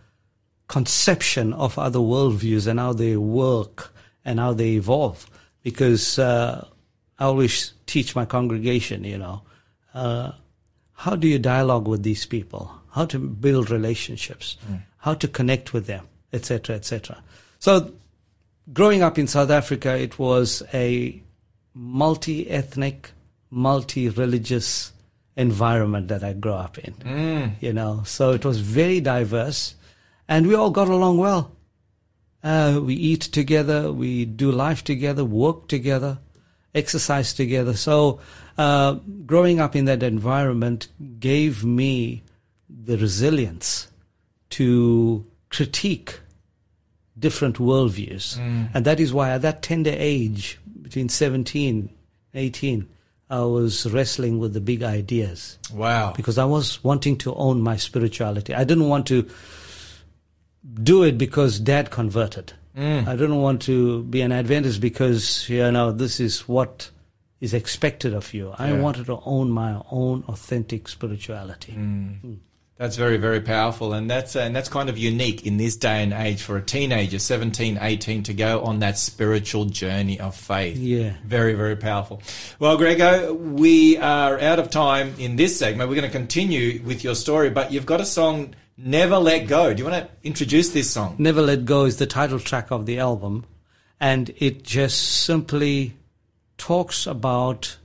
conception 0.67 1.53
of 1.53 1.79
other 1.79 1.99
worldviews 1.99 2.67
and 2.67 2.79
how 2.79 2.93
they 2.93 3.15
work 3.15 3.93
and 4.25 4.39
how 4.39 4.53
they 4.53 4.71
evolve. 4.71 5.29
Because 5.63 6.19
uh, 6.19 6.67
I 7.19 7.25
always 7.25 7.73
teach 7.85 8.15
my 8.15 8.25
congregation, 8.25 9.03
you 9.03 9.17
know, 9.17 9.41
uh, 9.93 10.31
how 10.93 11.15
do 11.15 11.27
you 11.27 11.39
dialogue 11.39 11.87
with 11.87 12.03
these 12.03 12.25
people? 12.25 12.71
How 12.91 13.05
to 13.05 13.19
build 13.19 13.69
relationships? 13.69 14.57
How 14.97 15.13
to 15.13 15.27
connect 15.27 15.73
with 15.73 15.87
them, 15.87 16.07
etc., 16.33 16.75
etc. 16.75 17.23
So 17.59 17.93
growing 18.73 19.01
up 19.01 19.17
in 19.17 19.27
South 19.27 19.49
Africa, 19.49 19.97
it 19.97 20.19
was 20.19 20.63
a 20.73 21.21
multi-ethnic, 21.73 23.11
multi-religious 23.49 24.91
environment 25.35 26.07
that 26.07 26.23
I 26.23 26.33
grew 26.33 26.53
up 26.53 26.77
in. 26.79 26.93
Mm. 26.93 27.51
You 27.61 27.73
know, 27.73 28.01
so 28.05 28.31
it 28.31 28.43
was 28.43 28.59
very 28.59 28.99
diverse, 28.99 29.75
and 30.27 30.47
we 30.47 30.55
all 30.55 30.71
got 30.71 30.87
along 30.87 31.17
well. 31.17 31.51
Uh, 32.43 32.79
we 32.83 32.93
eat 32.93 33.21
together, 33.21 33.91
we 33.91 34.25
do 34.25 34.51
life 34.51 34.83
together, 34.83 35.25
work 35.25 35.67
together, 35.67 36.19
exercise 36.73 37.33
together. 37.33 37.73
So, 37.73 38.19
uh, 38.57 38.93
growing 39.25 39.59
up 39.59 39.75
in 39.75 39.85
that 39.85 40.03
environment 40.03 40.87
gave 41.19 41.63
me 41.63 42.23
the 42.69 42.97
resilience 42.97 43.87
to 44.51 45.25
critique 45.49 46.19
different 47.17 47.57
worldviews. 47.57 48.37
Mm. 48.37 48.69
And 48.73 48.85
that 48.85 48.99
is 48.99 49.13
why 49.13 49.31
at 49.31 49.41
that 49.41 49.61
tender 49.61 49.93
age, 49.93 50.59
between 50.81 51.09
17, 51.09 51.89
18, 52.33 52.89
I 53.29 53.41
was 53.41 53.91
wrestling 53.91 54.39
with 54.39 54.53
the 54.53 54.61
big 54.61 54.83
ideas. 54.83 55.57
Wow. 55.73 56.13
Because 56.15 56.37
I 56.37 56.45
was 56.45 56.83
wanting 56.83 57.17
to 57.19 57.33
own 57.35 57.61
my 57.61 57.75
spirituality. 57.75 58.53
I 58.53 58.63
didn't 58.63 58.87
want 58.87 59.05
to 59.07 59.27
do 60.73 61.03
it 61.03 61.17
because 61.17 61.59
dad 61.59 61.89
converted. 61.91 62.53
Mm. 62.77 63.07
I 63.07 63.15
don't 63.15 63.41
want 63.41 63.61
to 63.63 64.03
be 64.03 64.21
an 64.21 64.31
Adventist 64.31 64.79
because, 64.81 65.49
you 65.49 65.71
know, 65.71 65.91
this 65.91 66.19
is 66.19 66.47
what 66.47 66.91
is 67.41 67.53
expected 67.53 68.13
of 68.13 68.33
you. 68.33 68.53
I 68.57 68.71
Yeah. 68.71 68.79
wanted 68.81 69.05
to 69.07 69.19
own 69.25 69.49
my 69.51 69.81
own 69.91 70.23
authentic 70.27 70.87
spirituality. 70.87 71.73
Mm. 71.73 72.37
That's 72.77 72.95
very, 72.95 73.17
very 73.17 73.41
powerful. 73.41 73.93
And 73.93 74.07
that's, 74.07 74.35
and 74.35 74.55
that's 74.55 74.69
kind 74.69 74.87
of 74.89 74.97
unique 74.99 75.47
in 75.47 75.57
this 75.57 75.75
day 75.75 76.03
and 76.03 76.13
age 76.13 76.43
for 76.43 76.57
a 76.57 76.61
teenager, 76.61 77.17
17, 77.17 77.79
18, 77.81 78.21
to 78.23 78.33
go 78.35 78.61
on 78.61 78.79
that 78.79 78.99
spiritual 78.99 79.65
journey 79.65 80.19
of 80.19 80.35
faith. 80.35 80.77
Yeah. 80.77 81.13
Very, 81.25 81.55
very 81.55 81.75
powerful. 81.75 82.21
Well, 82.59 82.77
Grego, 82.77 83.33
we 83.33 83.97
are 83.97 84.39
out 84.39 84.59
of 84.59 84.69
time 84.69 85.15
in 85.17 85.37
this 85.37 85.57
segment. 85.57 85.89
We're 85.89 85.95
going 85.95 86.11
to 86.11 86.15
continue 86.15 86.83
with 86.83 87.03
your 87.03 87.15
story, 87.15 87.49
but 87.49 87.71
you've 87.71 87.87
got 87.87 87.99
a 87.99 88.05
song, 88.05 88.53
Never 88.77 89.17
Let 89.17 89.47
Go. 89.47 89.73
Do 89.73 89.83
you 89.83 89.89
want 89.89 90.05
to 90.05 90.09
introduce 90.23 90.69
this 90.69 90.89
song? 90.91 91.15
Never 91.17 91.41
Let 91.41 91.65
Go 91.65 91.85
is 91.85 91.97
the 91.97 92.05
title 92.05 92.39
track 92.39 92.69
of 92.71 92.85
the 92.85 92.99
album, 92.99 93.45
and 93.99 94.31
it 94.37 94.63
just 94.63 95.01
simply 95.23 95.95
talks 96.57 97.07
about 97.07 97.77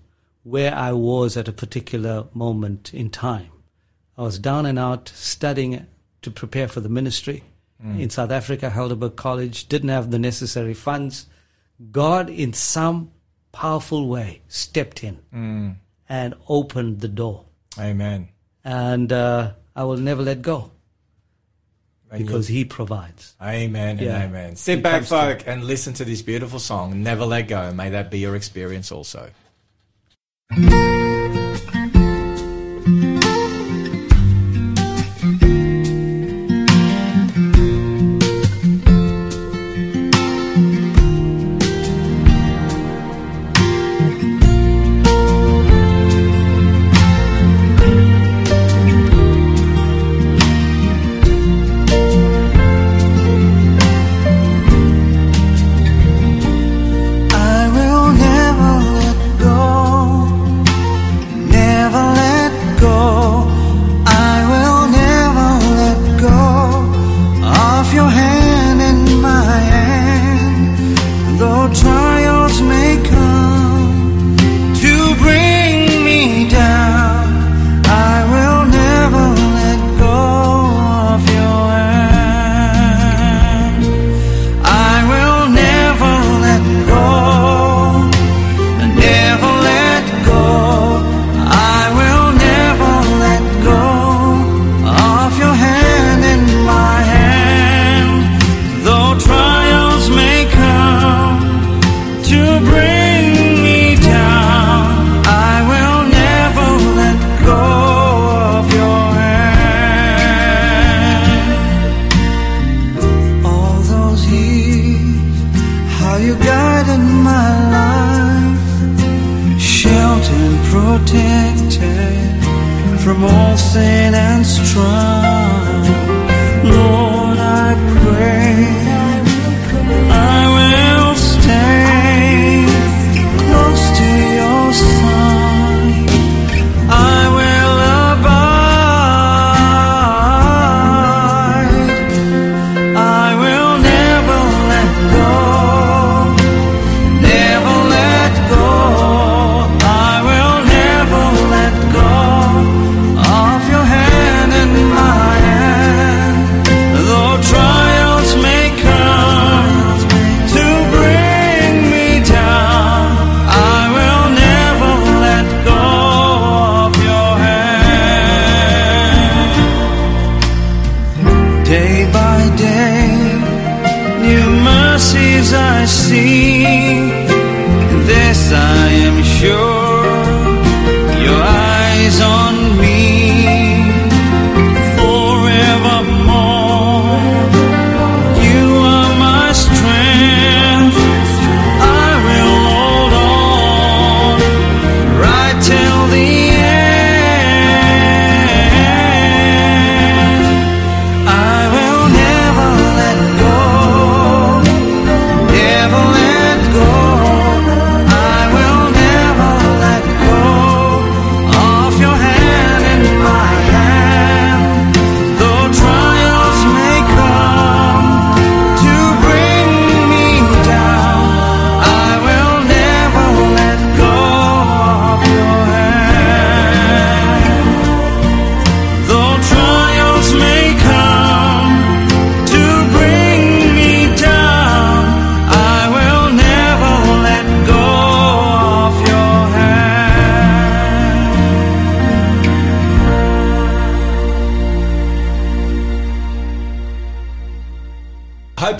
where 0.42 0.74
I 0.74 0.92
was 0.92 1.36
at 1.36 1.48
a 1.48 1.52
particular 1.52 2.26
moment 2.34 2.92
in 2.92 3.08
time. 3.10 3.48
I 4.18 4.22
was 4.22 4.38
down 4.38 4.66
and 4.66 4.78
out 4.78 5.08
studying 5.14 5.86
to 6.22 6.30
prepare 6.30 6.68
for 6.68 6.80
the 6.80 6.88
ministry 6.88 7.44
Mm. 7.82 7.98
in 8.00 8.10
South 8.10 8.30
Africa, 8.30 8.70
Helderberg 8.70 9.16
College, 9.16 9.66
didn't 9.68 9.88
have 9.88 10.10
the 10.12 10.18
necessary 10.18 10.72
funds. 10.74 11.26
God, 11.90 12.30
in 12.30 12.52
some 12.52 13.10
powerful 13.50 14.06
way, 14.08 14.42
stepped 14.46 15.02
in 15.02 15.18
Mm. 15.34 15.76
and 16.08 16.34
opened 16.48 17.00
the 17.00 17.08
door. 17.08 17.44
Amen. 17.78 18.28
And 18.62 19.12
uh, 19.12 19.52
I 19.74 19.82
will 19.84 19.96
never 19.96 20.22
let 20.22 20.42
go 20.42 20.70
Because 22.18 22.50
you'll- 22.50 22.58
He 22.58 22.64
provides. 22.64 23.34
Amen 23.42 23.98
and 23.98 24.00
Yeah. 24.00 24.22
amen. 24.24 24.56
Sit 24.56 24.76
He 24.76 24.82
back, 24.82 25.04
folk, 25.04 25.42
and 25.46 25.64
listen 25.64 25.94
to 25.94 26.04
this 26.04 26.22
beautiful 26.22 26.58
song, 26.58 27.02
Never 27.02 27.24
Let 27.24 27.48
Go. 27.48 27.72
May 27.72 27.90
that 27.90 28.10
be 28.10 28.18
your 28.18 28.36
experience 28.36 28.92
also. 28.92 29.30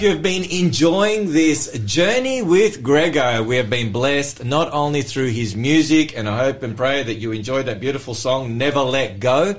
Hope 0.03 0.14
you've 0.14 0.22
been 0.22 0.50
enjoying 0.50 1.32
this 1.32 1.78
journey 1.84 2.42
with 2.42 2.82
Grego. 2.82 3.44
We 3.44 3.55
have 3.55 3.70
been 3.70 3.92
blessed 3.92 4.44
not 4.44 4.72
only 4.72 5.03
through 5.03 5.28
his 5.28 5.55
music, 5.55 6.18
and 6.18 6.28
I 6.28 6.38
hope 6.38 6.64
and 6.64 6.76
pray 6.76 7.05
that 7.05 7.14
you 7.14 7.30
enjoyed 7.30 7.66
that 7.66 7.78
beautiful 7.78 8.12
song, 8.12 8.59
Never 8.59 8.80
Let 8.80 9.20
Go, 9.20 9.55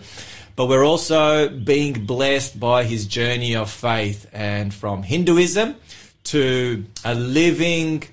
but 0.57 0.67
we're 0.67 0.85
also 0.85 1.47
being 1.47 2.05
blessed 2.05 2.59
by 2.59 2.83
his 2.83 3.07
journey 3.07 3.55
of 3.55 3.71
faith 3.71 4.29
and 4.33 4.73
from 4.73 5.01
Hinduism 5.01 5.77
to 6.25 6.85
a 7.05 7.15
living 7.15 8.03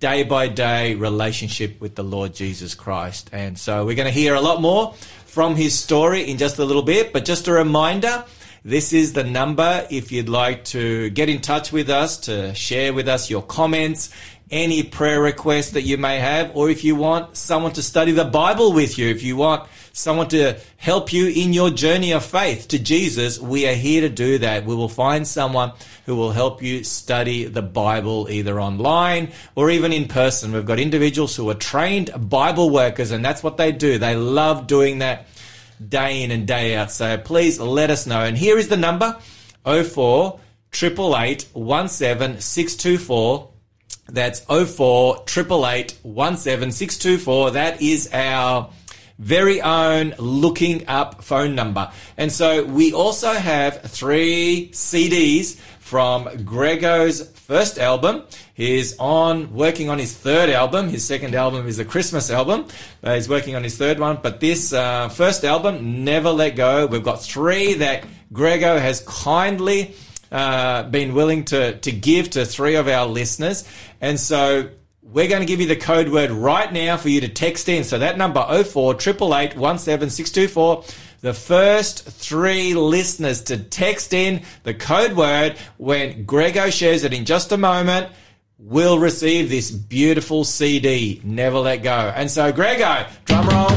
day 0.00 0.22
by 0.22 0.48
day 0.48 0.96
relationship 0.96 1.80
with 1.80 1.94
the 1.94 2.04
Lord 2.04 2.34
Jesus 2.34 2.74
Christ. 2.74 3.30
And 3.32 3.58
so 3.58 3.86
we're 3.86 3.96
going 3.96 4.04
to 4.04 4.12
hear 4.12 4.34
a 4.34 4.42
lot 4.42 4.60
more 4.60 4.92
from 5.24 5.56
his 5.56 5.78
story 5.78 6.28
in 6.28 6.36
just 6.36 6.58
a 6.58 6.64
little 6.66 6.82
bit, 6.82 7.14
but 7.14 7.24
just 7.24 7.48
a 7.48 7.52
reminder. 7.52 8.26
This 8.62 8.92
is 8.92 9.14
the 9.14 9.24
number 9.24 9.86
if 9.90 10.12
you'd 10.12 10.28
like 10.28 10.64
to 10.66 11.08
get 11.08 11.30
in 11.30 11.40
touch 11.40 11.72
with 11.72 11.88
us, 11.88 12.18
to 12.18 12.54
share 12.54 12.92
with 12.92 13.08
us 13.08 13.30
your 13.30 13.40
comments, 13.40 14.10
any 14.50 14.82
prayer 14.82 15.22
requests 15.22 15.70
that 15.70 15.82
you 15.82 15.96
may 15.96 16.18
have, 16.18 16.54
or 16.54 16.68
if 16.68 16.84
you 16.84 16.94
want 16.94 17.38
someone 17.38 17.72
to 17.72 17.82
study 17.82 18.12
the 18.12 18.26
Bible 18.26 18.74
with 18.74 18.98
you, 18.98 19.08
if 19.08 19.22
you 19.22 19.34
want 19.34 19.66
someone 19.94 20.28
to 20.28 20.58
help 20.76 21.10
you 21.10 21.28
in 21.28 21.54
your 21.54 21.70
journey 21.70 22.12
of 22.12 22.22
faith 22.22 22.68
to 22.68 22.78
Jesus, 22.78 23.38
we 23.38 23.66
are 23.66 23.74
here 23.74 24.02
to 24.02 24.10
do 24.10 24.36
that. 24.38 24.66
We 24.66 24.74
will 24.74 24.90
find 24.90 25.26
someone 25.26 25.72
who 26.04 26.14
will 26.14 26.32
help 26.32 26.62
you 26.62 26.84
study 26.84 27.44
the 27.44 27.62
Bible 27.62 28.28
either 28.28 28.60
online 28.60 29.32
or 29.54 29.70
even 29.70 29.90
in 29.90 30.06
person. 30.06 30.52
We've 30.52 30.66
got 30.66 30.78
individuals 30.78 31.34
who 31.34 31.48
are 31.48 31.54
trained 31.54 32.10
Bible 32.28 32.68
workers, 32.68 33.10
and 33.10 33.24
that's 33.24 33.42
what 33.42 33.56
they 33.56 33.72
do. 33.72 33.96
They 33.96 34.16
love 34.16 34.66
doing 34.66 34.98
that 34.98 35.28
day 35.88 36.22
in 36.22 36.30
and 36.30 36.46
day 36.46 36.74
out. 36.76 36.90
So 36.90 37.18
please 37.18 37.58
let 37.58 37.90
us 37.90 38.06
know. 38.06 38.20
And 38.20 38.36
here 38.36 38.58
is 38.58 38.68
the 38.68 38.76
number 38.76 39.18
04 39.64 40.40
888 40.72 41.48
17624. 41.54 43.50
That's 44.08 44.40
04 44.40 45.24
888 45.28 45.98
17624. 46.02 47.50
That 47.52 47.80
is 47.82 48.10
our 48.12 48.70
very 49.18 49.60
own 49.60 50.14
looking 50.18 50.88
up 50.88 51.22
phone 51.22 51.54
number. 51.54 51.90
And 52.16 52.32
so 52.32 52.64
we 52.64 52.92
also 52.92 53.32
have 53.32 53.82
three 53.82 54.70
CDs 54.72 55.56
from 55.80 56.44
Grego's 56.44 57.28
first 57.50 57.80
album. 57.80 58.22
He's 58.54 58.96
on 59.00 59.52
working 59.52 59.88
on 59.88 59.98
his 59.98 60.16
third 60.16 60.50
album. 60.50 60.88
His 60.88 61.04
second 61.04 61.34
album 61.34 61.66
is 61.66 61.80
a 61.80 61.84
Christmas 61.84 62.30
album. 62.30 62.66
Uh, 63.02 63.16
he's 63.16 63.28
working 63.28 63.56
on 63.56 63.64
his 63.64 63.76
third 63.76 63.98
one. 63.98 64.20
But 64.22 64.38
this 64.38 64.72
uh, 64.72 65.08
first 65.08 65.44
album, 65.44 66.04
Never 66.04 66.30
Let 66.30 66.54
Go, 66.54 66.86
we've 66.86 67.02
got 67.02 67.20
three 67.20 67.74
that 67.74 68.04
Grego 68.32 68.78
has 68.78 69.00
kindly 69.00 69.96
uh, 70.30 70.84
been 70.84 71.12
willing 71.12 71.44
to, 71.46 71.76
to 71.80 71.90
give 71.90 72.30
to 72.30 72.44
three 72.44 72.76
of 72.76 72.86
our 72.86 73.06
listeners. 73.06 73.68
And 74.00 74.20
so 74.20 74.70
we're 75.02 75.26
going 75.26 75.40
to 75.40 75.46
give 75.46 75.60
you 75.60 75.66
the 75.66 75.74
code 75.74 76.08
word 76.08 76.30
right 76.30 76.72
now 76.72 76.96
for 76.98 77.08
you 77.08 77.20
to 77.22 77.28
text 77.28 77.68
in. 77.68 77.82
So 77.82 77.98
that 77.98 78.16
number 78.16 78.42
04 78.42 78.94
888 78.94 79.56
17624. 79.58 80.84
The 81.20 81.34
first 81.34 82.06
three 82.06 82.72
listeners 82.72 83.42
to 83.42 83.58
text 83.58 84.14
in 84.14 84.42
the 84.62 84.72
code 84.72 85.12
word 85.12 85.58
when 85.76 86.24
Grego 86.24 86.70
shares 86.70 87.04
it 87.04 87.12
in 87.12 87.26
just 87.26 87.52
a 87.52 87.58
moment 87.58 88.08
will 88.58 88.98
receive 88.98 89.50
this 89.50 89.70
beautiful 89.70 90.44
CD, 90.44 91.20
Never 91.22 91.58
Let 91.58 91.82
Go. 91.82 91.90
And 92.16 92.30
so, 92.30 92.50
Grego, 92.52 93.04
drum 93.26 93.48
roll. 93.48 93.68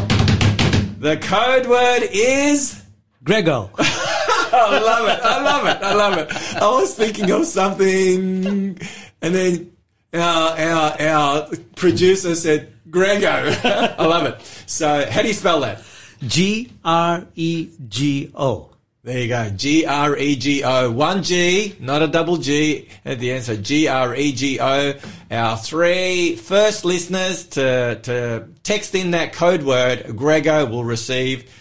The 1.00 1.18
code 1.22 1.68
word 1.68 2.08
is 2.14 2.82
Grego. 3.26 3.72
I 3.78 4.80
love 4.80 5.08
it. 5.10 5.20
I 5.22 5.44
love 5.44 5.66
it. 5.68 5.84
I 5.84 5.94
love 5.96 6.18
it. 6.20 6.62
I 6.62 6.68
was 6.80 6.96
thinking 6.96 7.30
of 7.30 7.46
something, 7.46 8.80
and 9.22 9.36
then 9.36 9.72
our 10.14 10.58
our, 10.58 11.02
our 11.02 11.50
producer 11.76 12.36
said 12.36 12.72
Grego. 12.90 13.28
I 13.64 14.06
love 14.06 14.28
it. 14.28 14.42
So, 14.66 15.10
how 15.10 15.22
do 15.22 15.28
you 15.28 15.34
spell 15.34 15.60
that? 15.60 15.84
G 16.28 16.72
R 16.84 17.26
E 17.36 17.70
G 17.88 18.32
O. 18.36 18.70
There 19.04 19.20
you 19.20 19.28
go. 19.28 19.50
G 19.50 19.86
R 19.86 20.18
E 20.18 20.36
G 20.38 20.64
O. 20.64 20.90
One 20.90 21.24
G, 21.24 21.76
not 21.82 22.02
a 22.02 22.08
double 22.08 22.38
G 22.38 22.88
at 23.04 23.20
the 23.20 23.32
end. 23.32 23.44
So 23.44 23.58
G 23.58 23.90
R 23.90 24.16
E 24.16 24.32
G 24.32 24.62
O. 24.62 24.94
Our 25.30 25.58
three 25.58 26.38
first 26.38 26.86
listeners 26.86 27.48
to, 27.48 28.00
to 28.04 28.48
text 28.64 28.96
in 28.96 29.12
that 29.12 29.34
code 29.34 29.64
word, 29.64 30.16
Grego 30.16 30.66
will 30.66 30.86
receive 30.86 31.52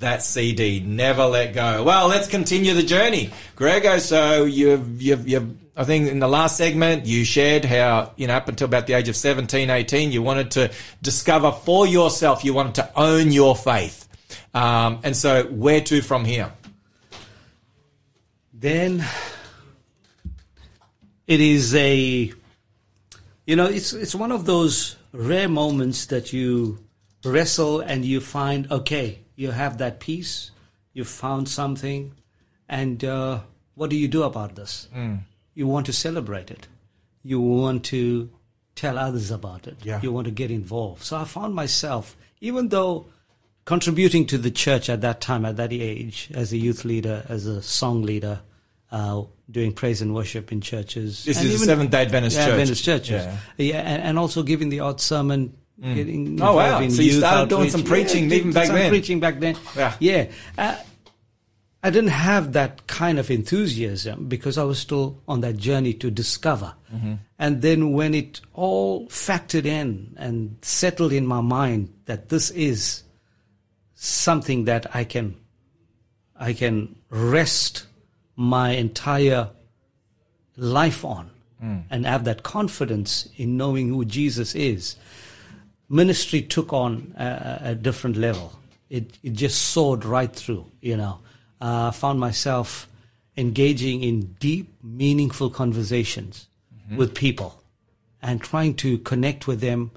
that 0.00 0.24
CD. 0.24 0.80
Never 0.80 1.26
let 1.26 1.54
go. 1.54 1.84
Well, 1.84 2.08
let's 2.08 2.26
continue 2.26 2.74
the 2.74 2.82
journey. 2.82 3.30
Grego, 3.54 3.98
so 3.98 4.44
you've, 4.44 5.00
you've, 5.00 5.28
you've, 5.28 5.56
I 5.76 5.84
think 5.84 6.08
in 6.08 6.18
the 6.18 6.28
last 6.28 6.56
segment 6.56 7.06
you 7.06 7.24
shared 7.24 7.64
how, 7.64 8.12
you 8.16 8.26
know, 8.26 8.34
up 8.34 8.48
until 8.48 8.64
about 8.64 8.86
the 8.86 8.94
age 8.94 9.08
of 9.08 9.14
17, 9.14 9.70
18, 9.70 10.10
you 10.10 10.22
wanted 10.22 10.50
to 10.52 10.72
discover 11.02 11.52
for 11.52 11.86
yourself, 11.86 12.44
you 12.44 12.52
wanted 12.52 12.74
to 12.76 12.90
own 12.98 13.30
your 13.30 13.54
faith. 13.54 13.99
Um, 14.54 15.00
and 15.02 15.16
so 15.16 15.44
where 15.44 15.80
to 15.82 16.02
from 16.02 16.24
here? 16.24 16.52
then 18.60 19.02
it 21.26 21.40
is 21.40 21.74
a 21.74 22.32
you 23.46 23.56
know 23.56 23.66
it's 23.66 23.92
it's 23.92 24.14
one 24.14 24.30
of 24.30 24.44
those 24.44 24.96
rare 25.12 25.48
moments 25.48 26.06
that 26.06 26.32
you 26.32 26.78
wrestle 27.24 27.80
and 27.80 28.04
you 28.04 28.20
find 28.20 28.70
okay, 28.70 29.18
you 29.34 29.50
have 29.50 29.78
that 29.78 29.98
peace, 29.98 30.50
you 30.92 31.04
found 31.04 31.48
something, 31.48 32.12
and 32.68 33.02
uh, 33.04 33.40
what 33.74 33.90
do 33.90 33.96
you 33.96 34.08
do 34.08 34.22
about 34.22 34.54
this? 34.54 34.88
Mm. 34.94 35.20
You 35.54 35.66
want 35.66 35.86
to 35.86 35.92
celebrate 35.92 36.50
it. 36.50 36.68
You 37.22 37.40
want 37.40 37.84
to 37.86 38.30
tell 38.74 38.98
others 38.98 39.30
about 39.30 39.66
it. 39.66 39.78
Yeah. 39.82 40.00
You 40.02 40.12
want 40.12 40.26
to 40.26 40.30
get 40.30 40.50
involved. 40.50 41.02
So 41.02 41.16
I 41.16 41.24
found 41.24 41.54
myself, 41.54 42.16
even 42.40 42.68
though 42.68 43.06
contributing 43.70 44.26
to 44.26 44.36
the 44.36 44.50
church 44.50 44.90
at 44.90 45.00
that 45.02 45.20
time, 45.20 45.44
at 45.44 45.56
that 45.56 45.72
age, 45.72 46.28
as 46.34 46.52
a 46.52 46.56
youth 46.56 46.84
leader, 46.84 47.24
as 47.28 47.46
a 47.46 47.62
song 47.62 48.02
leader, 48.02 48.40
uh, 48.90 49.22
doing 49.48 49.72
praise 49.72 50.02
and 50.02 50.12
worship 50.12 50.50
in 50.50 50.60
churches. 50.60 51.24
This 51.24 51.38
and 51.38 51.46
is 51.46 51.60
the 51.60 51.66
Seventh-day 51.66 52.02
Adventist 52.02 52.36
yeah, 52.36 52.46
Church. 52.46 52.52
Adventist 52.52 52.84
churches. 52.84 53.24
Yeah. 53.24 53.36
Yeah, 53.58 53.76
and, 53.76 54.02
and 54.02 54.18
also 54.18 54.42
giving 54.42 54.70
the 54.70 54.80
odd 54.80 55.00
sermon. 55.00 55.56
Mm. 55.80 55.94
Getting 55.94 56.42
Oh, 56.42 56.56
wow. 56.56 56.88
So 56.88 57.00
you 57.00 57.12
started 57.12 57.48
doing 57.48 57.70
some 57.70 57.84
preaching 57.84 58.28
Yeah, 58.28 58.38
even 58.38 58.52
back 58.52 58.66
some 58.66 58.74
then. 58.74 58.90
Preaching 58.90 59.20
back 59.20 59.38
then. 59.38 59.56
Yeah. 59.76 59.94
Yeah. 60.00 60.30
Uh, 60.58 60.76
I 61.84 61.90
didn't 61.90 62.10
have 62.10 62.54
that 62.54 62.88
kind 62.88 63.20
of 63.20 63.30
enthusiasm 63.30 64.26
because 64.26 64.58
I 64.58 64.64
was 64.64 64.80
still 64.80 65.22
on 65.28 65.42
that 65.42 65.58
journey 65.58 65.94
to 65.94 66.10
discover. 66.10 66.74
Mhm. 66.92 67.18
And 67.38 67.62
then 67.62 67.92
when 67.92 68.14
it 68.14 68.40
all 68.52 69.06
factored 69.06 69.64
in 69.64 70.14
and 70.16 70.56
settled 70.60 71.12
in 71.12 71.24
my 71.24 71.40
mind 71.40 71.90
that 72.06 72.30
this 72.30 72.50
is 72.50 73.04
something 74.02 74.64
that 74.64 74.86
I 74.96 75.04
can 75.04 75.36
I 76.34 76.54
can 76.54 76.96
rest 77.10 77.86
my 78.34 78.70
entire 78.70 79.50
life 80.56 81.04
on 81.04 81.30
Mm. 81.62 81.82
and 81.90 82.06
have 82.06 82.24
that 82.24 82.42
confidence 82.42 83.28
in 83.36 83.58
knowing 83.58 83.90
who 83.90 84.02
Jesus 84.06 84.54
is. 84.54 84.96
Ministry 85.90 86.40
took 86.40 86.72
on 86.72 87.12
a, 87.18 87.58
a 87.72 87.74
different 87.74 88.16
level. 88.16 88.58
It 88.88 89.18
it 89.22 89.34
just 89.34 89.60
soared 89.60 90.06
right 90.06 90.34
through. 90.34 90.64
You 90.80 90.96
know, 90.96 91.18
uh, 91.60 91.88
I 91.88 91.90
found 91.90 92.18
myself 92.18 92.88
engaging 93.36 94.02
in 94.02 94.36
deep, 94.40 94.72
meaningful 94.82 95.50
conversations 95.50 96.46
Mhm. 96.90 96.96
with 96.96 97.14
people 97.14 97.62
and 98.22 98.40
trying 98.40 98.72
to 98.76 98.96
connect 98.96 99.46
with 99.46 99.60
them, 99.60 99.90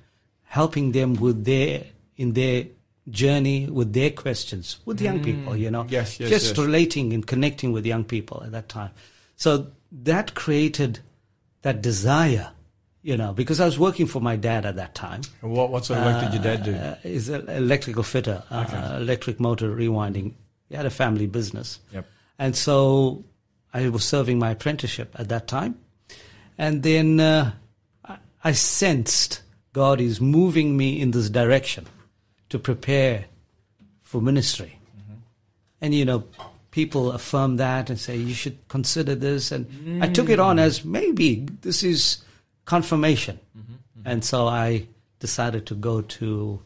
helping 0.44 0.92
them 0.92 1.14
with 1.14 1.46
their 1.46 1.86
in 2.18 2.34
their 2.34 2.66
journey 3.10 3.68
with 3.68 3.94
their 3.94 4.10
questions 4.10 4.78
with 4.86 5.02
young 5.02 5.20
Mm. 5.20 5.24
people. 5.24 5.58
You 5.58 5.70
know, 5.72 5.86
Yes, 5.90 6.20
yes, 6.20 6.30
just 6.30 6.48
yes. 6.50 6.58
relating 6.58 7.14
and 7.14 7.26
connecting 7.26 7.72
with 7.74 7.86
young 7.86 8.04
people 8.04 8.42
at 8.44 8.52
that 8.52 8.70
time. 8.70 8.92
So 9.36 9.68
that 9.92 10.36
created 10.36 11.00
that 11.64 11.82
desire, 11.82 12.52
you 13.02 13.18
know, 13.18 13.34
because 13.34 13.60
I 13.60 13.66
was 13.66 13.78
working 13.78 14.08
for 14.08 14.22
my 14.22 14.36
dad 14.36 14.66
at 14.66 14.76
that 14.78 14.96
time. 14.96 15.22
What, 15.42 15.70
what 15.70 15.86
sort 15.86 16.00
of 16.00 16.06
work 16.06 16.24
did 16.24 16.34
your 16.34 16.44
dad 16.44 16.64
do? 16.64 16.74
Uh, 16.74 16.96
he's 17.04 17.30
an 17.30 17.50
electrical 17.50 18.04
fitter, 18.04 18.44
uh, 18.50 18.98
electric 18.98 19.40
motor 19.40 19.74
rewinding. 19.76 20.34
He 20.70 20.76
had 20.76 20.86
a 20.86 20.90
family 20.90 21.28
business. 21.28 21.80
Yep. 21.92 22.06
And 22.40 22.56
so 22.56 23.24
I 23.74 23.90
was 23.90 24.04
serving 24.06 24.40
my 24.40 24.52
apprenticeship 24.52 25.14
at 25.20 25.30
that 25.30 25.48
time. 25.48 25.78
And 26.58 26.84
then 26.84 27.20
uh, 27.20 27.52
I 28.44 28.52
sensed 28.54 29.42
God 29.74 30.00
is 30.00 30.22
moving 30.22 30.78
me 30.78 31.02
in 31.02 31.12
this 31.12 31.30
direction 31.30 31.86
to 32.54 32.60
prepare 32.60 33.26
for 34.04 34.22
ministry. 34.22 34.78
Mm-hmm. 34.96 35.14
And, 35.82 35.96
you 35.96 36.06
know, 36.06 36.24
people 36.70 37.12
affirm 37.12 37.58
that 37.58 37.90
and 37.90 38.00
say, 38.00 38.16
you 38.16 38.36
should 38.36 38.68
consider 38.68 39.16
this. 39.16 39.52
And 39.52 40.04
I 40.04 40.08
took 40.08 40.30
it 40.30 40.40
on 40.40 40.58
mm. 40.58 40.62
as 40.62 40.86
maybe 40.86 41.48
this 41.62 41.84
is 41.84 42.24
confirmation. 42.66 43.40
Mm-hmm. 43.58 43.74
Mm-hmm. 43.74 44.08
And 44.08 44.24
so 44.24 44.46
I 44.48 44.86
decided 45.18 45.66
to 45.66 45.74
go 45.74 46.02
to 46.02 46.62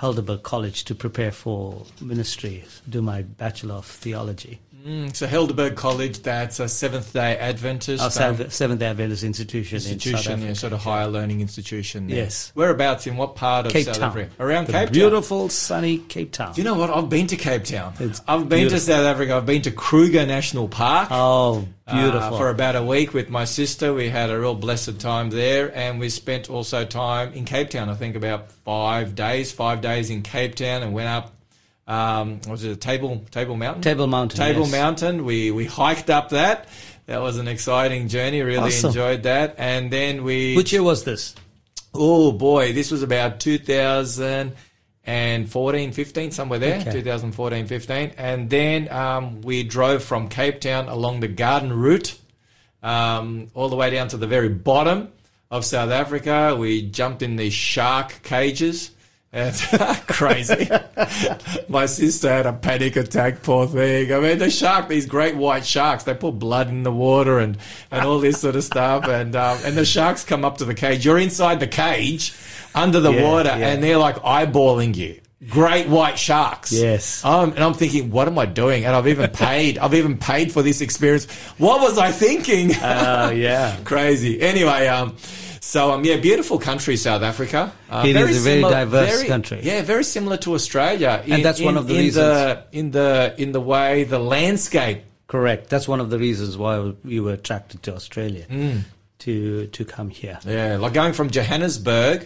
Helderberg 0.00 0.42
College 0.42 0.82
to 0.86 0.96
prepare 0.96 1.30
for 1.30 1.86
ministry, 2.00 2.64
do 2.88 3.00
my 3.00 3.22
Bachelor 3.22 3.76
of 3.76 3.86
Theology. 3.86 4.58
Mm, 4.86 5.14
so 5.14 5.26
Helderberg 5.26 5.74
College, 5.74 6.20
that's 6.20 6.60
a 6.60 6.68
Seventh 6.68 7.12
Day 7.12 7.36
Adventist 7.36 8.00
Our 8.00 8.30
um, 8.30 8.50
Seventh 8.50 8.78
Day 8.78 8.86
Adventist 8.86 9.24
institution, 9.24 9.76
institution, 9.76 10.40
yeah, 10.40 10.52
sort 10.52 10.72
of 10.72 10.78
higher 10.78 11.08
learning 11.08 11.40
institution. 11.40 12.06
There. 12.06 12.16
Yes. 12.16 12.52
Whereabouts 12.54 13.08
in 13.08 13.16
what 13.16 13.34
part 13.34 13.66
of 13.66 13.72
Cape 13.72 13.86
South 13.86 13.98
Town. 13.98 14.10
Africa? 14.10 14.30
Around 14.38 14.68
The 14.68 14.72
Cape 14.74 14.86
Town. 14.86 14.92
beautiful, 14.92 15.48
sunny 15.48 15.98
Cape 15.98 16.30
Town. 16.30 16.52
Do 16.52 16.60
you 16.60 16.64
know 16.64 16.74
what? 16.74 16.90
I've 16.90 17.08
been 17.08 17.26
to 17.26 17.36
Cape 17.36 17.64
Town. 17.64 17.92
It's 17.98 18.22
I've 18.28 18.48
been 18.48 18.60
beautiful. 18.60 18.78
to 18.78 18.84
South 18.84 19.04
Africa. 19.04 19.34
I've 19.34 19.46
been 19.46 19.62
to 19.62 19.72
Kruger 19.72 20.24
National 20.24 20.68
Park. 20.68 21.08
Oh, 21.10 21.66
uh, 21.88 21.92
beautiful. 21.94 22.38
for 22.38 22.48
about 22.48 22.76
a 22.76 22.82
week 22.82 23.12
with 23.12 23.30
my 23.30 23.46
sister. 23.46 23.92
We 23.92 24.08
had 24.10 24.30
a 24.30 24.38
real 24.38 24.54
blessed 24.54 25.00
time 25.00 25.30
there, 25.30 25.76
and 25.76 25.98
we 25.98 26.08
spent 26.08 26.50
also 26.50 26.84
time 26.84 27.32
in 27.32 27.44
Cape 27.46 27.70
Town. 27.70 27.88
I 27.88 27.94
think 27.94 28.14
about 28.14 28.52
five 28.52 29.16
days, 29.16 29.50
five 29.50 29.80
days 29.80 30.08
in 30.08 30.22
Cape 30.22 30.54
Town, 30.54 30.82
and 30.84 30.92
went 30.92 31.08
up. 31.08 31.34
Um, 31.88 32.40
was 32.46 32.62
it 32.64 32.70
a 32.70 32.76
Table 32.76 33.24
Table 33.30 33.56
Mountain? 33.56 33.82
Table 33.82 34.06
Mountain, 34.06 34.38
Table 34.38 34.62
yes. 34.62 34.72
Mountain. 34.72 35.24
We 35.24 35.50
we 35.50 35.64
hiked 35.64 36.10
up 36.10 36.28
that. 36.30 36.68
That 37.06 37.22
was 37.22 37.38
an 37.38 37.48
exciting 37.48 38.08
journey. 38.08 38.42
Really 38.42 38.64
Awesome. 38.64 38.88
enjoyed 38.88 39.22
that. 39.22 39.54
And 39.56 39.90
then 39.90 40.24
we. 40.24 40.54
Which 40.54 40.72
year 40.74 40.82
was 40.82 41.04
this? 41.04 41.34
Oh 41.94 42.32
boy, 42.32 42.74
this 42.74 42.90
was 42.90 43.02
about 43.02 43.40
2014, 43.40 45.92
15, 45.92 46.30
somewhere 46.30 46.58
there. 46.58 46.80
Okay. 46.80 46.92
2014, 46.92 47.66
15. 47.66 48.12
And 48.18 48.50
then 48.50 48.92
um, 48.92 49.40
we 49.40 49.62
drove 49.62 50.04
from 50.04 50.28
Cape 50.28 50.60
Town 50.60 50.88
along 50.88 51.20
the 51.20 51.28
garden 51.28 51.72
route 51.72 52.18
um, 52.82 53.48
all 53.54 53.70
the 53.70 53.76
way 53.76 53.88
down 53.90 54.08
to 54.08 54.18
the 54.18 54.26
very 54.26 54.50
bottom 54.50 55.10
of 55.50 55.64
South 55.64 55.90
Africa. 55.90 56.54
We 56.58 56.82
jumped 56.82 57.22
in 57.22 57.36
these 57.36 57.54
shark 57.54 58.22
cages. 58.22 58.90
It's 59.32 59.66
crazy. 60.06 60.68
My 61.68 61.84
sister 61.86 62.28
had 62.30 62.46
a 62.46 62.52
panic 62.52 62.96
attack, 62.96 63.42
poor 63.42 63.66
thing. 63.66 64.12
I 64.12 64.20
mean, 64.20 64.38
the 64.38 64.50
shark, 64.50 64.88
these 64.88 65.04
great 65.06 65.36
white 65.36 65.66
sharks, 65.66 66.04
they 66.04 66.14
put 66.14 66.38
blood 66.38 66.68
in 66.68 66.82
the 66.82 66.92
water 66.92 67.38
and, 67.38 67.58
and 67.90 68.06
all 68.06 68.20
this 68.20 68.40
sort 68.40 68.56
of 68.56 68.64
stuff. 68.64 69.06
And, 69.06 69.36
um, 69.36 69.58
and 69.64 69.76
the 69.76 69.84
sharks 69.84 70.24
come 70.24 70.44
up 70.46 70.58
to 70.58 70.64
the 70.64 70.74
cage. 70.74 71.04
You're 71.04 71.18
inside 71.18 71.60
the 71.60 71.66
cage 71.66 72.32
under 72.74 73.00
the 73.00 73.12
Yeah, 73.12 73.22
water 73.22 73.48
yeah. 73.50 73.68
and 73.68 73.82
they're 73.82 73.98
like 73.98 74.16
eyeballing 74.16 74.96
you. 74.96 75.20
Great 75.48 75.88
white 75.88 76.18
sharks. 76.18 76.72
Yes. 76.72 77.24
Um, 77.24 77.50
and 77.52 77.60
I'm 77.62 77.72
thinking, 77.74 78.10
what 78.10 78.26
am 78.28 78.38
I 78.38 78.46
doing? 78.46 78.84
And 78.84 78.96
I've 78.96 79.06
even 79.06 79.30
paid, 79.30 79.78
I've 79.78 79.94
even 79.94 80.18
paid 80.18 80.50
for 80.52 80.62
this 80.62 80.80
experience. 80.80 81.30
What 81.58 81.80
was 81.80 81.96
I 81.96 82.10
thinking? 82.10 82.74
Uh, 82.74 83.32
yeah. 83.34 83.76
Crazy. 83.84 84.40
Anyway, 84.40 84.88
um, 84.88 85.16
so 85.72 85.80
um, 85.92 86.00
yeah, 86.08 86.16
beautiful 86.30 86.58
country, 86.70 86.96
South 86.96 87.22
Africa. 87.32 87.60
Uh, 87.90 88.04
It 88.10 88.16
is 88.16 88.36
a 88.38 88.40
very 88.50 88.62
diverse 88.78 89.10
very- 89.16 89.28
country. 89.34 89.58
Yeah, 89.70 89.80
very 89.94 90.04
similar 90.16 90.38
to 90.44 90.54
Australia. 90.58 91.12
And 91.32 91.44
that's 91.46 91.60
one 91.70 91.76
of 91.80 91.86
the 91.88 91.94
in 91.98 92.00
reasons- 92.04 92.24
The, 92.38 92.78
in 92.80 92.86
the 92.98 93.34
in 93.42 93.52
the 93.52 93.60
way 93.72 94.04
the 94.04 94.18
landscape. 94.36 94.98
Correct. 95.34 95.62
That's 95.72 95.86
one 95.94 96.00
of 96.04 96.08
the 96.12 96.18
reasons 96.26 96.56
why 96.62 96.74
we 97.10 97.16
were 97.24 97.34
attracted 97.40 97.78
to 97.86 97.90
Australia 97.98 98.44
Mm. 98.50 98.78
to 99.24 99.66
to 99.76 99.84
come 99.96 100.08
here. 100.20 100.38
Yeah, 100.46 100.78
like 100.84 100.94
going 101.02 101.12
from 101.18 101.28
Johannesburg 101.36 102.18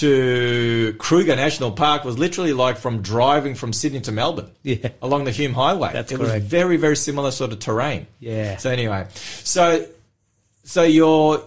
to 0.00 0.94
Kruger 0.98 1.36
National 1.36 1.70
Park 1.72 2.04
was 2.04 2.16
literally 2.18 2.52
like 2.52 2.76
from 2.78 3.02
driving 3.02 3.54
from 3.56 3.72
Sydney 3.72 4.00
to 4.08 4.12
Melbourne. 4.12 4.50
Yeah. 4.62 4.90
Along 5.02 5.24
the 5.24 5.30
Hume 5.40 5.54
Highway. 5.54 5.90
That's 5.92 6.12
it 6.12 6.16
correct. 6.18 6.34
was 6.34 6.44
very, 6.58 6.76
very 6.86 6.96
similar 6.96 7.30
sort 7.30 7.52
of 7.52 7.58
terrain. 7.58 8.06
Yeah. 8.20 8.58
So 8.58 8.70
anyway, 8.70 9.06
so 9.44 9.64
so 10.64 10.82
you're 10.82 11.42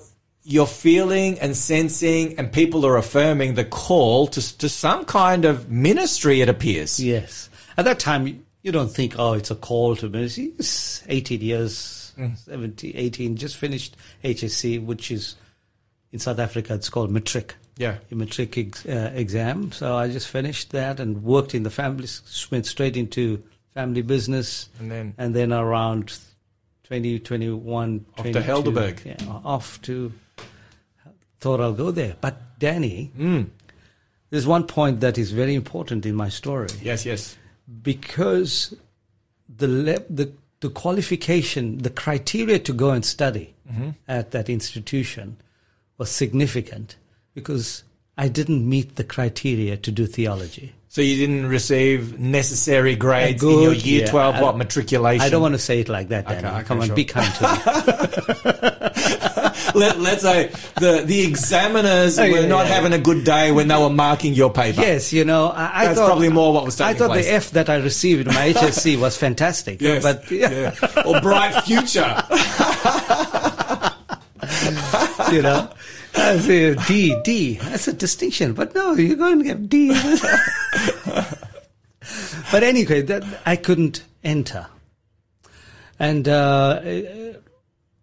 you're 0.49 0.65
feeling 0.67 1.37
and 1.39 1.55
sensing, 1.55 2.37
and 2.39 2.51
people 2.51 2.83
are 2.85 2.97
affirming 2.97 3.53
the 3.53 3.63
call 3.63 4.25
to 4.27 4.57
to 4.57 4.67
some 4.67 5.05
kind 5.05 5.45
of 5.45 5.69
ministry. 5.69 6.41
It 6.41 6.49
appears. 6.49 6.99
Yes. 6.99 7.49
At 7.77 7.85
that 7.85 7.99
time, 7.99 8.27
you- 8.27 8.71
don't 8.71 8.93
think, 8.93 9.15
oh, 9.17 9.33
it's 9.33 9.49
a 9.51 9.55
call 9.55 9.95
to 9.95 10.09
ministry. 10.09 10.51
It's 10.59 11.01
18 11.07 11.41
years, 11.41 12.13
Mm. 12.17 12.37
17, 12.37 12.91
18, 12.95 13.35
just 13.35 13.55
finished 13.57 13.95
HSC, 14.23 14.77
which 14.77 15.09
is 15.11 15.35
in 16.11 16.19
South 16.19 16.39
Africa, 16.39 16.73
it's 16.75 16.89
called 16.89 17.09
matric. 17.11 17.55
Yeah. 17.77 17.95
A 18.11 18.15
matric 18.15 18.57
ex, 18.57 18.85
uh, 18.85 19.11
exam. 19.15 19.71
So 19.71 19.95
I 19.95 20.07
just 20.11 20.27
finished 20.27 20.71
that 20.71 20.99
and 20.99 21.23
worked 21.23 21.55
in 21.55 21.63
the 21.63 21.69
family, 21.71 22.07
went 22.51 22.65
straight 22.65 22.97
into 22.97 23.41
family 23.73 24.01
business. 24.03 24.69
And 24.79 24.91
then- 24.91 25.13
and 25.17 25.33
then 25.35 25.51
around 25.53 26.11
2021, 26.83 28.05
Off 28.17 28.25
to 28.25 28.41
Helderberg. 28.41 29.05
Yeah, 29.05 29.17
off 29.45 29.81
to, 29.83 30.11
thought 31.39 31.59
I'll 31.61 31.73
go 31.73 31.91
there. 31.91 32.15
But 32.21 32.59
Danny, 32.59 33.11
Mm. 33.17 33.47
there's 34.29 34.45
one 34.47 34.63
point 34.65 34.99
that 34.99 35.17
is 35.17 35.31
very 35.31 35.55
important 35.55 36.05
in 36.05 36.15
my 36.15 36.29
story 36.29 36.69
Yes, 36.81 37.05
yes. 37.05 37.35
because 37.81 38.73
the 39.47 39.67
le- 39.67 40.03
the 40.09 40.31
the 40.61 40.69
qualification, 40.69 41.77
the 41.77 41.89
criteria 41.89 42.59
to 42.59 42.73
go 42.73 42.89
and 42.91 43.05
study 43.05 43.53
Mhm. 43.71 43.95
at 44.09 44.31
that 44.31 44.49
institution 44.49 45.37
was 45.97 46.09
significant 46.11 46.97
because 47.33 47.83
I 48.17 48.27
didn't 48.27 48.67
meet 48.67 48.97
the 48.97 49.05
criteria 49.05 49.77
to 49.77 49.89
do 49.91 50.05
theology. 50.05 50.73
So 50.89 50.99
you 51.01 51.15
didn't 51.15 51.45
receive 51.47 52.19
necessary 52.19 52.95
grades 52.97 53.41
A 53.41 53.47
in 53.47 53.61
your 53.61 53.73
year 53.73 54.01
yeah, 54.01 54.09
twelve 54.11 54.35
I- 54.35 54.41
what 54.41 54.57
matriculation? 54.57 55.21
I 55.21 55.29
don't 55.29 55.41
want 55.41 55.53
to 55.53 55.59
say 55.59 55.79
it 55.79 55.87
like 55.87 56.09
that, 56.09 56.25
Okay, 56.25 56.41
Danny. 56.41 56.55
okay, 56.57 56.63
Come 56.67 56.81
on, 56.81 56.87
sure. 56.87 56.95
be 56.97 57.05
kind 57.05 57.33
to 57.35 57.43
me. 57.47 59.15
Let, 59.79 59.99
let's 59.99 60.21
say 60.21 60.51
the 60.79 61.03
the 61.05 61.21
examiners 61.25 62.19
Oh, 62.19 62.29
were 62.29 62.45
not 62.47 62.67
yeah. 62.67 62.73
having 62.75 62.93
a 62.93 62.99
good 62.99 63.23
day 63.23 63.51
when 63.51 63.67
they 63.69 63.77
were 63.77 63.89
marking 63.89 64.33
your 64.33 64.51
paper. 64.51 64.81
Yes, 64.81 65.11
you 65.13 65.23
know, 65.25 65.47
I, 65.47 65.81
I 65.81 65.85
That's 65.85 65.97
thought 65.99 66.07
probably 66.07 66.29
more 66.29 66.53
what 66.53 66.65
was 66.65 66.79
I 66.81 66.93
thought 66.93 67.11
place. 67.11 67.25
the 67.25 67.33
F 67.33 67.51
that 67.51 67.69
I 67.69 67.77
received 67.77 68.27
in 68.27 68.33
my 68.33 68.51
HSC 68.59 68.99
was 68.99 69.15
fantastic. 69.17 69.81
Yes, 69.81 70.03
but 70.03 70.29
yeah. 70.29 70.75
or 71.05 71.21
bright 71.21 71.63
future. 71.63 72.23
you 75.31 75.41
know, 75.41 75.69
I 76.15 76.37
say 76.39 76.75
D 76.87 77.15
D. 77.23 77.55
That's 77.55 77.87
a 77.87 77.93
distinction, 77.93 78.53
but 78.53 78.75
no, 78.75 78.93
you're 78.93 79.15
going 79.15 79.39
to 79.39 79.45
get 79.45 79.69
D. 79.69 79.89
but 82.51 82.63
anyway, 82.63 83.01
that 83.03 83.23
I 83.45 83.55
couldn't 83.55 84.03
enter, 84.23 84.67
and 85.99 86.27
uh, 86.27 86.79
and 86.83 87.37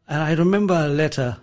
I 0.09 0.33
remember 0.35 0.75
a 0.75 0.89
letter. 0.89 1.37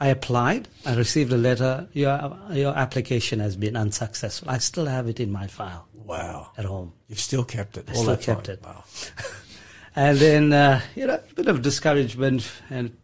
I 0.00 0.08
applied. 0.08 0.68
I 0.86 0.94
received 0.94 1.32
a 1.32 1.36
letter. 1.36 1.88
Your 1.92 2.38
your 2.52 2.76
application 2.76 3.40
has 3.40 3.56
been 3.56 3.76
unsuccessful. 3.76 4.48
I 4.48 4.58
still 4.58 4.86
have 4.86 5.08
it 5.08 5.18
in 5.18 5.32
my 5.32 5.46
file. 5.46 5.88
Wow. 5.92 6.52
At 6.56 6.64
home. 6.64 6.92
You've 7.08 7.20
still 7.20 7.44
kept 7.44 7.76
it. 7.76 7.88
I 7.90 7.92
still 7.92 8.16
kept 8.16 8.46
time. 8.46 8.54
it. 8.54 8.62
Wow. 8.62 8.84
And 9.98 10.16
then, 10.18 10.52
uh, 10.52 10.80
you 10.94 11.08
know, 11.08 11.14
a 11.14 11.34
bit 11.34 11.48
of 11.48 11.60
discouragement. 11.60 12.48
And 12.70 12.96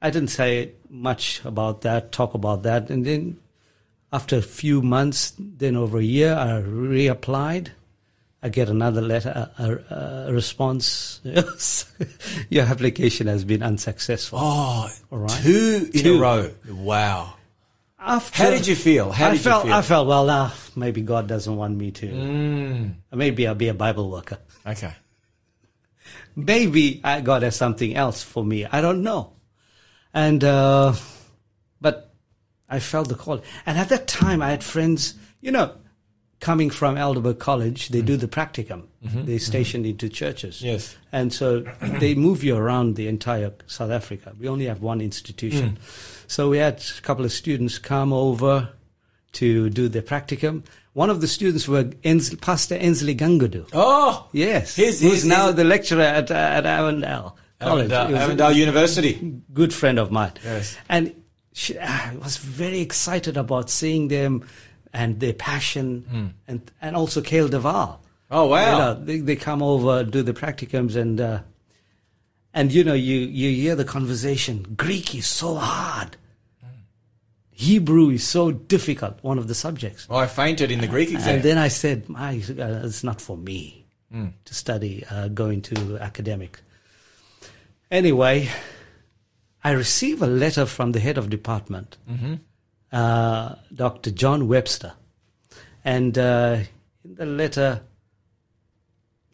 I 0.00 0.10
didn't 0.10 0.28
say 0.28 0.74
much 0.88 1.44
about 1.44 1.80
that, 1.80 2.12
talk 2.12 2.34
about 2.34 2.62
that. 2.62 2.88
And 2.88 3.04
then 3.04 3.40
after 4.12 4.36
a 4.36 4.42
few 4.42 4.80
months, 4.80 5.34
then 5.36 5.74
over 5.74 5.98
a 5.98 6.04
year, 6.04 6.34
I 6.34 6.62
reapplied. 6.62 7.70
I 8.42 8.48
get 8.50 8.68
another 8.68 9.00
letter, 9.00 9.50
a, 9.58 9.62
a, 9.64 10.24
a 10.28 10.32
response. 10.32 11.20
Your 12.50 12.64
application 12.64 13.26
has 13.26 13.44
been 13.44 13.62
unsuccessful. 13.62 14.38
Oh, 14.40 14.88
All 15.10 15.18
right. 15.18 15.42
two 15.42 15.90
in 15.92 16.02
Two. 16.02 16.16
a 16.18 16.20
row. 16.20 16.50
Wow. 16.70 17.34
After, 17.98 18.44
How 18.44 18.50
did 18.50 18.66
you 18.66 18.76
feel? 18.76 19.10
How 19.10 19.28
I 19.28 19.30
did 19.32 19.40
felt, 19.40 19.64
you 19.64 19.70
feel? 19.70 19.78
I 19.78 19.82
felt, 19.82 20.06
well, 20.06 20.24
now 20.24 20.52
maybe 20.76 21.00
God 21.02 21.26
doesn't 21.26 21.56
want 21.56 21.76
me 21.76 21.90
to. 21.90 22.06
Mm. 22.06 22.94
Maybe 23.12 23.46
I'll 23.48 23.56
be 23.56 23.68
a 23.68 23.74
Bible 23.74 24.08
worker. 24.08 24.38
Okay. 24.64 24.92
maybe 26.36 26.94
God 27.24 27.42
has 27.42 27.56
something 27.56 27.96
else 27.96 28.22
for 28.22 28.44
me. 28.44 28.64
I 28.66 28.80
don't 28.80 29.02
know. 29.02 29.32
And, 30.14 30.44
uh, 30.44 30.94
but 31.80 32.14
I 32.68 32.78
felt 32.78 33.08
the 33.08 33.14
call. 33.16 33.42
And 33.66 33.76
at 33.78 33.88
that 33.88 34.06
time, 34.06 34.42
I 34.42 34.50
had 34.50 34.62
friends, 34.62 35.14
you 35.40 35.50
know, 35.50 35.74
coming 36.40 36.70
from 36.70 36.94
Helderberg 36.96 37.38
College, 37.38 37.88
they 37.88 38.00
do 38.02 38.16
the 38.16 38.28
practicum. 38.28 38.84
Mhm, 39.04 39.26
They 39.26 39.36
mhm. 39.36 39.40
station 39.40 39.84
into 39.84 40.08
churches. 40.08 40.62
Yes. 40.62 40.96
And 41.12 41.32
so 41.32 41.64
they 41.98 42.14
move 42.14 42.44
you 42.44 42.56
around 42.56 42.94
the 42.96 43.08
entire 43.08 43.52
South 43.66 43.90
Africa. 43.90 44.32
We 44.38 44.48
only 44.48 44.66
have 44.66 44.80
one 44.80 45.00
institution. 45.00 45.78
So 46.28 46.48
we 46.48 46.58
had 46.58 46.82
a 46.96 47.00
couple 47.02 47.24
of 47.24 47.32
students 47.32 47.78
come 47.78 48.12
over 48.12 48.68
to 49.32 49.68
do 49.70 49.88
their 49.88 50.02
practicum. 50.02 50.62
One 50.94 51.10
of 51.10 51.20
the 51.20 51.26
students 51.28 51.66
were 51.68 51.90
Ens- 52.04 52.34
Pastor 52.36 52.74
Ensley 52.76 53.14
Gangudu. 53.14 53.66
Oh, 53.72 54.26
Yes, 54.32 54.76
His- 54.76 55.00
who's 55.00 55.12
his- 55.12 55.24
now 55.26 55.48
his- 55.48 55.56
the 55.56 55.64
lecturer 55.64 56.02
at, 56.02 56.30
uh, 56.30 56.34
at 56.34 56.66
Avondale 56.66 57.36
College. 57.60 57.90
Avondale- 57.92 58.16
Avondale 58.16 58.52
University. 58.52 59.32
Good 59.52 59.72
friend 59.74 59.98
of 59.98 60.10
mine. 60.12 60.32
Yes. 60.44 60.76
And 60.88 61.12
she, 61.52 61.78
I 61.78 62.14
was 62.22 62.36
very 62.36 62.80
excited 62.80 63.36
about 63.36 63.70
seeing 63.70 64.08
them 64.08 64.42
and 64.92 65.20
their 65.20 65.32
passion 65.34 66.04
Mm. 66.12 66.32
and, 66.48 66.70
and 66.80 66.96
also 66.96 67.20
Kale 67.20 67.48
Deval. 67.48 67.98
Oh, 68.30 68.46
wow. 68.46 68.72
You 68.72 68.78
know, 68.78 69.04
they, 69.04 69.18
they 69.20 69.36
come 69.36 69.62
over, 69.62 70.04
do 70.04 70.22
the 70.22 70.32
practicums 70.34 70.96
and, 70.96 71.20
uh, 71.20 71.40
and 72.54 72.72
you 72.72 72.84
know, 72.84 72.94
you, 72.94 73.16
you 73.18 73.50
hear 73.50 73.74
the 73.74 73.84
conversation. 73.84 74.74
Greek 74.76 75.14
is 75.14 75.26
so 75.26 75.54
hard. 75.56 76.16
Hebrew 77.50 78.10
is 78.10 78.22
so 78.22 78.52
difficult, 78.52 79.18
one 79.22 79.36
of 79.36 79.48
the 79.48 79.54
subjects. 79.54 80.06
Oh, 80.08 80.16
I 80.16 80.26
fainted 80.28 80.70
in 80.70 80.80
the 80.80 80.86
Greek 80.86 81.10
exam. 81.10 81.34
And 81.36 81.42
then 81.42 81.58
I 81.58 81.68
said, 81.68 82.08
My, 82.08 82.36
uh, 82.36 82.86
it's 82.86 83.02
not 83.02 83.20
for 83.20 83.36
me 83.36 83.84
Mm. 84.14 84.32
to 84.46 84.54
study, 84.54 85.04
uh, 85.10 85.28
go 85.28 85.50
into 85.50 85.98
academic. 85.98 86.60
Anyway, 87.90 88.48
I 89.62 89.72
received 89.72 90.22
a 90.22 90.26
letter 90.26 90.64
from 90.64 90.92
the 90.92 91.00
head 91.00 91.18
of 91.18 91.28
department, 91.28 91.98
Mhm. 92.10 92.40
Uh, 92.92 93.54
Dr. 93.74 94.10
John 94.10 94.48
Webster. 94.48 94.92
And 95.84 96.16
uh, 96.18 96.58
in 97.04 97.14
the 97.14 97.26
letter, 97.26 97.82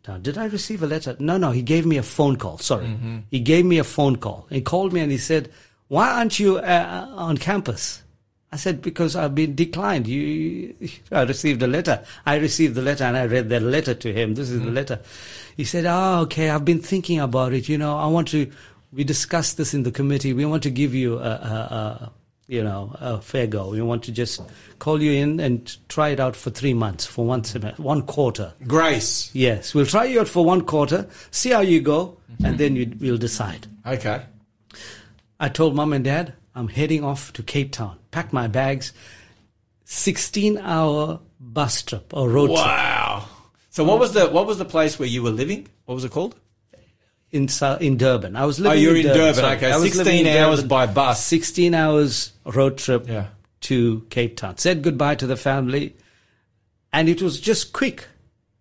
now, 0.06 0.18
did 0.18 0.36
I 0.36 0.46
receive 0.46 0.82
a 0.82 0.86
letter? 0.86 1.16
No, 1.18 1.38
no, 1.38 1.50
he 1.50 1.62
gave 1.62 1.86
me 1.86 1.96
a 1.96 2.02
phone 2.02 2.36
call. 2.36 2.58
Sorry. 2.58 2.86
Mhm. 2.86 3.22
He 3.30 3.40
gave 3.40 3.64
me 3.64 3.78
a 3.78 3.84
phone 3.84 4.16
call. 4.16 4.46
He 4.50 4.60
called 4.60 4.92
me 4.92 5.00
and 5.00 5.10
he 5.10 5.16
said, 5.18 5.50
Why 5.88 6.10
aren't 6.10 6.38
you 6.38 6.58
uh, 6.58 7.08
on 7.14 7.38
campus? 7.38 8.02
I 8.52 8.56
said, 8.56 8.82
Because 8.82 9.16
I've 9.16 9.34
been 9.34 9.54
declined. 9.54 10.06
You, 10.06 10.74
I 11.10 11.22
received 11.22 11.62
a 11.62 11.66
letter. 11.66 12.04
I 12.26 12.36
received 12.36 12.74
the 12.74 12.82
letter 12.82 13.04
and 13.04 13.16
I 13.16 13.24
read 13.24 13.48
that 13.48 13.62
letter 13.62 13.94
to 13.94 14.12
him. 14.12 14.34
This 14.34 14.50
is 14.50 14.60
the 14.60 14.70
letter. 14.70 15.00
He 15.56 15.64
said, 15.64 15.86
Oh, 15.86 16.20
okay, 16.24 16.50
I've 16.50 16.66
been 16.66 16.80
thinking 16.82 17.18
about 17.18 17.54
it. 17.54 17.66
You 17.70 17.78
know, 17.78 17.96
I 17.96 18.06
want 18.06 18.28
to, 18.28 18.50
we 18.92 19.04
discussed 19.04 19.56
this 19.56 19.72
in 19.72 19.84
the 19.84 19.90
committee. 19.90 20.34
We 20.34 20.44
want 20.44 20.62
to 20.64 20.70
give 20.70 20.94
you 20.94 21.16
a, 21.18 21.22
a, 21.22 21.24
a 22.04 22.12
you 22.46 22.62
know, 22.62 22.94
a 23.00 23.20
fair 23.20 23.46
go. 23.46 23.70
We 23.70 23.80
want 23.82 24.04
to 24.04 24.12
just 24.12 24.42
call 24.78 25.02
you 25.02 25.12
in 25.12 25.40
and 25.40 25.76
try 25.88 26.10
it 26.10 26.20
out 26.20 26.36
for 26.36 26.50
three 26.50 26.74
months, 26.74 27.06
for 27.06 27.24
one 27.24 27.44
semester, 27.44 27.82
one 27.82 28.02
quarter. 28.02 28.54
Grace. 28.66 29.30
Yes, 29.34 29.74
we'll 29.74 29.86
try 29.86 30.04
you 30.04 30.20
out 30.20 30.28
for 30.28 30.44
one 30.44 30.62
quarter, 30.62 31.08
see 31.30 31.50
how 31.50 31.60
you 31.60 31.80
go, 31.80 32.18
mm-hmm. 32.30 32.44
and 32.44 32.58
then 32.58 32.76
you, 32.76 32.92
we'll 33.00 33.18
decide. 33.18 33.66
Okay. 33.86 34.22
I 35.40 35.48
told 35.48 35.74
mom 35.74 35.92
and 35.92 36.04
dad, 36.04 36.34
I'm 36.54 36.68
heading 36.68 37.02
off 37.04 37.32
to 37.34 37.42
Cape 37.42 37.72
Town. 37.72 37.98
Pack 38.10 38.32
my 38.32 38.46
bags. 38.46 38.92
16 39.84 40.58
hour 40.58 41.20
bus 41.38 41.82
trip 41.82 42.12
or 42.14 42.28
road 42.28 42.46
trip. 42.48 42.58
Wow. 42.58 43.28
So 43.70 43.84
what 43.84 43.98
was 43.98 44.12
the 44.12 44.28
what 44.28 44.46
was 44.46 44.58
the 44.58 44.64
place 44.64 44.98
where 44.98 45.08
you 45.08 45.22
were 45.22 45.30
living? 45.30 45.68
What 45.84 45.96
was 45.96 46.04
it 46.04 46.12
called? 46.12 46.36
In, 47.34 47.48
in 47.80 47.96
Durban. 47.96 48.36
I 48.36 48.44
was 48.46 48.60
Oh, 48.60 48.62
living 48.64 48.82
you're 48.82 48.96
in 48.96 49.06
in 49.06 49.12
Durban. 49.14 49.34
sorry. 49.34 49.56
Okay, 49.56 49.72
I 49.72 49.76
was 49.76 49.92
16 49.92 50.04
living 50.24 50.28
hours 50.38 50.60
Durban. 50.60 50.68
by 50.68 50.86
bus. 50.86 51.24
16 51.24 51.74
hours 51.74 52.32
road 52.46 52.78
trip 52.78 53.08
Yeah. 53.08 53.26
to 53.62 54.06
Cape 54.08 54.36
Town. 54.36 54.56
Said 54.56 54.82
goodbye 54.82 55.16
to 55.16 55.26
the 55.26 55.36
family. 55.36 55.96
And 56.92 57.08
it 57.08 57.20
was 57.20 57.40
just 57.40 57.72
quick 57.72 58.06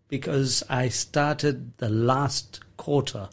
because 0.08 0.64
I 0.70 0.90
started 0.90 1.78
the 1.78 1.90
last 1.90 2.62
quarter 2.78 3.30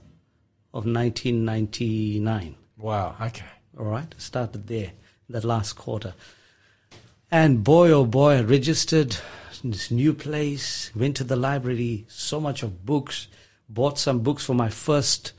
of 0.74 0.84
1999. 0.84 2.54
Wow. 2.78 3.16
Okay. 3.20 3.44
All 3.78 3.86
right, 3.86 4.14
started 4.18 4.66
there, 4.66 4.92
that 5.30 5.44
last 5.44 5.72
quarter. 5.74 6.12
And 7.30 7.64
boy, 7.64 7.90
oh 7.92 8.04
boy, 8.04 8.38
I 8.38 8.42
registered 8.42 9.16
in 9.64 9.70
this 9.70 9.90
new 9.90 10.12
place, 10.12 10.90
went 10.94 11.16
to 11.16 11.24
the 11.24 11.36
library, 11.36 12.04
so 12.08 12.40
much 12.40 12.62
of 12.62 12.84
books, 12.84 13.28
bought 13.70 13.98
some 13.98 14.20
books 14.20 14.44
for 14.44 14.54
my 14.54 14.68
first 14.68 15.32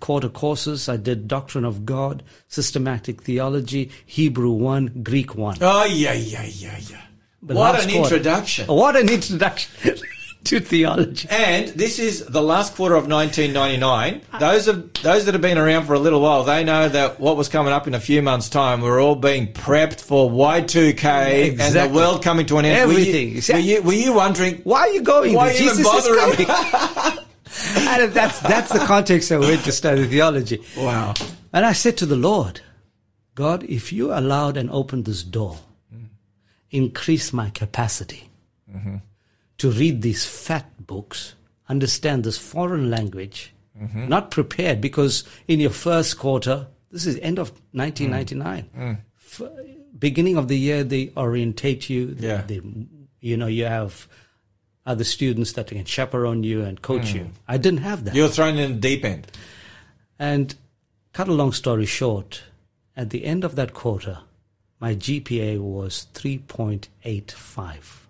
quarter 0.00 0.28
courses. 0.28 0.88
I 0.88 0.96
did 0.96 1.26
Doctrine 1.28 1.64
of 1.64 1.84
God, 1.86 2.22
Systematic 2.48 3.22
Theology, 3.22 3.90
Hebrew 4.06 4.50
1, 4.50 5.02
Greek 5.02 5.34
1. 5.34 5.58
Oh 5.60 5.84
yeah, 5.86 6.12
yeah, 6.12 6.44
yeah, 6.44 6.78
yeah. 6.88 7.00
The 7.42 7.54
what 7.54 7.82
an 7.82 7.90
quarter. 7.90 8.16
introduction. 8.16 8.66
What 8.82 8.96
an 8.96 9.08
introduction 9.08 9.96
to 10.44 10.60
theology. 10.60 11.26
And 11.30 11.68
this 11.68 11.98
is 11.98 12.24
the 12.26 12.42
last 12.42 12.74
quarter 12.74 12.94
of 12.96 13.06
1999. 13.06 14.20
Those 14.40 14.68
of 14.68 14.92
those 15.02 15.24
that 15.24 15.32
have 15.34 15.40
been 15.40 15.56
around 15.56 15.86
for 15.86 15.94
a 15.94 15.98
little 15.98 16.20
while, 16.20 16.44
they 16.44 16.64
know 16.64 16.88
that 16.88 17.18
what 17.20 17.36
was 17.38 17.48
coming 17.48 17.72
up 17.72 17.86
in 17.86 17.94
a 17.94 18.00
few 18.00 18.20
months' 18.22 18.48
time, 18.50 18.80
we're 18.82 19.00
all 19.00 19.14
being 19.16 19.52
prepped 19.52 20.00
for 20.00 20.30
Y2K 20.30 21.58
and 21.60 21.74
the 21.74 21.94
world 21.94 22.22
coming 22.22 22.44
to 22.46 22.58
an 22.58 22.64
end. 22.66 22.88
Were 22.90 22.98
you- 22.98 23.00
Everything. 23.32 23.54
Were 23.54 23.60
you, 23.60 23.82
were 23.82 23.92
you 23.92 24.12
wondering 24.14 24.56
Why 24.64 24.80
are 24.80 24.88
you 24.90 25.02
going 25.02 25.32
why 25.32 25.50
are 25.50 25.52
you 25.52 25.70
even 25.70 25.82
bothering? 25.82 26.46
and 27.76 28.12
that's, 28.12 28.40
that's 28.40 28.72
the 28.72 28.78
context 28.80 29.30
I 29.32 29.38
went 29.38 29.62
to 29.64 29.72
study 29.72 30.06
theology. 30.06 30.62
Wow. 30.76 31.14
And 31.52 31.64
I 31.66 31.72
said 31.72 31.96
to 31.98 32.06
the 32.06 32.16
Lord, 32.16 32.60
God, 33.34 33.64
if 33.64 33.92
you 33.92 34.12
allowed 34.12 34.56
and 34.56 34.70
opened 34.70 35.04
this 35.04 35.22
door, 35.22 35.58
increase 36.70 37.32
my 37.32 37.50
capacity 37.50 38.28
to 39.58 39.70
read 39.70 40.00
these 40.02 40.24
fat 40.24 40.86
books, 40.86 41.34
understand 41.68 42.24
this 42.24 42.38
foreign 42.38 42.88
language, 42.90 43.52
not 43.94 44.30
prepared 44.30 44.80
because 44.80 45.24
in 45.48 45.58
your 45.60 45.70
first 45.70 46.18
quarter, 46.18 46.66
this 46.90 47.06
is 47.06 47.18
end 47.20 47.38
of 47.38 47.50
1999, 47.72 48.70
mm. 48.76 48.80
mm. 48.80 48.98
f- 49.18 49.66
beginning 49.98 50.36
of 50.36 50.48
the 50.48 50.58
year, 50.58 50.84
they 50.84 51.10
orientate 51.16 51.88
you. 51.90 52.14
they- 52.14 52.26
Yeah. 52.28 52.42
they, 52.42 52.60
you 53.20 53.36
know, 53.36 53.46
you 53.46 53.64
have 53.64 54.06
other 54.86 55.04
students 55.04 55.52
that 55.52 55.66
can 55.68 55.84
chaperone 55.84 56.42
you 56.42 56.62
and 56.62 56.80
coach 56.82 57.12
Mm. 57.12 57.14
you. 57.14 57.30
I 57.46 57.56
didn't 57.58 57.80
have 57.80 58.04
that. 58.04 58.14
You 58.14 58.22
were 58.22 58.28
thrown 58.28 58.56
in 58.58 58.72
the 58.74 58.78
deep 58.80 59.04
end. 59.04 59.26
And 60.18 60.54
cut 61.12 61.28
a 61.28 61.32
long 61.32 61.52
story 61.52 61.86
short, 61.86 62.42
at 62.96 63.10
the 63.10 63.24
end 63.24 63.44
of 63.44 63.54
that 63.56 63.72
quarter, 63.74 64.18
my 64.80 64.94
GPA 64.94 65.58
was 65.58 66.06
3.85. 66.14 68.06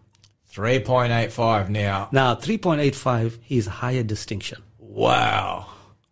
3.85 0.52 1.68
now. 1.68 2.08
Now, 2.12 2.34
3.85 2.34 3.38
is 3.48 3.66
higher 3.66 4.02
distinction. 4.02 4.62
Wow. 4.78 5.66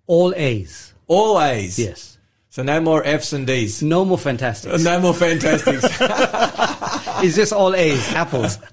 All 0.06 0.32
A's. 0.36 0.94
All 1.06 1.40
A's. 1.40 1.78
Yes. 1.78 2.18
So 2.51 2.62
no 2.62 2.80
more 2.80 3.05
F's 3.05 3.32
and 3.32 3.47
D's. 3.47 3.82
No 3.82 4.05
more 4.05 4.18
fantastics. 4.18 4.82
No 4.82 4.98
more 5.01 5.14
fantastics. 5.14 5.85
it's 7.22 7.36
just 7.36 7.52
all 7.52 7.74
A's, 7.74 8.09
apples. 8.12 8.59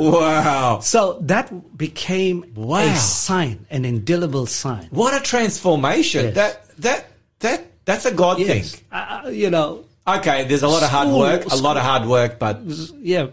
wow. 0.00 0.80
So 0.80 1.18
that 1.22 1.76
became 1.76 2.44
Wow. 2.54 2.80
a 2.80 2.96
sign, 2.96 3.66
an 3.70 3.84
indelible 3.84 4.46
sign. 4.46 4.88
What 4.90 5.14
a 5.14 5.20
transformation. 5.22 6.26
Yes. 6.26 6.34
That 6.34 6.64
that 6.78 7.06
that 7.40 7.64
that's 7.84 8.04
a 8.06 8.12
God 8.14 8.38
Yes. 8.38 8.48
thing. 8.74 8.84
Uh, 8.92 9.28
you 9.32 9.50
know, 9.50 9.84
Okay, 10.08 10.44
there's 10.44 10.62
a 10.62 10.68
lot 10.68 10.82
of 10.82 10.88
hard 10.88 11.08
work, 11.08 11.44
a 11.52 11.56
lot 11.56 11.76
of 11.76 11.82
hard 11.82 12.08
work, 12.08 12.38
but 12.38 12.62
yeah, 13.02 13.26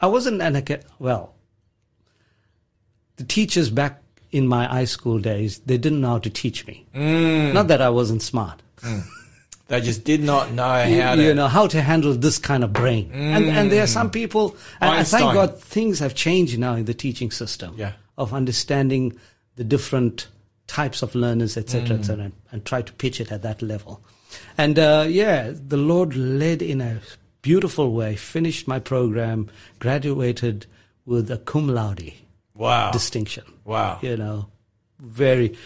I 0.00 0.06
wasn't 0.06 0.40
an 0.40 0.62
well. 1.00 1.34
The 3.16 3.24
teachers 3.24 3.68
back 3.68 4.00
in 4.30 4.46
my 4.46 4.64
high 4.66 4.84
school 4.86 5.18
days, 5.18 5.58
they 5.66 5.76
didn't 5.76 6.00
know 6.00 6.10
how 6.10 6.18
to 6.18 6.30
teach 6.30 6.66
me. 6.68 6.86
Mm. 6.94 7.52
Not 7.52 7.66
that 7.66 7.82
I 7.82 7.90
wasn't 7.90 8.22
smart. 8.22 8.62
They 9.70 9.80
just 9.80 10.02
did 10.04 10.22
not 10.22 10.50
know 10.52 10.82
you, 10.84 11.00
how 11.00 11.14
to. 11.14 11.22
you 11.22 11.32
know 11.34 11.46
how 11.48 11.66
to 11.68 11.80
handle 11.80 12.12
this 12.14 12.38
kind 12.38 12.62
of 12.64 12.72
brain. 12.72 13.10
And 13.14 13.44
and 13.46 13.70
there 13.72 13.82
are 13.82 13.86
some 13.86 14.10
people. 14.10 14.56
And 14.80 14.90
Einstein. 14.90 15.20
thank 15.20 15.34
God 15.34 15.58
things 15.62 16.00
have 16.00 16.14
changed 16.14 16.58
now 16.58 16.74
in 16.74 16.84
the 16.84 16.94
teaching 16.94 17.30
system. 17.30 17.74
Yeah. 17.78 17.92
Of 18.18 18.34
understanding 18.34 19.16
the 19.56 19.64
different 19.64 20.28
types 20.66 21.02
of 21.02 21.14
learners, 21.14 21.56
etc., 21.56 21.96
Mm. 21.96 21.98
etc., 22.00 22.24
and, 22.24 22.32
and 22.52 22.64
try 22.64 22.82
to 22.82 22.92
pitch 22.92 23.20
it 23.20 23.32
at 23.32 23.42
that 23.42 23.62
level. 23.62 24.02
And 24.58 24.78
uh, 24.78 25.06
yeah, 25.08 25.52
the 25.54 25.76
Lord 25.76 26.14
led 26.16 26.62
in 26.62 26.80
a 26.80 27.00
beautiful 27.42 27.92
way. 27.92 28.16
Finished 28.16 28.68
my 28.68 28.78
program, 28.80 29.48
graduated 29.78 30.66
with 31.06 31.30
a 31.30 31.38
cum 31.38 31.68
laude 31.68 32.12
Wow. 32.54 32.90
distinction. 32.90 33.44
Wow. 33.64 33.98
You 34.02 34.16
know, 34.16 34.46
very 34.98 35.56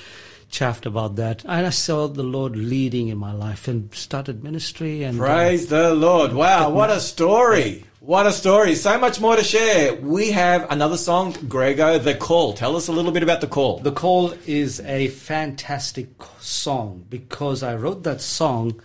chuffed 0.55 0.87
about 0.87 1.17
that. 1.17 1.45
And 1.45 1.67
I 1.67 1.71
saw 1.71 2.07
the 2.07 2.23
Lord 2.23 2.55
leading 2.57 3.09
in 3.09 3.19
my 3.19 3.33
life 3.33 3.67
and 3.69 3.93
started 3.95 4.45
ministry 4.45 5.03
and 5.03 5.21
uh, 5.21 5.25
Praise 5.25 5.67
the 5.67 5.93
Lord. 5.95 6.33
Wow, 6.33 6.71
what 6.71 6.91
a 6.91 7.01
story. 7.01 7.85
What 8.01 8.27
a 8.27 8.33
story. 8.33 8.75
So 8.75 8.99
much 8.99 9.19
more 9.21 9.35
to 9.35 9.43
share. 9.43 9.95
We 9.97 10.31
have 10.33 10.71
another 10.71 10.99
song, 10.99 11.35
Grego, 11.49 11.99
The 11.99 12.15
Call. 12.15 12.53
Tell 12.53 12.77
us 12.77 12.87
a 12.89 12.93
little 12.93 13.13
bit 13.13 13.23
about 13.23 13.41
The 13.41 13.47
Call. 13.49 13.79
The 13.79 13.93
Call 13.93 14.33
is 14.47 14.81
a 14.81 15.09
fantastic 15.09 16.09
song 16.39 17.07
because 17.09 17.63
I 17.63 17.75
wrote 17.77 18.03
that 18.05 18.21
song 18.21 18.81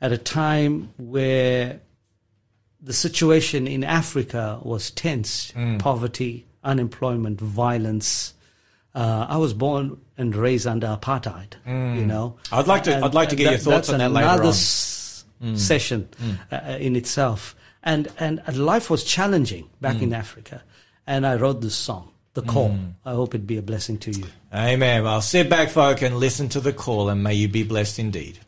at 0.00 0.12
a 0.12 0.18
time 0.18 0.94
where 0.96 1.80
the 2.80 2.92
situation 2.94 3.66
in 3.66 3.84
Africa 3.84 4.60
was 4.62 4.90
tense 4.90 5.52
Mm. 5.52 5.78
poverty, 5.78 6.46
unemployment, 6.64 7.40
violence. 7.40 8.32
Uh, 8.98 9.26
I 9.28 9.36
was 9.36 9.52
born 9.54 9.84
and 10.16 10.34
raised 10.34 10.66
under 10.66 10.88
apartheid, 10.88 11.50
you 11.98 12.04
know. 12.06 12.26
Mm. 12.50 12.58
I'd 12.58 12.66
like 12.66 12.82
to- 12.84 12.96
I'd 13.04 13.14
like 13.14 13.28
to 13.30 13.36
get 13.36 13.50
your 13.50 13.58
thoughts 13.66 13.88
on 13.90 13.98
that 13.98 14.10
later 14.12 14.28
on. 14.42 14.46
s- 14.48 15.24
Mm. 15.40 15.56
session 15.56 16.08
uh, 16.50 16.56
in 16.86 16.96
itself. 16.96 17.54
And, 17.84 18.08
and 18.18 18.42
and 18.46 18.56
life 18.72 18.90
was 18.90 19.04
challenging 19.04 19.64
back 19.80 19.96
Mm. 19.98 20.02
in 20.06 20.12
Africa. 20.14 20.62
And 21.06 21.24
I 21.24 21.36
wrote 21.36 21.60
this 21.60 21.76
song, 21.76 22.10
The 22.34 22.42
Call. 22.42 22.76
I 23.06 23.12
hope 23.12 23.36
it 23.36 23.46
be 23.46 23.56
a 23.56 23.62
blessing 23.62 23.98
to 23.98 24.10
you. 24.10 24.24
Amen. 24.52 25.04
Well, 25.04 25.22
sit 25.22 25.48
back, 25.48 25.70
folk, 25.70 26.02
and 26.02 26.16
listen 26.18 26.48
to 26.48 26.60
The 26.60 26.72
Call, 26.72 27.08
and 27.08 27.22
may 27.22 27.34
you 27.34 27.46
be 27.48 27.62
blessed 27.62 28.00
indeed. 28.00 28.40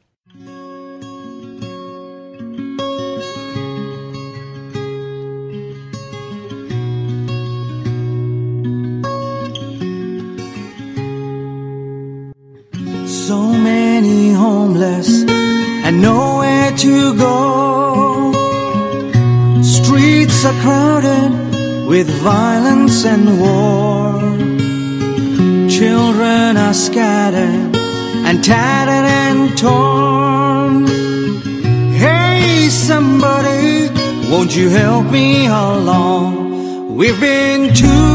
Homeless 14.41 15.09
and 15.85 16.01
nowhere 16.01 16.71
to 16.85 16.95
go. 17.27 17.37
Streets 19.63 20.39
are 20.49 20.59
crowded 20.65 21.31
with 21.93 22.09
violence 22.33 22.99
and 23.13 23.25
war. 23.43 24.07
Children 25.79 26.57
are 26.67 26.77
scattered 26.89 27.77
and 28.27 28.37
tattered 28.53 29.07
and 29.25 29.41
torn. 29.59 30.75
Hey, 32.05 32.69
somebody, 32.89 33.91
won't 34.31 34.53
you 34.59 34.69
help 34.71 35.05
me 35.19 35.47
along? 35.47 36.31
We've 36.99 37.21
been 37.21 37.63
too 37.85 38.15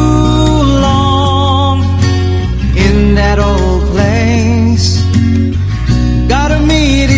long 0.87 1.77
in 2.85 2.95
that 3.19 3.37
old 3.49 3.74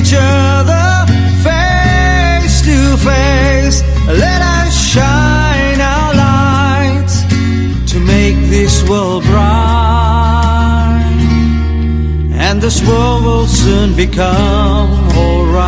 each 0.08 0.16
other 0.18 1.06
face 1.44 2.62
to 2.62 2.98
face. 2.98 3.84
Let 4.08 4.42
us 4.42 4.74
shine 4.94 5.82
our 5.82 6.14
lights 6.14 7.24
to 7.92 8.00
make 8.00 8.38
this 8.50 8.88
world 8.88 9.24
bright. 9.24 9.44
And 12.32 12.62
this 12.62 12.82
world 12.88 13.26
will 13.26 13.48
soon 13.48 13.96
become 13.98 14.90
alright. 15.18 15.68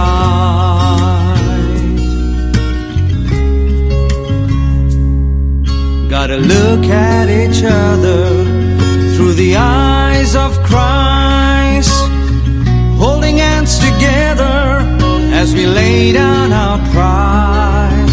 Gotta 6.10 6.38
look 6.38 6.86
at 6.86 7.28
each 7.30 7.62
other 7.64 8.39
down 16.14 16.52
our 16.52 16.78
pride. 16.92 18.10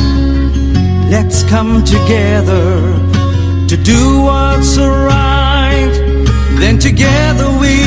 Let's 1.10 1.43
come 1.44 1.85
together 1.85 2.81
to 3.68 3.77
do 3.77 4.23
what's 4.23 4.77
right. 4.78 5.93
Then 6.59 6.78
together 6.78 7.48
we 7.60 7.86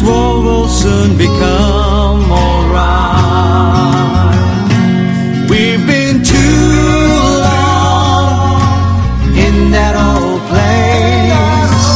this 0.00 0.08
world 0.08 0.44
will 0.44 0.68
soon 0.68 1.16
become 1.18 2.32
alright. 2.32 3.10
We've 5.50 5.86
been 5.86 6.22
too 6.22 7.10
long 7.44 8.62
in 9.36 9.70
that 9.72 9.94
old 9.96 10.40
place. 10.48 11.86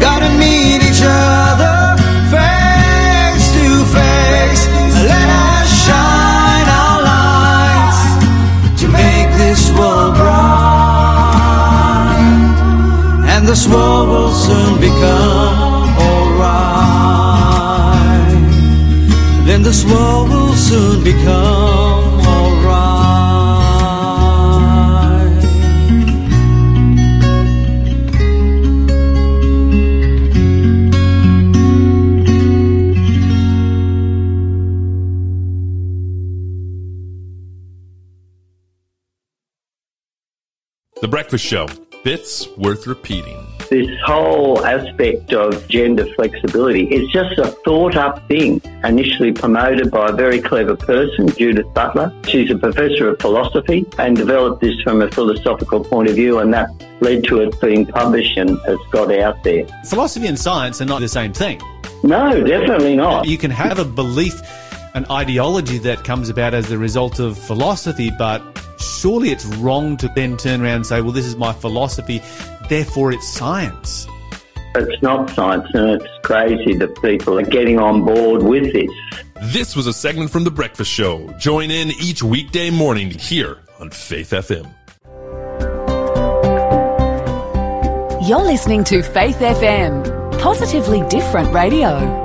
Gotta 0.00 0.30
meet 0.38 0.82
each 0.82 1.02
other 1.04 1.96
face 2.34 3.46
to 3.58 3.84
face. 3.94 4.62
Let 5.12 5.28
us 5.46 5.68
shine 5.86 6.68
our 6.82 6.98
lights 7.12 8.00
to 8.80 8.86
make 8.88 9.30
this 9.38 9.62
world 9.78 10.14
bright. 10.14 10.34
And 13.28 13.46
this 13.46 13.68
world 13.68 14.08
will 14.08 14.32
soon 14.32 14.80
become 14.80 15.43
This 19.64 19.82
world 19.86 20.28
will 20.28 20.52
soon 20.52 21.02
become 21.02 22.20
alright. 22.20 22.84
The 41.00 41.08
Breakfast 41.08 41.46
Show. 41.46 41.83
Bits 42.04 42.46
worth 42.58 42.86
repeating. 42.86 43.46
this 43.70 43.88
whole 44.04 44.62
aspect 44.66 45.32
of 45.32 45.66
gender 45.68 46.04
flexibility 46.16 46.84
is 46.84 47.10
just 47.10 47.38
a 47.38 47.46
thought 47.64 47.96
up 47.96 48.28
thing, 48.28 48.60
initially 48.84 49.32
promoted 49.32 49.90
by 49.90 50.10
a 50.10 50.12
very 50.12 50.38
clever 50.38 50.76
person, 50.76 51.28
Judith 51.28 51.64
Butler. 51.72 52.14
She's 52.28 52.50
a 52.50 52.58
professor 52.58 53.08
of 53.08 53.20
philosophy 53.20 53.86
and 53.98 54.18
developed 54.18 54.60
this 54.60 54.78
from 54.82 55.00
a 55.00 55.10
philosophical 55.12 55.82
point 55.82 56.10
of 56.10 56.14
view, 56.14 56.40
and 56.40 56.52
that 56.52 56.68
led 57.00 57.24
to 57.24 57.40
it 57.40 57.58
being 57.58 57.86
published 57.86 58.36
and 58.36 58.50
has 58.66 58.78
got 58.90 59.10
out 59.10 59.42
there. 59.42 59.66
Philosophy 59.86 60.26
and 60.26 60.38
science 60.38 60.82
are 60.82 60.84
not 60.84 61.00
the 61.00 61.08
same 61.08 61.32
thing. 61.32 61.58
No, 62.02 62.44
definitely 62.44 62.96
not. 62.96 63.26
You 63.26 63.38
can 63.38 63.50
have 63.50 63.78
a 63.78 63.84
belief, 63.86 64.38
an 64.92 65.06
ideology 65.10 65.78
that 65.78 66.04
comes 66.04 66.28
about 66.28 66.52
as 66.52 66.68
the 66.68 66.76
result 66.76 67.18
of 67.18 67.38
philosophy, 67.38 68.12
but 68.18 68.42
surely 68.84 69.30
it's 69.30 69.44
wrong 69.56 69.96
to 69.98 70.08
then 70.14 70.36
turn 70.36 70.62
around 70.62 70.76
and 70.76 70.86
say, 70.86 71.00
well, 71.00 71.12
this 71.12 71.26
is 71.26 71.36
my 71.36 71.52
philosophy, 71.52 72.22
therefore 72.68 73.12
it's 73.12 73.28
science. 73.28 74.06
It's 74.76 75.02
not 75.02 75.30
science, 75.30 75.68
and 75.74 75.90
it's 75.90 76.06
crazy 76.24 76.74
that 76.74 77.00
people 77.00 77.38
are 77.38 77.44
getting 77.44 77.78
on 77.78 78.04
board 78.04 78.42
with 78.42 78.72
this. 78.72 78.90
This 79.52 79.76
was 79.76 79.86
a 79.86 79.92
segment 79.92 80.30
from 80.30 80.44
The 80.44 80.50
Breakfast 80.50 80.90
Show. 80.90 81.28
Join 81.38 81.70
in 81.70 81.90
each 82.00 82.22
weekday 82.22 82.70
morning 82.70 83.10
here 83.10 83.58
on 83.78 83.90
Faith 83.90 84.30
FM. 84.30 84.68
You're 88.26 88.42
listening 88.42 88.84
to 88.84 89.02
Faith 89.02 89.36
FM, 89.36 90.40
positively 90.40 91.06
different 91.08 91.52
radio. 91.52 92.23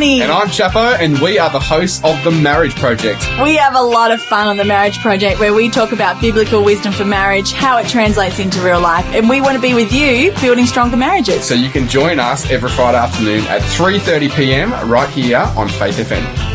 And 0.00 0.32
I'm 0.32 0.48
Chapo, 0.48 0.98
and 0.98 1.18
we 1.18 1.38
are 1.38 1.50
the 1.50 1.60
hosts 1.60 2.02
of 2.02 2.24
The 2.24 2.30
Marriage 2.30 2.74
Project. 2.74 3.20
We 3.42 3.56
have 3.56 3.74
a 3.74 3.82
lot 3.82 4.10
of 4.10 4.22
fun 4.22 4.48
on 4.48 4.56
the 4.56 4.64
Marriage 4.64 4.98
Project 4.98 5.38
where 5.38 5.52
we 5.52 5.68
talk 5.68 5.92
about 5.92 6.22
biblical 6.22 6.64
wisdom 6.64 6.90
for 6.94 7.04
marriage, 7.04 7.52
how 7.52 7.76
it 7.76 7.86
translates 7.86 8.38
into 8.38 8.62
real 8.62 8.80
life, 8.80 9.04
and 9.08 9.28
we 9.28 9.42
want 9.42 9.56
to 9.56 9.60
be 9.60 9.74
with 9.74 9.92
you 9.92 10.32
building 10.40 10.64
stronger 10.64 10.96
marriages. 10.96 11.44
So 11.44 11.52
you 11.52 11.68
can 11.68 11.86
join 11.86 12.18
us 12.18 12.50
every 12.50 12.70
Friday 12.70 12.96
afternoon 12.96 13.44
at 13.48 13.60
3:30 13.60 14.34
p.m. 14.34 14.70
right 14.88 15.10
here 15.10 15.36
on 15.54 15.68
Faith 15.68 15.98
FM. 15.98 16.49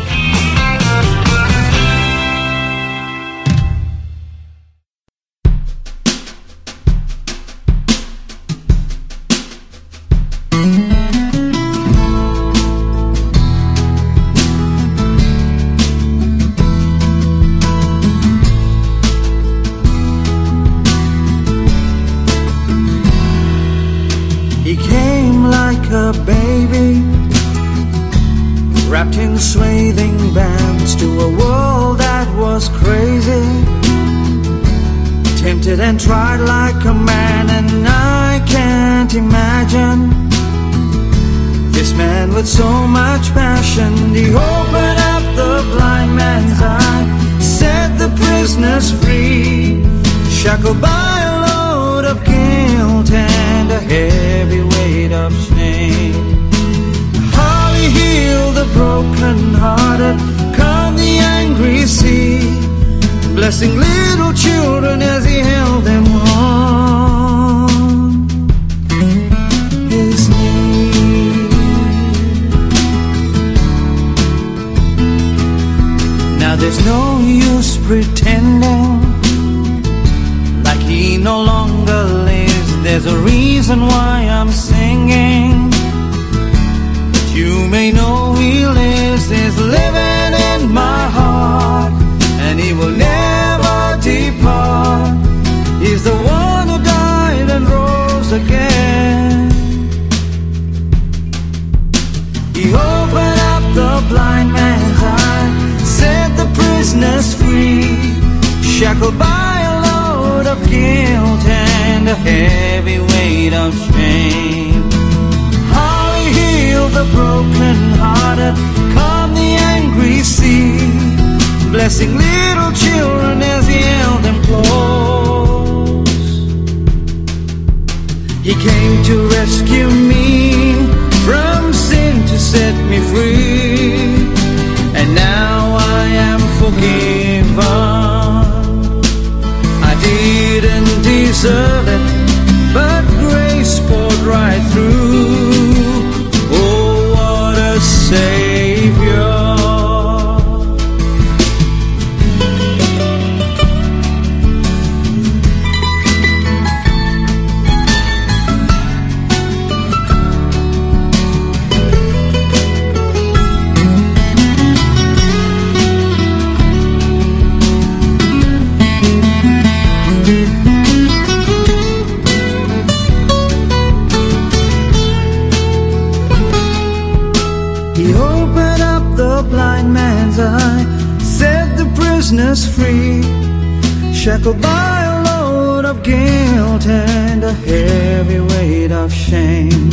Shackled 184.36 184.60
by 184.60 185.04
a 185.04 185.22
load 185.24 185.84
of 185.86 186.02
guilt 186.02 186.86
and 186.86 187.42
a 187.42 187.52
heavy 187.52 188.40
weight 188.40 188.92
of 188.92 189.10
shame. 189.10 189.90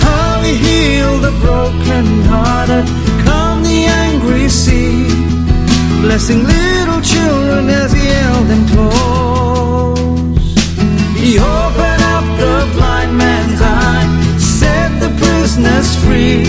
How 0.00 0.40
he 0.42 0.54
healed 0.54 1.22
the 1.22 1.32
broken-hearted, 1.40 2.86
calmed 3.24 3.66
the 3.66 3.84
angry 4.04 4.48
sea, 4.48 5.08
blessing 6.02 6.44
little 6.44 7.00
children 7.00 7.68
as 7.68 7.92
he 7.92 8.04
held 8.06 8.46
them 8.46 8.64
close. 8.74 10.54
He 11.20 11.38
opened 11.38 12.02
up 12.14 12.26
the 12.42 12.56
blind 12.76 13.18
man's 13.18 13.60
eye, 13.60 14.06
set 14.38 15.00
the 15.00 15.10
prisoners 15.20 15.88
free, 16.04 16.44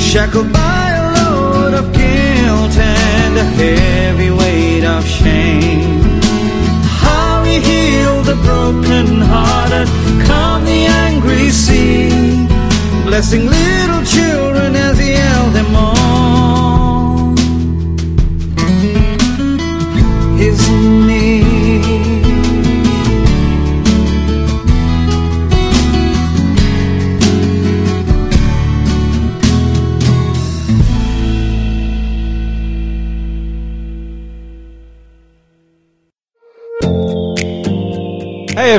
shackled 0.00 0.52
by 0.52 0.83
guilt 2.54 2.76
and 2.76 3.38
a 3.38 3.44
heavy 3.60 4.30
weight 4.30 4.84
of 4.84 5.04
shame. 5.06 6.20
How 7.02 7.42
he 7.44 7.56
healed 7.70 8.26
the 8.26 8.36
broken-hearted, 8.48 9.88
calmed 10.26 10.66
the 10.66 10.82
angry 11.06 11.50
sea, 11.50 12.46
blessing 13.06 13.46
little 13.46 14.02
children 14.16 14.74
as 14.76 14.98
he 14.98 15.10
held 15.10 15.52
them 15.54 15.74
on 15.76 16.43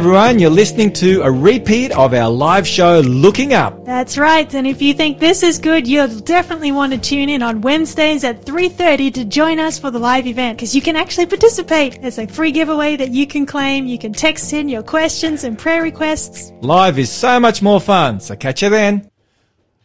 everyone. 0.05 0.37
You're 0.37 0.51
listening 0.51 0.93
to 0.93 1.23
a 1.23 1.31
repeat 1.31 1.91
of 1.93 2.13
our 2.13 2.29
live 2.29 2.67
show, 2.67 2.99
Looking 2.99 3.55
Up. 3.55 3.85
That's 3.85 4.19
right. 4.19 4.53
And 4.53 4.67
if 4.67 4.79
you 4.79 4.93
think 4.93 5.17
this 5.17 5.41
is 5.41 5.57
good, 5.57 5.87
you'll 5.87 6.19
definitely 6.19 6.71
want 6.71 6.93
to 6.93 6.99
tune 6.99 7.27
in 7.27 7.41
on 7.41 7.61
Wednesdays 7.61 8.23
at 8.23 8.45
3.30 8.45 9.15
to 9.15 9.25
join 9.25 9.57
us 9.57 9.79
for 9.79 9.89
the 9.89 9.97
live 9.97 10.27
event 10.27 10.59
because 10.59 10.75
you 10.75 10.81
can 10.83 10.95
actually 10.95 11.25
participate. 11.25 11.99
There's 12.03 12.19
a 12.19 12.27
free 12.27 12.51
giveaway 12.51 12.95
that 12.97 13.09
you 13.09 13.25
can 13.25 13.47
claim. 13.47 13.87
You 13.87 13.97
can 13.97 14.13
text 14.13 14.53
in 14.53 14.69
your 14.69 14.83
questions 14.83 15.43
and 15.43 15.57
prayer 15.57 15.81
requests. 15.81 16.51
Live 16.61 16.99
is 16.99 17.11
so 17.11 17.39
much 17.39 17.63
more 17.63 17.81
fun, 17.81 18.19
so 18.19 18.35
catch 18.35 18.61
you 18.61 18.69
then. 18.69 19.09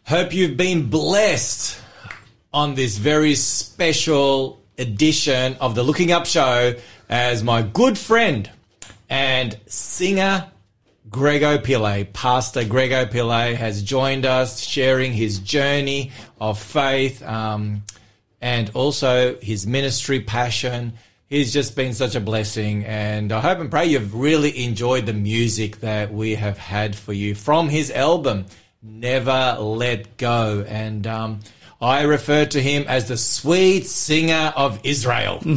Hope 0.05 0.35
you've 0.35 0.55
been 0.55 0.87
blessed 0.87 1.81
on 2.53 2.75
this 2.75 2.99
very 2.99 3.33
special 3.33 4.61
edition 4.77 5.57
of 5.59 5.73
the 5.73 5.81
Looking 5.81 6.11
Up 6.11 6.27
Show 6.27 6.75
as 7.09 7.43
my 7.43 7.63
good 7.63 7.97
friend 7.97 8.51
and 9.11 9.59
singer 9.67 10.49
Grego 11.09 11.57
Pillay, 11.57 12.11
Pastor 12.13 12.63
Grego 12.63 13.05
Pillay, 13.05 13.55
has 13.55 13.83
joined 13.83 14.25
us, 14.25 14.61
sharing 14.61 15.11
his 15.11 15.39
journey 15.39 16.11
of 16.39 16.57
faith 16.57 17.21
um, 17.21 17.83
and 18.39 18.71
also 18.73 19.37
his 19.39 19.67
ministry 19.67 20.21
passion. 20.21 20.93
He's 21.27 21.51
just 21.51 21.75
been 21.75 21.93
such 21.93 22.15
a 22.15 22.21
blessing, 22.21 22.85
and 22.85 23.33
I 23.33 23.41
hope 23.41 23.59
and 23.59 23.69
pray 23.69 23.87
you've 23.87 24.15
really 24.15 24.63
enjoyed 24.63 25.05
the 25.05 25.13
music 25.13 25.81
that 25.81 26.13
we 26.13 26.35
have 26.35 26.57
had 26.57 26.95
for 26.95 27.11
you 27.11 27.35
from 27.35 27.67
his 27.67 27.91
album, 27.91 28.45
Never 28.81 29.57
Let 29.59 30.15
Go. 30.15 30.65
And 30.65 31.05
um, 31.05 31.39
I 31.81 32.03
refer 32.03 32.45
to 32.45 32.61
him 32.61 32.85
as 32.87 33.07
the 33.07 33.17
sweet 33.17 33.87
singer 33.87 34.53
of 34.55 34.79
Israel. 34.83 35.39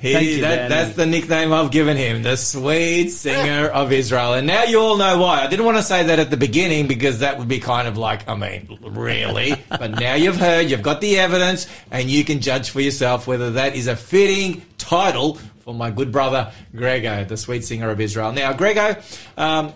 He, 0.00 0.36
you, 0.36 0.40
that- 0.42 0.68
that's 0.70 0.94
the 0.96 1.04
nickname 1.06 1.52
I've 1.52 1.70
given 1.70 1.96
him, 1.96 2.22
the 2.22 2.36
sweet 2.36 3.08
singer 3.10 3.66
of 3.68 3.92
Israel. 3.92 4.34
And 4.34 4.46
now 4.46 4.64
you 4.64 4.80
all 4.80 4.96
know 4.96 5.18
why. 5.18 5.42
I 5.42 5.46
didn't 5.48 5.64
want 5.66 5.76
to 5.78 5.82
say 5.82 6.04
that 6.04 6.18
at 6.18 6.30
the 6.30 6.36
beginning 6.36 6.86
because 6.86 7.18
that 7.18 7.38
would 7.38 7.48
be 7.48 7.58
kind 7.58 7.86
of 7.88 7.98
like, 7.98 8.26
I 8.28 8.34
mean, 8.34 8.78
really. 8.82 9.54
but 9.68 9.90
now 9.90 10.14
you've 10.14 10.36
heard, 10.38 10.70
you've 10.70 10.82
got 10.82 11.00
the 11.00 11.18
evidence, 11.18 11.66
and 11.90 12.08
you 12.08 12.24
can 12.24 12.40
judge 12.40 12.70
for 12.70 12.80
yourself 12.80 13.26
whether 13.26 13.50
that 13.52 13.74
is 13.76 13.88
a 13.88 13.96
fitting 13.96 14.62
title 14.78 15.34
for 15.60 15.74
my 15.74 15.90
good 15.90 16.10
brother, 16.12 16.52
Grego, 16.74 17.24
the 17.24 17.36
sweet 17.36 17.64
singer 17.64 17.90
of 17.90 18.00
Israel. 18.00 18.32
Now, 18.32 18.52
Grego, 18.54 18.96
um, 19.36 19.72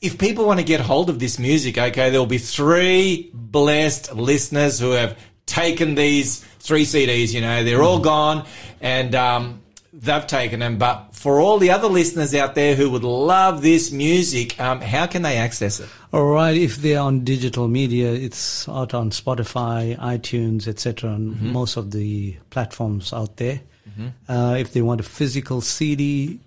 if 0.00 0.18
people 0.18 0.46
want 0.46 0.60
to 0.60 0.64
get 0.64 0.80
hold 0.80 1.10
of 1.10 1.18
this 1.18 1.38
music, 1.38 1.76
okay, 1.78 2.10
there 2.10 2.20
will 2.20 2.26
be 2.26 2.38
three 2.38 3.30
blessed 3.34 4.14
listeners 4.14 4.78
who 4.78 4.92
have 4.92 5.18
taken 5.46 5.94
these 5.96 6.44
three 6.60 6.84
CDs. 6.84 7.32
You 7.34 7.40
know, 7.40 7.64
they're 7.64 7.82
all 7.82 7.98
gone, 7.98 8.46
and 8.80 9.14
um, 9.14 9.60
they've 9.92 10.26
taken 10.26 10.60
them. 10.60 10.78
But 10.78 11.14
for 11.16 11.40
all 11.40 11.58
the 11.58 11.70
other 11.72 11.88
listeners 11.88 12.32
out 12.34 12.54
there 12.54 12.76
who 12.76 12.90
would 12.90 13.02
love 13.02 13.60
this 13.62 13.90
music, 13.90 14.60
um, 14.60 14.80
how 14.80 15.06
can 15.06 15.22
they 15.22 15.36
access 15.36 15.80
it? 15.80 15.88
All 16.12 16.26
right, 16.26 16.56
if 16.56 16.76
they're 16.76 17.00
on 17.00 17.24
digital 17.24 17.66
media, 17.66 18.12
it's 18.12 18.68
out 18.68 18.94
on 18.94 19.10
Spotify, 19.10 19.98
iTunes, 19.98 20.68
etc., 20.68 21.10
on 21.10 21.34
Mhm. 21.34 21.52
most 21.52 21.76
of 21.76 21.90
the 21.90 22.36
platforms 22.50 23.12
out 23.12 23.36
there. 23.36 23.60
Mhm. 23.98 24.12
Uh, 24.28 24.56
if 24.58 24.72
they 24.72 24.80
want 24.80 25.00
a 25.00 25.04
physical 25.04 25.60
CD, 25.60 26.38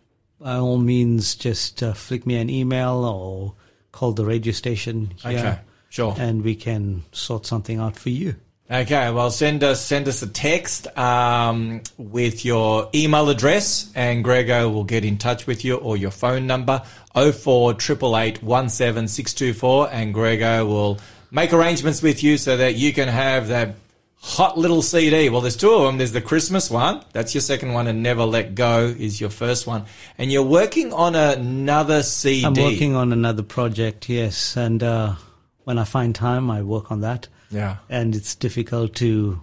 by 0.41 0.55
all 0.55 0.77
means, 0.77 1.35
just 1.35 1.84
uh, 1.84 1.93
flick 1.93 2.26
me 2.26 2.35
an 2.35 2.49
email 2.49 3.05
or 3.05 3.53
call 3.91 4.13
the 4.13 4.26
radio 4.26 4.51
station 4.51 5.13
here, 5.18 5.38
Okay, 5.38 5.59
sure. 5.89 6.15
and 6.18 6.43
we 6.43 6.55
can 6.55 7.03
sort 7.11 7.45
something 7.45 7.80
out 7.80 7.95
for 7.95 8.09
you. 8.09 8.35
Okay, 8.72 9.11
well, 9.11 9.30
send 9.31 9.65
us 9.65 9.85
send 9.85 10.07
us 10.07 10.22
a 10.22 10.27
text 10.27 10.88
um, 10.97 11.81
with 11.97 12.45
your 12.45 12.89
email 12.95 13.30
address, 13.30 13.91
and 13.95 14.23
Grego 14.23 14.69
will 14.69 14.85
get 14.85 15.03
in 15.03 15.18
touch 15.18 15.45
with 15.45 15.65
you, 15.65 15.76
or 15.76 15.97
your 15.97 16.11
phone 16.11 16.47
number 16.47 16.81
04 17.13 17.77
17624 17.77 19.89
and 19.91 20.13
Grego 20.13 20.65
will 20.65 20.99
make 21.31 21.51
arrangements 21.51 22.01
with 22.01 22.23
you 22.23 22.38
so 22.38 22.55
that 22.57 22.76
you 22.76 22.93
can 22.93 23.09
have 23.09 23.49
that 23.49 23.76
hot 24.22 24.57
little 24.57 24.81
CD. 24.81 25.30
Well, 25.30 25.41
there's 25.41 25.57
two 25.57 25.72
of 25.73 25.84
them. 25.84 25.98
There's 25.98 26.11
the 26.11 26.22
Christmas 26.22 26.69
one. 26.69 27.03
That's 27.11 27.34
your 27.34 27.41
second 27.41 27.73
one, 27.73 27.88
and 27.88 28.03
Never 28.03 28.23
Let 28.23 28.56
Go 28.56 28.93
is 28.98 29.19
your 29.19 29.30
first 29.30 29.68
one. 29.68 29.85
And 30.18 30.31
you're 30.31 30.43
working 30.43 30.93
on 30.93 31.15
another 31.15 32.03
CD. 32.03 32.45
I'm 32.45 32.53
working 32.53 32.95
on 32.95 33.11
another 33.11 33.43
project, 33.43 34.07
yes, 34.10 34.56
and 34.56 34.81
uh, 34.84 35.15
when 35.64 35.77
I 35.77 35.84
find 35.84 36.14
time, 36.15 36.49
I 36.52 36.61
work 36.61 36.91
on 36.91 37.02
that. 37.02 37.27
Yeah. 37.53 37.77
and 37.89 38.15
it's 38.15 38.34
difficult 38.34 38.95
to 38.95 39.41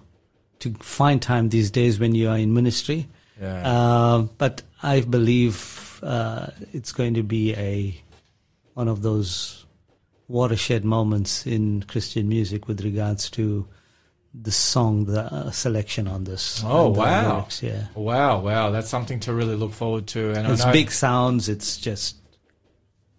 to 0.61 0.73
find 0.81 1.21
time 1.21 1.51
these 1.51 1.71
days 1.71 2.01
when 2.01 2.15
you 2.15 2.31
are 2.31 2.39
in 2.39 2.55
ministry. 2.55 3.07
Yeah. 3.39 3.69
Uh, 3.69 4.23
but 4.39 4.63
I 4.83 5.03
believe 5.03 6.01
uh, 6.03 6.47
it's 6.73 6.91
going 6.93 7.13
to 7.15 7.23
be 7.23 7.55
a 7.55 8.01
one 8.73 8.89
of 8.89 9.03
those 9.03 9.67
watershed 10.27 10.85
moments 10.87 11.47
in 11.47 11.83
Christian 11.83 12.29
music 12.29 12.67
with 12.67 12.81
regards 12.83 13.29
to 13.33 13.69
the 14.40 14.52
song, 14.52 15.06
the 15.06 15.23
uh, 15.23 15.51
selection 15.51 16.06
on 16.09 16.24
this. 16.24 16.62
Oh 16.65 16.89
wow! 16.89 17.36
lyrics, 17.36 17.62
yeah. 17.62 17.86
Wow, 17.94 18.40
wow! 18.40 18.70
That's 18.70 18.89
something 18.89 19.20
to 19.20 19.35
really 19.35 19.56
look 19.56 19.73
forward 19.73 20.06
to. 20.09 20.32
And 20.32 20.47
It's 20.48 20.62
I 20.62 20.66
know 20.66 20.73
big 20.73 20.90
sounds. 20.90 21.48
It's 21.48 21.77
just 21.77 22.16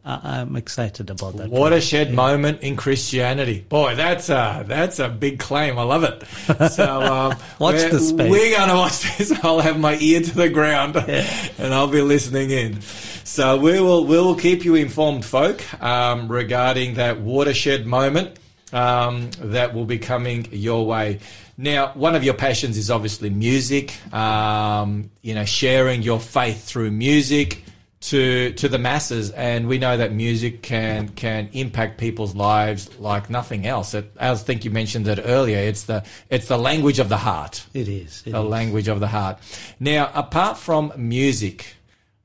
I, 0.06 0.40
I'm 0.40 0.56
excited 0.56 1.10
about 1.10 1.38
that. 1.38 1.50
watershed 1.50 2.14
moment 2.14 2.62
in 2.62 2.76
Christianity. 2.76 3.66
Boy, 3.68 3.96
that's 3.96 4.30
a 4.30 4.64
that's 4.68 5.00
a 5.00 5.10
big 5.10 5.40
claim. 5.40 5.78
I 5.78 5.84
love 5.84 6.04
it. 6.04 6.24
So 6.72 7.02
um, 7.02 7.38
Watch 7.60 7.76
we're, 7.76 7.90
the 7.90 8.00
space. 8.00 8.32
We're 8.32 8.58
gonna 8.58 8.76
watch 8.76 9.18
this. 9.18 9.32
I'll 9.44 9.60
have 9.60 9.80
my 9.80 9.98
ear 10.00 10.22
to 10.22 10.36
the 10.36 10.50
ground, 10.50 10.96
and 10.98 11.74
I'll 11.74 11.88
be 11.88 12.02
listening 12.02 12.52
in. 12.52 12.82
So 12.82 13.58
we 13.58 13.80
will 13.80 14.06
we 14.06 14.18
will 14.18 14.36
keep 14.36 14.66
you 14.66 14.76
informed, 14.76 15.26
folk, 15.26 15.62
um, 15.82 16.28
regarding 16.28 16.96
that 16.96 17.20
watershed 17.20 17.86
moment 17.86 18.39
um, 18.74 19.30
that 19.40 19.74
will 19.74 19.86
be 19.86 19.98
coming 19.98 20.48
your 20.52 20.86
way. 20.86 21.20
Now, 21.58 21.92
one 21.94 22.16
of 22.16 22.24
your 22.24 22.36
passions 22.36 22.78
is 22.78 22.90
obviously 22.90 23.30
music. 23.30 23.94
Um, 24.14 25.12
you 25.22 25.36
know, 25.36 25.46
sharing 25.46 26.02
your 26.02 26.20
faith 26.20 26.64
through 26.64 26.92
music 26.92 27.64
to 28.02 28.54
to 28.54 28.70
the 28.70 28.80
masses, 28.80 29.32
and 29.32 29.68
we 29.68 29.78
know 29.78 29.98
that 29.98 30.14
music 30.14 30.62
can 30.62 31.10
can 31.10 31.50
impact 31.52 31.98
people's 31.98 32.34
lives 32.34 32.98
like 32.98 33.30
nothing 33.30 33.68
else. 33.68 33.94
It, 33.94 34.12
I 34.20 34.34
think 34.36 34.64
you 34.64 34.72
mentioned 34.72 35.08
it 35.08 35.20
earlier. 35.24 35.58
It's 35.58 35.84
the 35.84 36.06
it's 36.30 36.48
the 36.48 36.58
language 36.58 37.00
of 37.00 37.10
the 37.10 37.18
heart. 37.18 37.66
It 37.74 37.88
is. 37.88 38.24
it 38.26 38.32
the 38.32 38.42
is. 38.42 38.50
language 38.50 38.88
of 38.88 39.00
the 39.00 39.08
heart. 39.08 39.40
Now, 39.80 40.12
apart 40.14 40.58
from 40.58 40.94
music, 40.96 41.76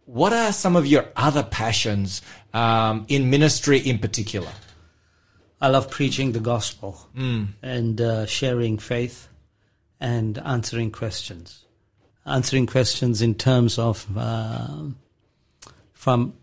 what 0.07 0.33
are 0.33 0.53
some 0.53 0.77
of 0.77 0.87
your 0.87 1.07
other 1.17 1.43
passions 1.43 2.23
um, 2.53 3.05
in 3.09 3.31
ministry, 3.31 3.79
in 3.79 3.99
particular? 3.99 4.51
I 5.65 5.69
love 5.69 5.89
preaching 5.99 6.33
the 6.33 6.41
gospel 6.55 6.91
Mm. 7.17 7.45
and 7.63 8.01
uh, 8.01 8.27
sharing 8.27 8.77
faith 8.79 9.29
and 10.01 10.37
answering 10.39 10.91
questions. 10.91 11.65
Answering 12.27 12.67
questions 12.67 13.23
in 13.23 13.35
terms 13.35 13.79
of 13.79 14.07
uh, 14.17 14.83
from 15.95 16.35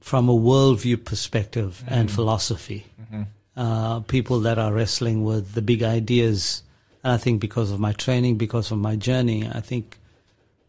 from 0.00 0.28
a 0.28 0.38
worldview 0.48 0.98
perspective 1.04 1.72
and 1.88 2.08
Mhm. 2.08 2.12
philosophy. 2.16 2.80
Mhm. 3.04 3.26
Uh, 3.56 4.00
people 4.00 4.38
that 4.46 4.58
are 4.58 4.72
wrestling 4.78 5.24
with 5.24 5.44
the 5.54 5.62
big 5.62 5.82
ideas. 5.82 6.62
And 7.02 7.12
I 7.14 7.18
think 7.24 7.40
because 7.40 7.70
of 7.74 7.80
my 7.80 7.92
training, 8.04 8.36
because 8.38 8.70
of 8.74 8.78
my 8.78 8.94
journey, 9.08 9.40
I 9.58 9.60
think 9.70 9.84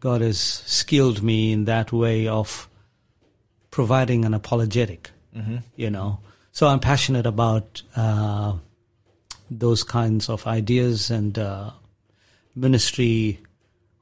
God 0.00 0.20
has 0.22 0.38
skilled 0.66 1.22
me 1.22 1.52
in 1.52 1.66
that 1.66 1.92
way 1.92 2.26
of 2.26 2.68
providing 3.70 4.24
an 4.24 4.34
apologetic 4.34 5.10
Mhm. 5.36 5.62
you 5.76 5.90
know. 5.90 6.18
So 6.58 6.66
I'm 6.66 6.80
passionate 6.80 7.24
about 7.24 7.82
uh, 7.94 8.54
those 9.48 9.84
kinds 9.84 10.28
of 10.28 10.44
ideas 10.48 11.08
and 11.08 11.38
uh, 11.38 11.70
ministry 12.56 13.38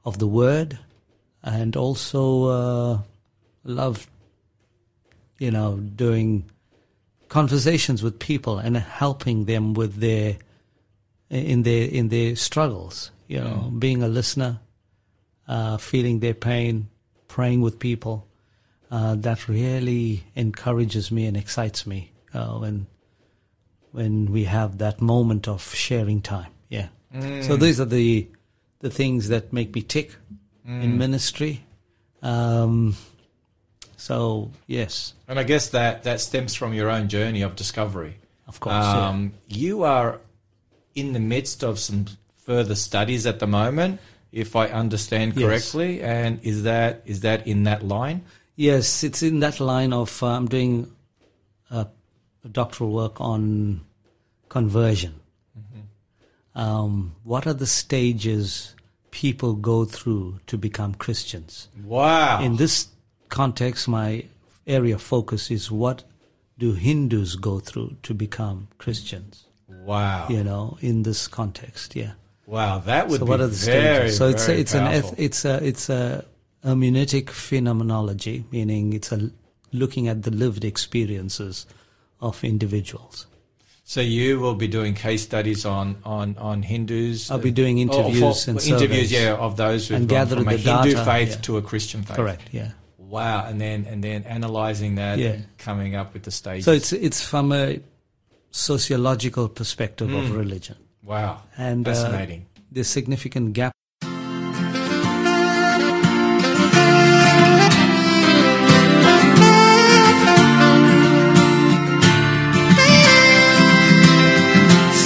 of 0.03 0.17
the 0.17 0.25
word, 0.25 0.79
and 1.43 1.75
also 1.75 2.45
uh, 2.45 2.99
love, 3.63 4.07
you 5.37 5.51
know, 5.51 5.77
doing 5.77 6.49
conversations 7.29 8.01
with 8.01 8.17
people 8.17 8.57
and 8.57 8.75
helping 8.75 9.45
them 9.45 9.75
with 9.75 9.97
their 9.97 10.37
in 11.29 11.61
their 11.61 11.87
in 11.87 12.09
their 12.09 12.35
struggles. 12.35 13.11
You 13.27 13.41
know, 13.41 13.71
being 13.77 14.01
a 14.01 14.07
listener, 14.07 14.61
uh, 15.47 15.77
feeling 15.77 16.21
their 16.21 16.33
pain, 16.33 16.89
praying 17.27 17.61
with 17.61 17.77
people. 17.77 18.25
Uh, 18.89 19.13
that 19.13 19.47
really 19.47 20.23
encourages 20.33 21.11
me 21.11 21.27
and 21.27 21.37
excites 21.37 21.85
me 21.85 22.13
uh, 22.37 22.59
when 22.61 22.87
when 23.91 24.31
we 24.31 24.43
have 24.45 24.77
that 24.77 25.01
moment 25.01 25.47
of 25.47 25.61
sharing 25.75 26.21
time. 26.21 26.51
Yeah. 26.69 26.87
Mm. 27.13 27.43
So 27.47 27.57
these 27.57 27.79
are 27.81 27.89
the 27.89 28.27
the 28.79 28.89
things 28.89 29.27
that 29.29 29.51
make 29.51 29.69
me 29.75 29.81
tick 29.81 30.09
Mm. 30.67 30.83
in 30.83 30.97
ministry. 30.97 31.63
Um, 32.21 32.95
so 33.95 34.51
yes, 34.67 35.13
And 35.27 35.39
I 35.39 35.43
guess 35.43 35.69
that 35.69 36.03
that 36.03 36.19
stems 36.21 36.53
from 36.55 36.73
your 36.73 36.89
own 36.89 37.07
journey 37.07 37.41
of 37.41 37.55
discovery. 37.55 38.17
Of 38.47 38.59
course, 38.59 38.85
yeah. 38.85 39.07
um, 39.09 39.33
you 39.47 39.83
are 39.83 40.19
in 40.93 41.13
the 41.13 41.19
midst 41.19 41.63
of 41.63 41.79
some 41.79 42.05
further 42.45 42.75
studies 42.75 43.25
at 43.25 43.39
the 43.39 43.47
moment, 43.47 43.99
if 44.31 44.55
I 44.55 44.67
understand 44.67 45.33
Yes. 45.35 45.43
correctly. 45.45 46.01
And 46.01 46.39
is 46.43 46.63
that 46.63 47.01
is 47.05 47.19
that 47.21 47.47
in 47.47 47.63
that 47.63 47.81
line? 47.87 48.21
Yes, 48.55 49.03
it's 49.03 49.21
in 49.23 49.39
that 49.39 49.59
line 49.59 49.93
of 49.93 50.21
uh, 50.23 50.27
I'm 50.27 50.47
doing 50.47 50.73
uh, 50.83 50.85
a 50.85 50.96
doctoral 52.51 52.91
work 52.91 53.19
on 53.19 53.81
conversion. 54.49 55.19
Um, 56.55 57.15
what 57.23 57.45
are 57.45 57.53
the 57.53 57.67
stages 57.67 58.75
people 59.11 59.53
go 59.53 59.85
through 59.85 60.39
to 60.47 60.57
become 60.57 60.95
Christians? 60.95 61.69
Wow. 61.83 62.41
In 62.41 62.55
this 62.55 62.87
context, 63.29 63.87
my 63.87 64.25
area 64.65 64.95
of 64.95 65.01
focus 65.03 65.51
is 65.51 65.69
what 65.69 66.03
do 66.57 66.73
Hindus 66.73 67.35
go 67.35 67.59
through 67.59 67.97
to 68.01 68.15
become 68.15 68.69
Christians? 68.79 69.45
Wow. 69.69 70.27
You 70.29 70.43
know, 70.43 70.79
in 70.81 71.03
this 71.03 71.27
context, 71.27 71.95
yeah. 71.95 72.13
Wow, 72.47 72.79
that 72.79 73.07
would 73.09 73.19
so 73.19 73.25
be 73.25 73.29
what 73.29 73.41
are 73.41 73.47
the 73.47 73.55
very, 73.55 74.09
stages? 74.09 74.17
So 74.17 74.29
it's 74.29 74.47
a, 74.47 74.59
it's 74.59 74.73
an 74.73 74.85
powerful. 74.85 75.11
eth- 75.11 75.19
it's 75.19 75.45
a 75.45 75.67
it's 75.67 75.89
a 75.89 76.25
hermeneutic 76.63 77.29
phenomenology, 77.29 78.45
meaning 78.51 78.93
it's 78.93 79.11
a 79.11 79.31
looking 79.73 80.07
at 80.07 80.23
the 80.23 80.31
lived 80.31 80.63
experiences 80.63 81.65
of 82.21 82.43
individuals. 82.43 83.27
So 83.83 84.01
you 84.01 84.39
will 84.41 84.55
be 84.55 84.67
doing 84.67 84.95
case 84.95 85.23
studies 85.23 85.65
on 85.65 85.95
on 86.03 86.35
on 86.39 86.61
Hindus. 86.61 87.31
I'll 87.31 87.37
be 87.39 87.51
doing 87.51 87.77
uh, 87.77 87.81
interviews 87.83 88.43
for- 88.43 88.51
and 88.51 88.59
interviews, 88.59 89.09
surveys. 89.09 89.11
yeah, 89.11 89.33
of 89.35 89.55
those 89.55 89.87
who've 89.87 89.97
And 89.97 90.09
gone 90.09 90.27
from 90.27 90.39
a 90.47 90.51
the 90.51 90.57
Hindu 90.57 90.91
data, 90.91 91.05
faith 91.05 91.29
yeah. 91.29 91.35
to 91.47 91.57
a 91.57 91.61
Christian 91.61 92.03
faith. 92.03 92.17
Correct, 92.17 92.49
yeah. 92.51 92.71
Wow, 92.97 93.45
and 93.47 93.61
then 93.61 93.85
and 93.85 94.03
then 94.03 94.23
analyzing 94.23 94.95
that, 94.95 95.19
Yeah. 95.19 95.29
and 95.29 95.45
coming 95.57 95.95
up 95.95 96.13
with 96.13 96.23
the 96.23 96.31
stages. 96.31 96.65
So 96.65 96.73
it's 96.73 96.91
it's 96.91 97.21
from 97.23 97.53
a 97.53 97.79
sociological 98.51 99.47
perspective 99.49 100.11
of 100.13 100.25
Mm. 100.25 100.37
religion. 100.37 100.75
Wow, 101.03 101.43
and 101.57 101.87
uh, 101.87 101.93
fascinating. 101.93 102.45
there's 102.71 102.89
significant 102.89 103.53
gap. 103.53 103.71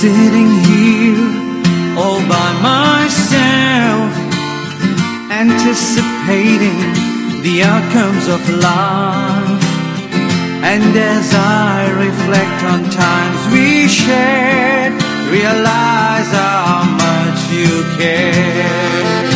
Sitting 0.01 0.49
here 0.65 1.95
all 1.95 2.21
by 2.27 2.49
myself, 2.63 4.11
anticipating 5.29 6.79
the 7.43 7.61
outcomes 7.61 8.27
of 8.27 8.41
life. 8.49 9.63
And 10.63 10.97
as 10.97 11.35
I 11.35 11.91
reflect 12.05 12.63
on 12.63 12.89
times 12.89 13.53
we 13.53 13.87
shared, 13.87 14.93
realize 15.29 16.31
how 16.33 16.83
much 16.97 17.51
you 17.51 17.83
care. 17.99 19.30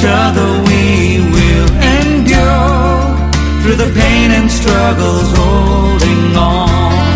Each 0.00 0.06
other, 0.06 0.62
we 0.62 1.20
will 1.20 1.70
endure 2.00 3.28
through 3.62 3.76
the 3.76 3.92
pain 3.94 4.30
and 4.30 4.50
struggles, 4.50 5.36
holding 5.36 6.36
on. 6.36 7.09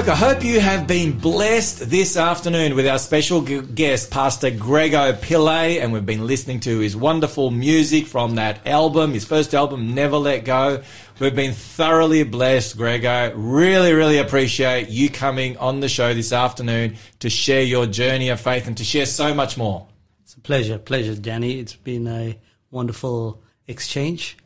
Folk, 0.00 0.08
I 0.08 0.16
hope 0.16 0.44
you 0.44 0.60
have 0.60 0.86
been 0.86 1.18
blessed 1.18 1.90
this 1.90 2.16
afternoon 2.16 2.74
with 2.74 2.86
our 2.86 2.98
special 2.98 3.42
guest, 3.42 4.10
Pastor 4.10 4.50
Grego 4.50 5.12
Pillay, 5.12 5.82
and 5.82 5.92
we've 5.92 6.06
been 6.06 6.26
listening 6.26 6.60
to 6.60 6.78
his 6.78 6.96
wonderful 6.96 7.50
music 7.50 8.06
from 8.06 8.36
that 8.36 8.66
album, 8.66 9.12
his 9.12 9.26
first 9.26 9.54
album, 9.54 9.94
Never 9.94 10.16
Let 10.16 10.46
Go. 10.46 10.82
We've 11.18 11.34
been 11.34 11.52
thoroughly 11.52 12.22
blessed, 12.22 12.78
Grego. 12.78 13.34
Really, 13.34 13.92
really 13.92 14.16
appreciate 14.16 14.88
you 14.88 15.10
coming 15.10 15.58
on 15.58 15.80
the 15.80 15.88
show 15.88 16.14
this 16.14 16.32
afternoon 16.32 16.96
to 17.18 17.28
share 17.28 17.62
your 17.62 17.84
journey 17.84 18.30
of 18.30 18.40
faith 18.40 18.66
and 18.66 18.76
to 18.78 18.84
share 18.84 19.06
so 19.06 19.34
much 19.34 19.58
more. 19.58 19.86
It's 20.22 20.34
a 20.34 20.40
pleasure, 20.40 20.78
pleasure, 20.78 21.14
Danny. 21.14 21.58
It's 21.58 21.76
been 21.76 22.06
a 22.06 22.38
wonderful 22.70 23.42
exchange, 23.66 24.38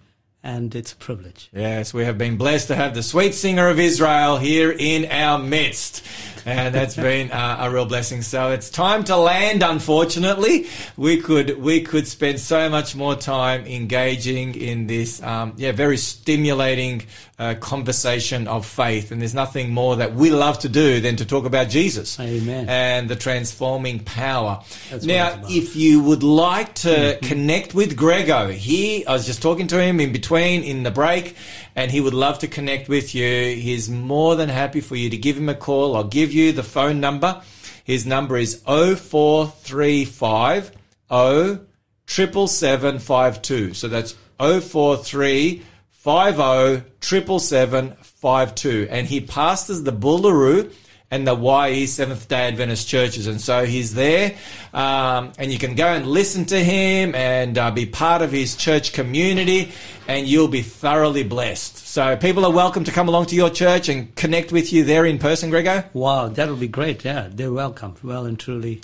and 0.44 0.74
it's 0.74 0.92
a 0.92 0.96
privilege. 0.96 1.48
Yes, 1.52 1.94
we 1.94 2.04
have 2.04 2.18
been 2.18 2.36
blessed 2.36 2.68
to 2.68 2.76
have 2.76 2.94
the 2.94 3.02
sweet 3.02 3.34
singer 3.34 3.68
of 3.68 3.80
Israel 3.80 4.36
here 4.36 4.70
in 4.70 5.06
our 5.10 5.38
midst. 5.38 6.04
And 6.54 6.74
that's 6.74 6.94
been 6.94 7.30
uh, 7.30 7.56
a 7.60 7.70
real 7.70 7.86
blessing. 7.86 8.20
So 8.22 8.50
it's 8.50 8.68
time 8.70 9.02
to 9.04 9.16
land. 9.16 9.62
Unfortunately, 9.62 10.66
we 10.96 11.20
could 11.20 11.58
we 11.62 11.80
could 11.80 12.06
spend 12.06 12.38
so 12.40 12.68
much 12.68 12.94
more 12.94 13.16
time 13.16 13.64
engaging 13.66 14.54
in 14.54 14.86
this, 14.86 15.22
um, 15.22 15.54
yeah, 15.56 15.72
very 15.72 15.96
stimulating 15.96 17.02
uh, 17.38 17.54
conversation 17.54 18.46
of 18.46 18.64
faith. 18.66 19.10
And 19.10 19.20
there's 19.20 19.34
nothing 19.34 19.70
more 19.70 19.96
that 19.96 20.14
we 20.14 20.30
love 20.30 20.58
to 20.60 20.68
do 20.68 21.00
than 21.00 21.16
to 21.16 21.24
talk 21.24 21.44
about 21.46 21.68
Jesus, 21.68 22.18
Amen, 22.20 22.68
and 22.68 23.08
the 23.08 23.16
transforming 23.16 24.00
power. 24.00 24.62
That's 24.90 25.04
now, 25.04 25.40
if 25.48 25.74
you 25.76 26.00
would 26.02 26.22
like 26.22 26.74
to 26.76 26.88
Mhm. 26.94 27.22
connect 27.22 27.74
with 27.74 27.96
Grego, 27.96 28.48
he 28.50 29.04
I 29.06 29.12
was 29.12 29.26
just 29.26 29.42
talking 29.42 29.66
to 29.68 29.80
him 29.82 29.98
in 30.00 30.12
between 30.12 30.62
in 30.62 30.82
the 30.82 30.90
break, 30.90 31.34
and 31.76 31.90
he 31.90 32.00
would 32.00 32.14
love 32.14 32.38
to 32.40 32.48
connect 32.48 32.88
with 32.88 33.14
you. 33.14 33.56
He's 33.56 33.90
more 33.90 34.36
than 34.36 34.48
happy 34.48 34.80
for 34.80 34.96
you 34.96 35.10
to 35.10 35.16
give 35.16 35.36
him 35.36 35.48
a 35.48 35.54
call. 35.54 35.96
I'll 35.96 36.04
give 36.04 36.32
you 36.32 36.52
the 36.52 36.62
phone 36.62 37.00
number. 37.00 37.42
His 37.84 38.06
number 38.06 38.36
is 38.36 38.62
0435 38.64 40.72
0 41.10 41.66
triple 42.06 42.46
seven 42.46 42.98
five 42.98 43.42
two. 43.42 43.74
So 43.74 43.88
that's 43.88 44.14
043 44.38 45.62
50 45.90 46.82
triple 47.00 47.38
seven 47.38 47.92
five 48.02 48.54
two. 48.54 48.86
And 48.90 49.06
he 49.06 49.20
pastors 49.20 49.82
the 49.82 49.92
Bullaroo 49.92 50.72
and 51.14 51.28
the 51.28 51.36
YE 51.36 51.86
Seventh 51.86 52.26
Day 52.26 52.48
Adventist 52.48 52.88
churches. 52.88 53.28
And 53.28 53.40
so 53.40 53.64
he's 53.64 53.94
there, 53.94 54.36
um, 54.72 55.32
and 55.38 55.52
you 55.52 55.58
can 55.58 55.76
go 55.76 55.86
and 55.86 56.08
listen 56.08 56.44
to 56.46 56.58
him 56.58 57.14
and 57.14 57.56
uh, 57.56 57.70
be 57.70 57.86
part 57.86 58.20
of 58.20 58.32
his 58.32 58.56
church 58.56 58.92
community, 58.92 59.70
and 60.08 60.26
you'll 60.26 60.48
be 60.48 60.62
thoroughly 60.62 61.22
blessed. 61.22 61.76
So 61.86 62.16
people 62.16 62.44
are 62.44 62.50
welcome 62.50 62.82
to 62.82 62.90
come 62.90 63.06
along 63.06 63.26
to 63.26 63.36
your 63.36 63.50
church 63.50 63.88
and 63.88 64.12
connect 64.16 64.50
with 64.50 64.72
you 64.72 64.82
there 64.82 65.06
in 65.06 65.20
person, 65.20 65.50
Grego. 65.50 65.84
Wow, 65.92 66.26
that'll 66.26 66.56
be 66.56 66.66
great. 66.66 67.04
Yeah, 67.04 67.28
they're 67.30 67.52
welcome. 67.52 67.94
Well 68.02 68.26
and 68.26 68.36
truly. 68.38 68.80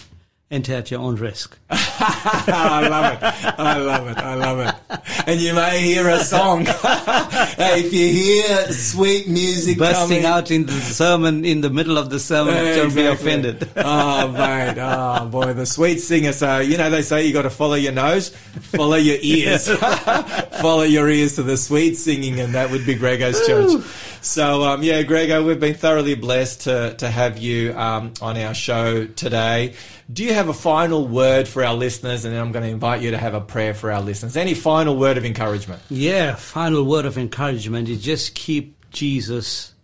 Enter 0.53 0.75
at 0.75 0.91
your 0.91 0.99
own 0.99 1.15
risk. 1.15 1.57
I 1.71 2.89
love 2.89 3.13
it. 3.13 3.55
I 3.57 3.79
love 3.79 4.09
it. 4.09 4.19
I 4.19 4.35
love 4.35 4.59
it. 4.59 5.29
And 5.29 5.41
you 5.41 5.55
may 5.55 5.81
hear 5.81 6.09
a 6.09 6.19
song. 6.25 6.65
hey, 6.65 7.85
if 7.85 7.93
you 7.93 8.09
hear 8.09 8.73
sweet 8.73 9.29
music 9.29 9.79
Bursting 9.79 10.23
coming, 10.23 10.25
out 10.25 10.51
in 10.51 10.67
the 10.67 10.73
sermon 10.73 11.45
in 11.45 11.61
the 11.61 11.71
middle 11.71 11.99
of 11.99 12.11
the 12.11 12.19
sermon, 12.19 12.55
don't 12.55 12.93
be 12.93 13.07
offended. 13.07 13.71
oh, 13.77 14.27
mate. 14.33 14.77
Oh, 14.77 15.27
boy. 15.27 15.53
The 15.53 15.67
sweet 15.67 15.99
singer. 15.99 16.33
So, 16.33 16.59
you 16.59 16.77
know, 16.79 16.91
they 16.91 17.03
say 17.03 17.25
you 17.25 17.33
got 17.33 17.43
to 17.43 17.51
follow 17.51 17.75
your 17.75 17.93
nose, 17.93 18.31
follow 18.31 18.97
your 18.97 19.19
ears. 19.21 19.69
follow 19.69 20.83
your 20.83 21.09
ears 21.09 21.37
to 21.37 21.45
the 21.45 21.57
sweet 21.57 21.95
singing, 21.95 22.41
and 22.41 22.57
that 22.57 22.73
would 22.73 22.85
be 22.85 22.97
Grego's 22.97 23.47
church. 23.47 23.85
So, 24.23 24.65
um, 24.65 24.83
yeah, 24.83 25.03
Grego, 25.03 25.43
we've 25.45 25.59
been 25.59 25.75
thoroughly 25.75 26.15
blessed 26.15 26.63
to, 26.63 26.95
to 26.99 27.09
have 27.09 27.39
you 27.39 27.73
um, 27.73 28.13
on 28.21 28.37
our 28.37 28.53
show 28.53 29.07
today. 29.07 29.75
Do 30.13 30.23
you 30.25 30.35
have 30.35 30.49
a 30.49 30.55
final 30.55 31.09
word 31.09 31.49
for 31.49 31.65
our 31.65 31.75
listeners? 31.75 32.27
And 32.27 32.35
then 32.35 32.41
I'm 32.41 32.53
going 32.53 32.65
to 32.65 32.71
invite 32.71 33.01
you 33.01 33.13
to 33.13 33.19
have 33.19 33.33
a 33.33 33.41
prayer 33.41 33.73
for 33.73 33.91
our 33.91 34.03
listeners. 34.03 34.37
Any 34.37 34.53
final 34.53 34.97
word 34.97 35.17
of 35.17 35.25
encouragement? 35.25 35.81
Yeah, 35.89 36.35
final 36.35 36.85
word 36.85 37.07
of 37.07 37.17
encouragement 37.17 37.89
is 37.89 38.03
just 38.03 38.35
keep 38.35 38.91
Jesus 38.91 39.75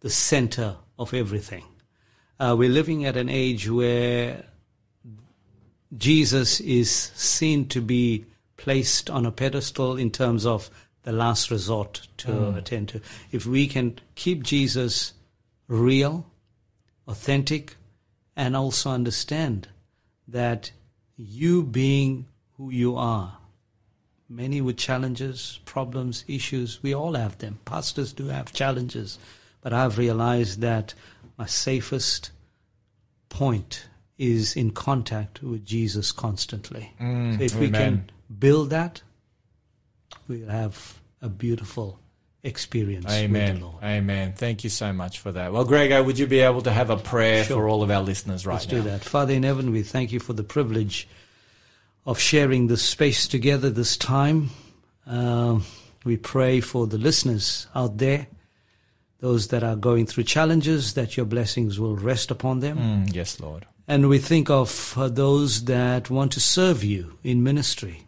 the 0.00 0.10
center 0.10 0.76
of 0.98 1.12
everything. 1.12 1.64
Uh, 2.40 2.54
we're 2.58 2.70
living 2.70 3.04
at 3.04 3.18
an 3.18 3.28
age 3.28 3.68
where 3.68 4.44
Jesus 5.96 6.60
is 6.60 6.90
seen 6.90 7.68
to 7.68 7.82
be 7.82 8.24
placed 8.56 9.10
on 9.10 9.26
a 9.26 9.30
pedestal 9.30 9.96
in 9.96 10.10
terms 10.10 10.46
of 10.46 10.70
the 11.04 11.12
last 11.12 11.50
resort 11.50 12.06
to 12.18 12.28
Mm. 12.28 12.56
attend 12.56 12.88
to. 12.90 13.00
If 13.32 13.46
we 13.46 13.66
can 13.66 13.98
keep 14.14 14.42
Jesus 14.42 15.14
real, 15.66 16.26
authentic, 17.06 17.76
and 18.36 18.56
also 18.56 18.90
understand 18.90 19.68
that 20.26 20.72
you 21.16 21.62
being 21.62 22.26
who 22.56 22.70
you 22.70 22.96
are, 22.96 23.38
many 24.28 24.60
with 24.60 24.76
challenges, 24.76 25.60
problems, 25.64 26.24
issues, 26.28 26.82
we 26.82 26.92
all 26.94 27.14
have 27.14 27.38
them. 27.38 27.58
Pastors 27.64 28.12
do 28.12 28.26
have 28.26 28.52
challenges, 28.52 29.18
but 29.62 29.72
I've 29.72 29.96
realized 29.98 30.60
that 30.60 30.94
my 31.38 31.46
safest 31.46 32.30
point 33.28 33.86
is 34.18 34.56
in 34.56 34.70
contact 34.72 35.42
with 35.42 35.64
Jesus 35.64 36.12
constantly. 36.12 36.92
Mm, 37.00 37.38
so 37.38 37.42
if 37.44 37.56
we 37.56 37.70
can 37.70 38.10
build 38.38 38.70
that, 38.70 39.02
we'll 40.26 40.48
have 40.48 40.98
a 41.22 41.28
beautiful 41.28 41.98
experience 42.42 43.04
with 43.04 43.14
the 43.14 43.24
Amen. 43.24 43.60
Lord. 43.60 43.82
Amen. 43.82 44.32
Thank 44.36 44.62
you 44.64 44.70
so 44.70 44.92
much 44.92 45.18
for 45.18 45.32
that. 45.32 45.52
Well, 45.52 45.64
Grego, 45.64 46.02
would 46.02 46.18
you 46.18 46.26
be 46.26 46.40
able 46.40 46.62
to 46.62 46.70
have 46.70 46.90
a 46.90 46.96
prayer 46.96 47.44
Sure. 47.44 47.56
for 47.58 47.68
all 47.68 47.82
of 47.82 47.90
our 47.90 48.02
listeners 48.02 48.46
right 48.46 48.52
now? 48.54 48.56
Let's 48.58 48.66
now? 48.72 48.78
do 48.78 48.82
that. 48.90 49.04
Father 49.04 49.34
in 49.34 49.42
heaven, 49.42 49.72
we 49.72 49.82
thank 49.82 50.12
you 50.12 50.20
for 50.20 50.32
the 50.32 50.44
privilege 50.44 51.08
of 52.06 52.18
sharing 52.18 52.68
this 52.68 52.82
space 52.82 53.26
together 53.28 53.70
this 53.70 53.96
time. 53.96 54.50
Um, 55.06 55.64
we 56.04 56.16
pray 56.16 56.60
for 56.60 56.86
the 56.86 56.96
listeners 56.98 57.66
out 57.74 57.98
there, 57.98 58.28
those 59.20 59.48
that 59.48 59.62
are 59.64 59.76
going 59.76 60.06
through 60.06 60.24
challenges, 60.24 60.94
that 60.94 61.16
your 61.16 61.26
blessings 61.26 61.80
will 61.80 61.96
rest 61.96 62.30
upon 62.30 62.60
them. 62.60 62.78
Mm, 62.78 63.14
yes, 63.14 63.40
Lord. 63.40 63.66
And 63.88 64.08
we 64.08 64.18
think 64.18 64.48
of 64.48 64.94
uh, 64.96 65.08
those 65.08 65.64
that 65.64 66.08
want 66.08 66.32
to 66.32 66.40
serve 66.40 66.84
you 66.84 67.18
in 67.24 67.42
ministry, 67.42 68.04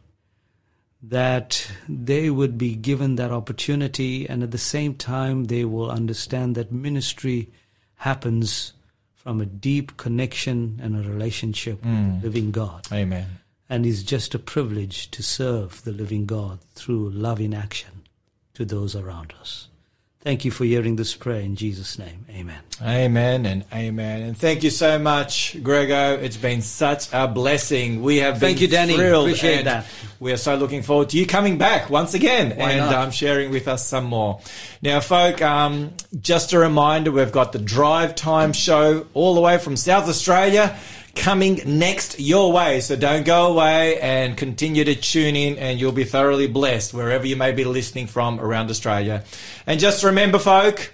that 1.02 1.70
they 1.88 2.28
would 2.30 2.58
be 2.58 2.74
given 2.74 3.16
that 3.16 3.30
opportunity, 3.32 4.28
and 4.28 4.42
at 4.42 4.50
the 4.50 4.58
same 4.58 4.94
time, 4.94 5.44
they 5.44 5.64
will 5.64 5.90
understand 5.90 6.54
that 6.54 6.70
ministry 6.70 7.48
happens 7.96 8.72
from 9.14 9.40
a 9.40 9.46
deep 9.46 9.96
connection 9.96 10.78
and 10.82 10.96
a 10.96 11.08
relationship 11.08 11.82
with 11.82 11.92
Mm. 11.92 12.20
the 12.20 12.26
living 12.26 12.50
God. 12.50 12.86
Amen. 12.92 13.26
And 13.68 13.86
it's 13.86 14.02
just 14.02 14.34
a 14.34 14.38
privilege 14.38 15.10
to 15.12 15.22
serve 15.22 15.82
the 15.84 15.92
living 15.92 16.26
God 16.26 16.58
through 16.74 17.10
love 17.10 17.40
in 17.40 17.54
action 17.54 18.02
to 18.54 18.64
those 18.64 18.94
around 18.96 19.32
us. 19.40 19.68
Thank 20.22 20.44
you 20.44 20.50
for 20.50 20.64
hearing 20.64 20.96
this 20.96 21.14
prayer 21.14 21.40
in 21.40 21.56
Jesus' 21.56 21.98
name. 21.98 22.26
Amen. 22.28 22.60
Amen 22.82 23.46
and 23.46 23.64
amen. 23.72 24.20
And 24.20 24.36
thank 24.36 24.62
you 24.62 24.68
so 24.68 24.98
much, 24.98 25.56
Grego. 25.62 26.18
It's 26.20 26.36
been 26.36 26.60
such 26.60 27.10
a 27.10 27.26
blessing. 27.26 28.02
We 28.02 28.18
have 28.18 28.34
been. 28.34 28.50
Thank 28.50 28.60
you, 28.60 28.68
Danny. 28.68 28.96
thrilled 28.96 29.28
Appreciate 29.28 29.64
that. 29.64 29.86
We 30.18 30.30
are 30.32 30.36
so 30.36 30.56
looking 30.56 30.82
forward 30.82 31.08
to 31.10 31.18
you 31.18 31.26
coming 31.26 31.56
back 31.56 31.88
once 31.88 32.12
again 32.12 32.54
Why 32.58 32.72
and 32.72 32.94
um, 32.94 33.10
sharing 33.12 33.50
with 33.50 33.66
us 33.66 33.86
some 33.86 34.04
more. 34.04 34.40
Now, 34.82 35.00
folk, 35.00 35.40
um, 35.40 35.94
just 36.20 36.52
a 36.52 36.58
reminder, 36.58 37.10
we've 37.10 37.32
got 37.32 37.52
the 37.52 37.58
Drive 37.58 38.14
Time 38.14 38.52
show 38.52 39.06
all 39.14 39.34
the 39.34 39.40
way 39.40 39.56
from 39.56 39.74
South 39.74 40.06
Australia 40.06 40.78
coming 41.14 41.60
next 41.64 42.20
your 42.20 42.52
way. 42.52 42.80
So 42.80 42.96
don't 42.96 43.24
go 43.24 43.52
away 43.52 44.00
and 44.00 44.36
continue 44.36 44.84
to 44.84 44.94
tune 44.94 45.36
in 45.36 45.58
and 45.58 45.80
you'll 45.80 45.92
be 45.92 46.04
thoroughly 46.04 46.46
blessed 46.46 46.94
wherever 46.94 47.26
you 47.26 47.36
may 47.36 47.52
be 47.52 47.64
listening 47.64 48.06
from 48.06 48.40
around 48.40 48.70
Australia. 48.70 49.24
And 49.66 49.80
just 49.80 50.04
remember, 50.04 50.38
folk, 50.38 50.92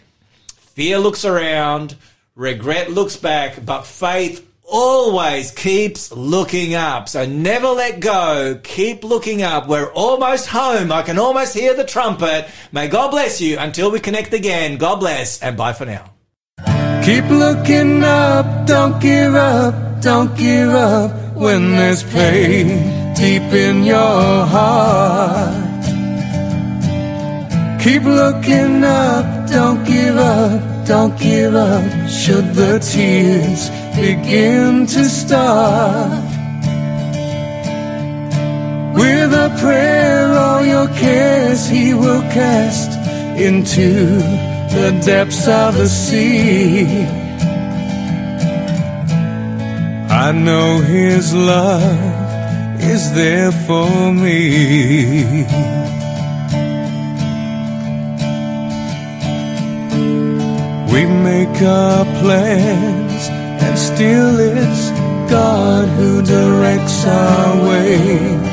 Fear 0.76 0.98
looks 0.98 1.24
around, 1.24 1.96
regret 2.34 2.90
looks 2.90 3.16
back, 3.16 3.64
but 3.64 3.86
faith 3.86 4.46
always 4.62 5.50
keeps 5.50 6.12
looking 6.12 6.74
up. 6.74 7.08
So 7.08 7.24
never 7.24 7.68
let 7.68 8.00
go. 8.00 8.60
Keep 8.62 9.02
looking 9.02 9.42
up. 9.42 9.68
We're 9.68 9.90
almost 9.94 10.48
home. 10.48 10.92
I 10.92 11.00
can 11.00 11.18
almost 11.18 11.54
hear 11.54 11.72
the 11.72 11.84
trumpet. 11.84 12.46
May 12.72 12.88
God 12.88 13.10
bless 13.10 13.40
you 13.40 13.58
until 13.58 13.90
we 13.90 14.00
connect 14.00 14.34
again. 14.34 14.76
God 14.76 14.96
bless 14.96 15.40
and 15.40 15.56
bye 15.56 15.72
for 15.72 15.86
now. 15.86 16.15
Keep 17.06 17.30
looking 17.30 18.02
up, 18.02 18.66
don't 18.66 19.00
give 19.00 19.32
up, 19.36 20.02
don't 20.02 20.36
give 20.36 20.70
up 20.70 21.12
when 21.36 21.76
there's 21.76 22.02
pain 22.02 22.66
deep 23.14 23.48
in 23.52 23.84
your 23.84 24.44
heart. 24.54 25.84
Keep 27.80 28.02
looking 28.02 28.82
up, 28.82 29.48
don't 29.48 29.84
give 29.86 30.16
up, 30.16 30.60
don't 30.84 31.16
give 31.16 31.54
up 31.54 32.10
should 32.10 32.52
the 32.54 32.80
tears 32.80 33.70
begin 33.94 34.84
to 34.86 35.04
start. 35.04 36.10
With 38.96 39.32
a 39.32 39.56
prayer, 39.60 40.32
all 40.32 40.66
your 40.66 40.88
cares 40.88 41.68
he 41.68 41.94
will 41.94 42.22
cast 42.22 42.90
into 43.38 44.55
the 44.76 44.92
depths 45.04 45.48
of 45.48 45.74
the 45.76 45.88
sea. 45.88 47.06
I 50.24 50.32
know 50.32 50.80
his 50.80 51.34
love 51.34 52.80
is 52.92 53.02
there 53.14 53.52
for 53.66 54.12
me. 54.12 55.44
We 60.92 61.02
make 61.30 61.56
our 61.62 62.04
plans, 62.20 63.22
and 63.64 63.78
still 63.78 64.34
it's 64.38 64.90
God 65.30 65.88
who 65.96 66.22
directs 66.22 66.98
our 67.06 67.68
ways. 67.68 68.45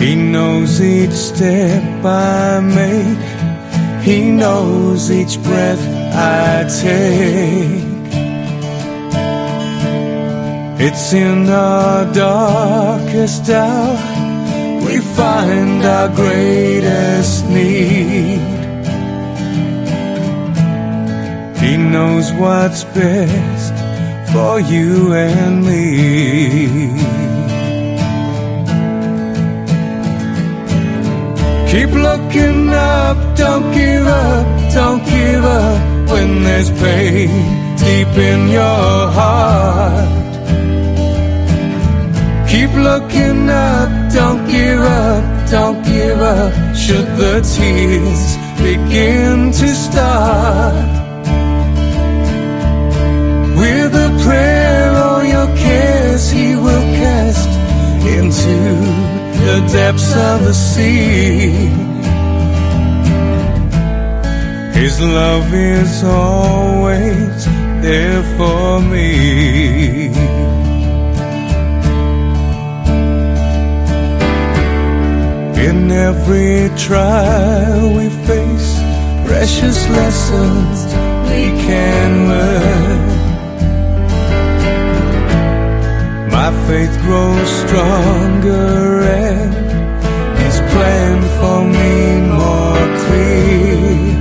He 0.00 0.14
knows 0.14 0.80
each 0.80 1.12
step 1.12 2.02
I 2.02 2.58
make. 2.60 4.02
He 4.02 4.30
knows 4.30 5.10
each 5.10 5.38
breath 5.42 5.84
I 6.14 6.64
take. 6.80 7.90
It's 10.80 11.12
in 11.12 11.44
the 11.44 12.10
darkest 12.14 13.50
hour 13.50 14.20
we 14.86 15.00
find 15.00 15.84
our 15.84 16.08
greatest 16.08 17.44
need. 17.44 18.40
He 21.58 21.76
knows 21.76 22.32
what's 22.32 22.84
best 22.84 23.74
for 24.32 24.60
you 24.60 25.12
and 25.12 25.62
me. 25.66 27.29
Keep 31.70 31.90
looking 31.90 32.68
up, 32.70 33.16
don't 33.36 33.72
give 33.72 34.04
up, 34.04 34.72
don't 34.74 35.04
give 35.04 35.44
up 35.44 36.10
when 36.10 36.42
there's 36.42 36.68
pain 36.68 37.28
deep 37.78 38.12
in 38.18 38.48
your 38.48 39.08
heart. 39.18 40.10
Keep 42.50 42.72
looking 42.74 43.48
up, 43.48 43.88
don't 44.12 44.44
give 44.50 44.80
up, 44.80 45.48
don't 45.48 45.80
give 45.84 46.20
up. 46.20 46.52
Should 46.74 47.06
the 47.22 47.40
tears 47.54 48.22
begin 48.58 49.52
to 49.52 49.68
start, 49.68 50.74
with 53.56 53.94
a 53.94 54.10
prayer, 54.24 54.90
all 55.04 55.22
your 55.22 55.46
cares 55.56 56.32
He 56.32 56.56
will 56.56 56.86
cast 56.98 57.48
into 58.16 59.09
the 59.50 59.60
depths 59.72 60.12
of 60.14 60.44
the 60.44 60.54
sea. 60.54 61.50
His 64.78 64.94
love 65.00 65.52
is 65.52 66.04
always 66.04 67.44
there 67.84 68.22
for 68.36 68.80
me. 68.92 70.06
In 75.68 75.90
every 75.90 76.70
trial 76.86 77.82
we 77.98 78.06
face, 78.28 78.70
precious 79.26 79.78
lessons 79.98 80.76
we 81.28 81.42
can 81.66 82.10
learn. 82.28 82.89
My 86.42 86.52
faith 86.66 86.96
grows 87.02 87.50
stronger 87.64 89.02
and 89.02 89.52
His 90.42 90.56
plan 90.72 91.16
for 91.38 91.60
me 91.76 91.96
more 92.38 92.86
clear. 93.02 94.14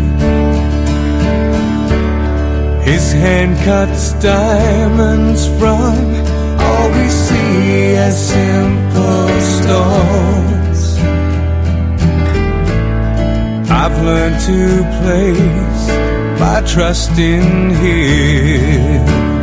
His 2.84 3.14
hand 3.14 3.56
cuts 3.64 4.12
diamonds 4.22 5.48
from 5.60 5.96
all 6.60 6.88
we 6.98 7.08
see 7.08 7.96
as 8.08 8.16
simple 8.36 9.30
stones. 9.58 10.82
I've 13.82 13.98
learned 14.10 14.40
to 14.52 14.62
place 15.00 15.84
my 16.38 16.60
trust 16.68 17.18
in 17.18 17.70
Him. 17.70 19.39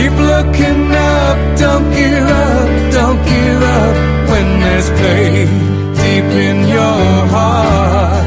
Keep 0.00 0.12
looking 0.12 0.82
up, 0.92 1.58
don't 1.58 1.86
give 1.92 2.28
up, 2.48 2.68
don't 2.90 3.20
give 3.32 3.62
up 3.78 3.94
when 4.30 4.46
there's 4.62 4.88
pain 5.00 5.46
deep 6.00 6.30
in 6.48 6.58
your 6.76 7.26
heart. 7.34 8.24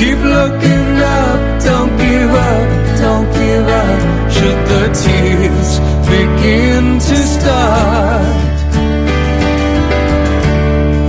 Keep 0.00 0.20
looking 0.36 0.88
up, 1.22 1.40
don't 1.62 1.92
give 2.04 2.32
up, 2.50 2.68
don't 3.04 3.28
give 3.38 3.68
up. 3.82 4.00
Should 4.36 4.60
the 4.72 4.84
tears 5.04 5.70
begin 6.10 6.84
to 6.98 7.16
start? 7.36 8.36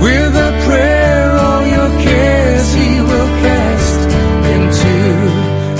With 0.04 0.34
a 0.48 0.52
prayer, 0.66 1.28
all 1.44 1.64
your 1.76 1.90
cares 2.06 2.72
He 2.72 3.00
will 3.00 3.30
cast 3.46 4.00
into 4.54 4.94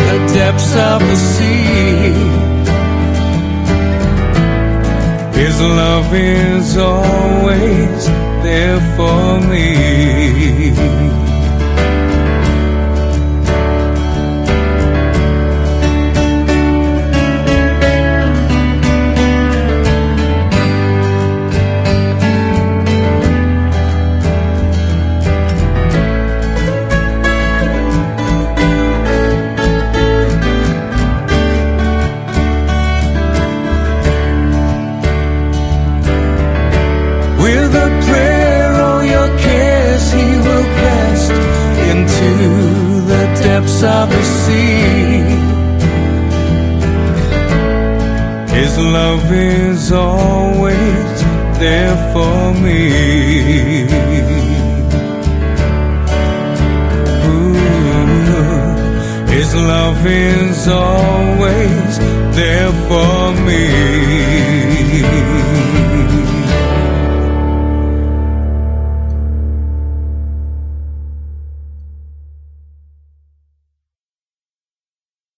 the 0.03 0.15
depths 0.35 0.75
of 0.75 0.99
the 1.09 1.17
sea. 1.17 1.62
Love 5.69 6.13
is 6.15 6.77
always 6.77 8.07
there 8.43 8.81
for 8.97 9.41
me. 9.49 11.02
depths 43.83 43.85
of 43.85 44.11
the 44.11 44.23
sea. 44.23 45.23
His 48.55 48.79
love 48.79 49.33
is 49.33 49.93
always 49.93 51.23
there 51.59 51.97
for 52.13 52.55
me. 52.55 53.85
Ooh, 57.27 57.55
his 59.31 59.55
love 59.55 60.07
is 60.07 60.69
always 60.69 61.99
there 62.37 62.73
for 62.89 63.33
me. 63.47 63.92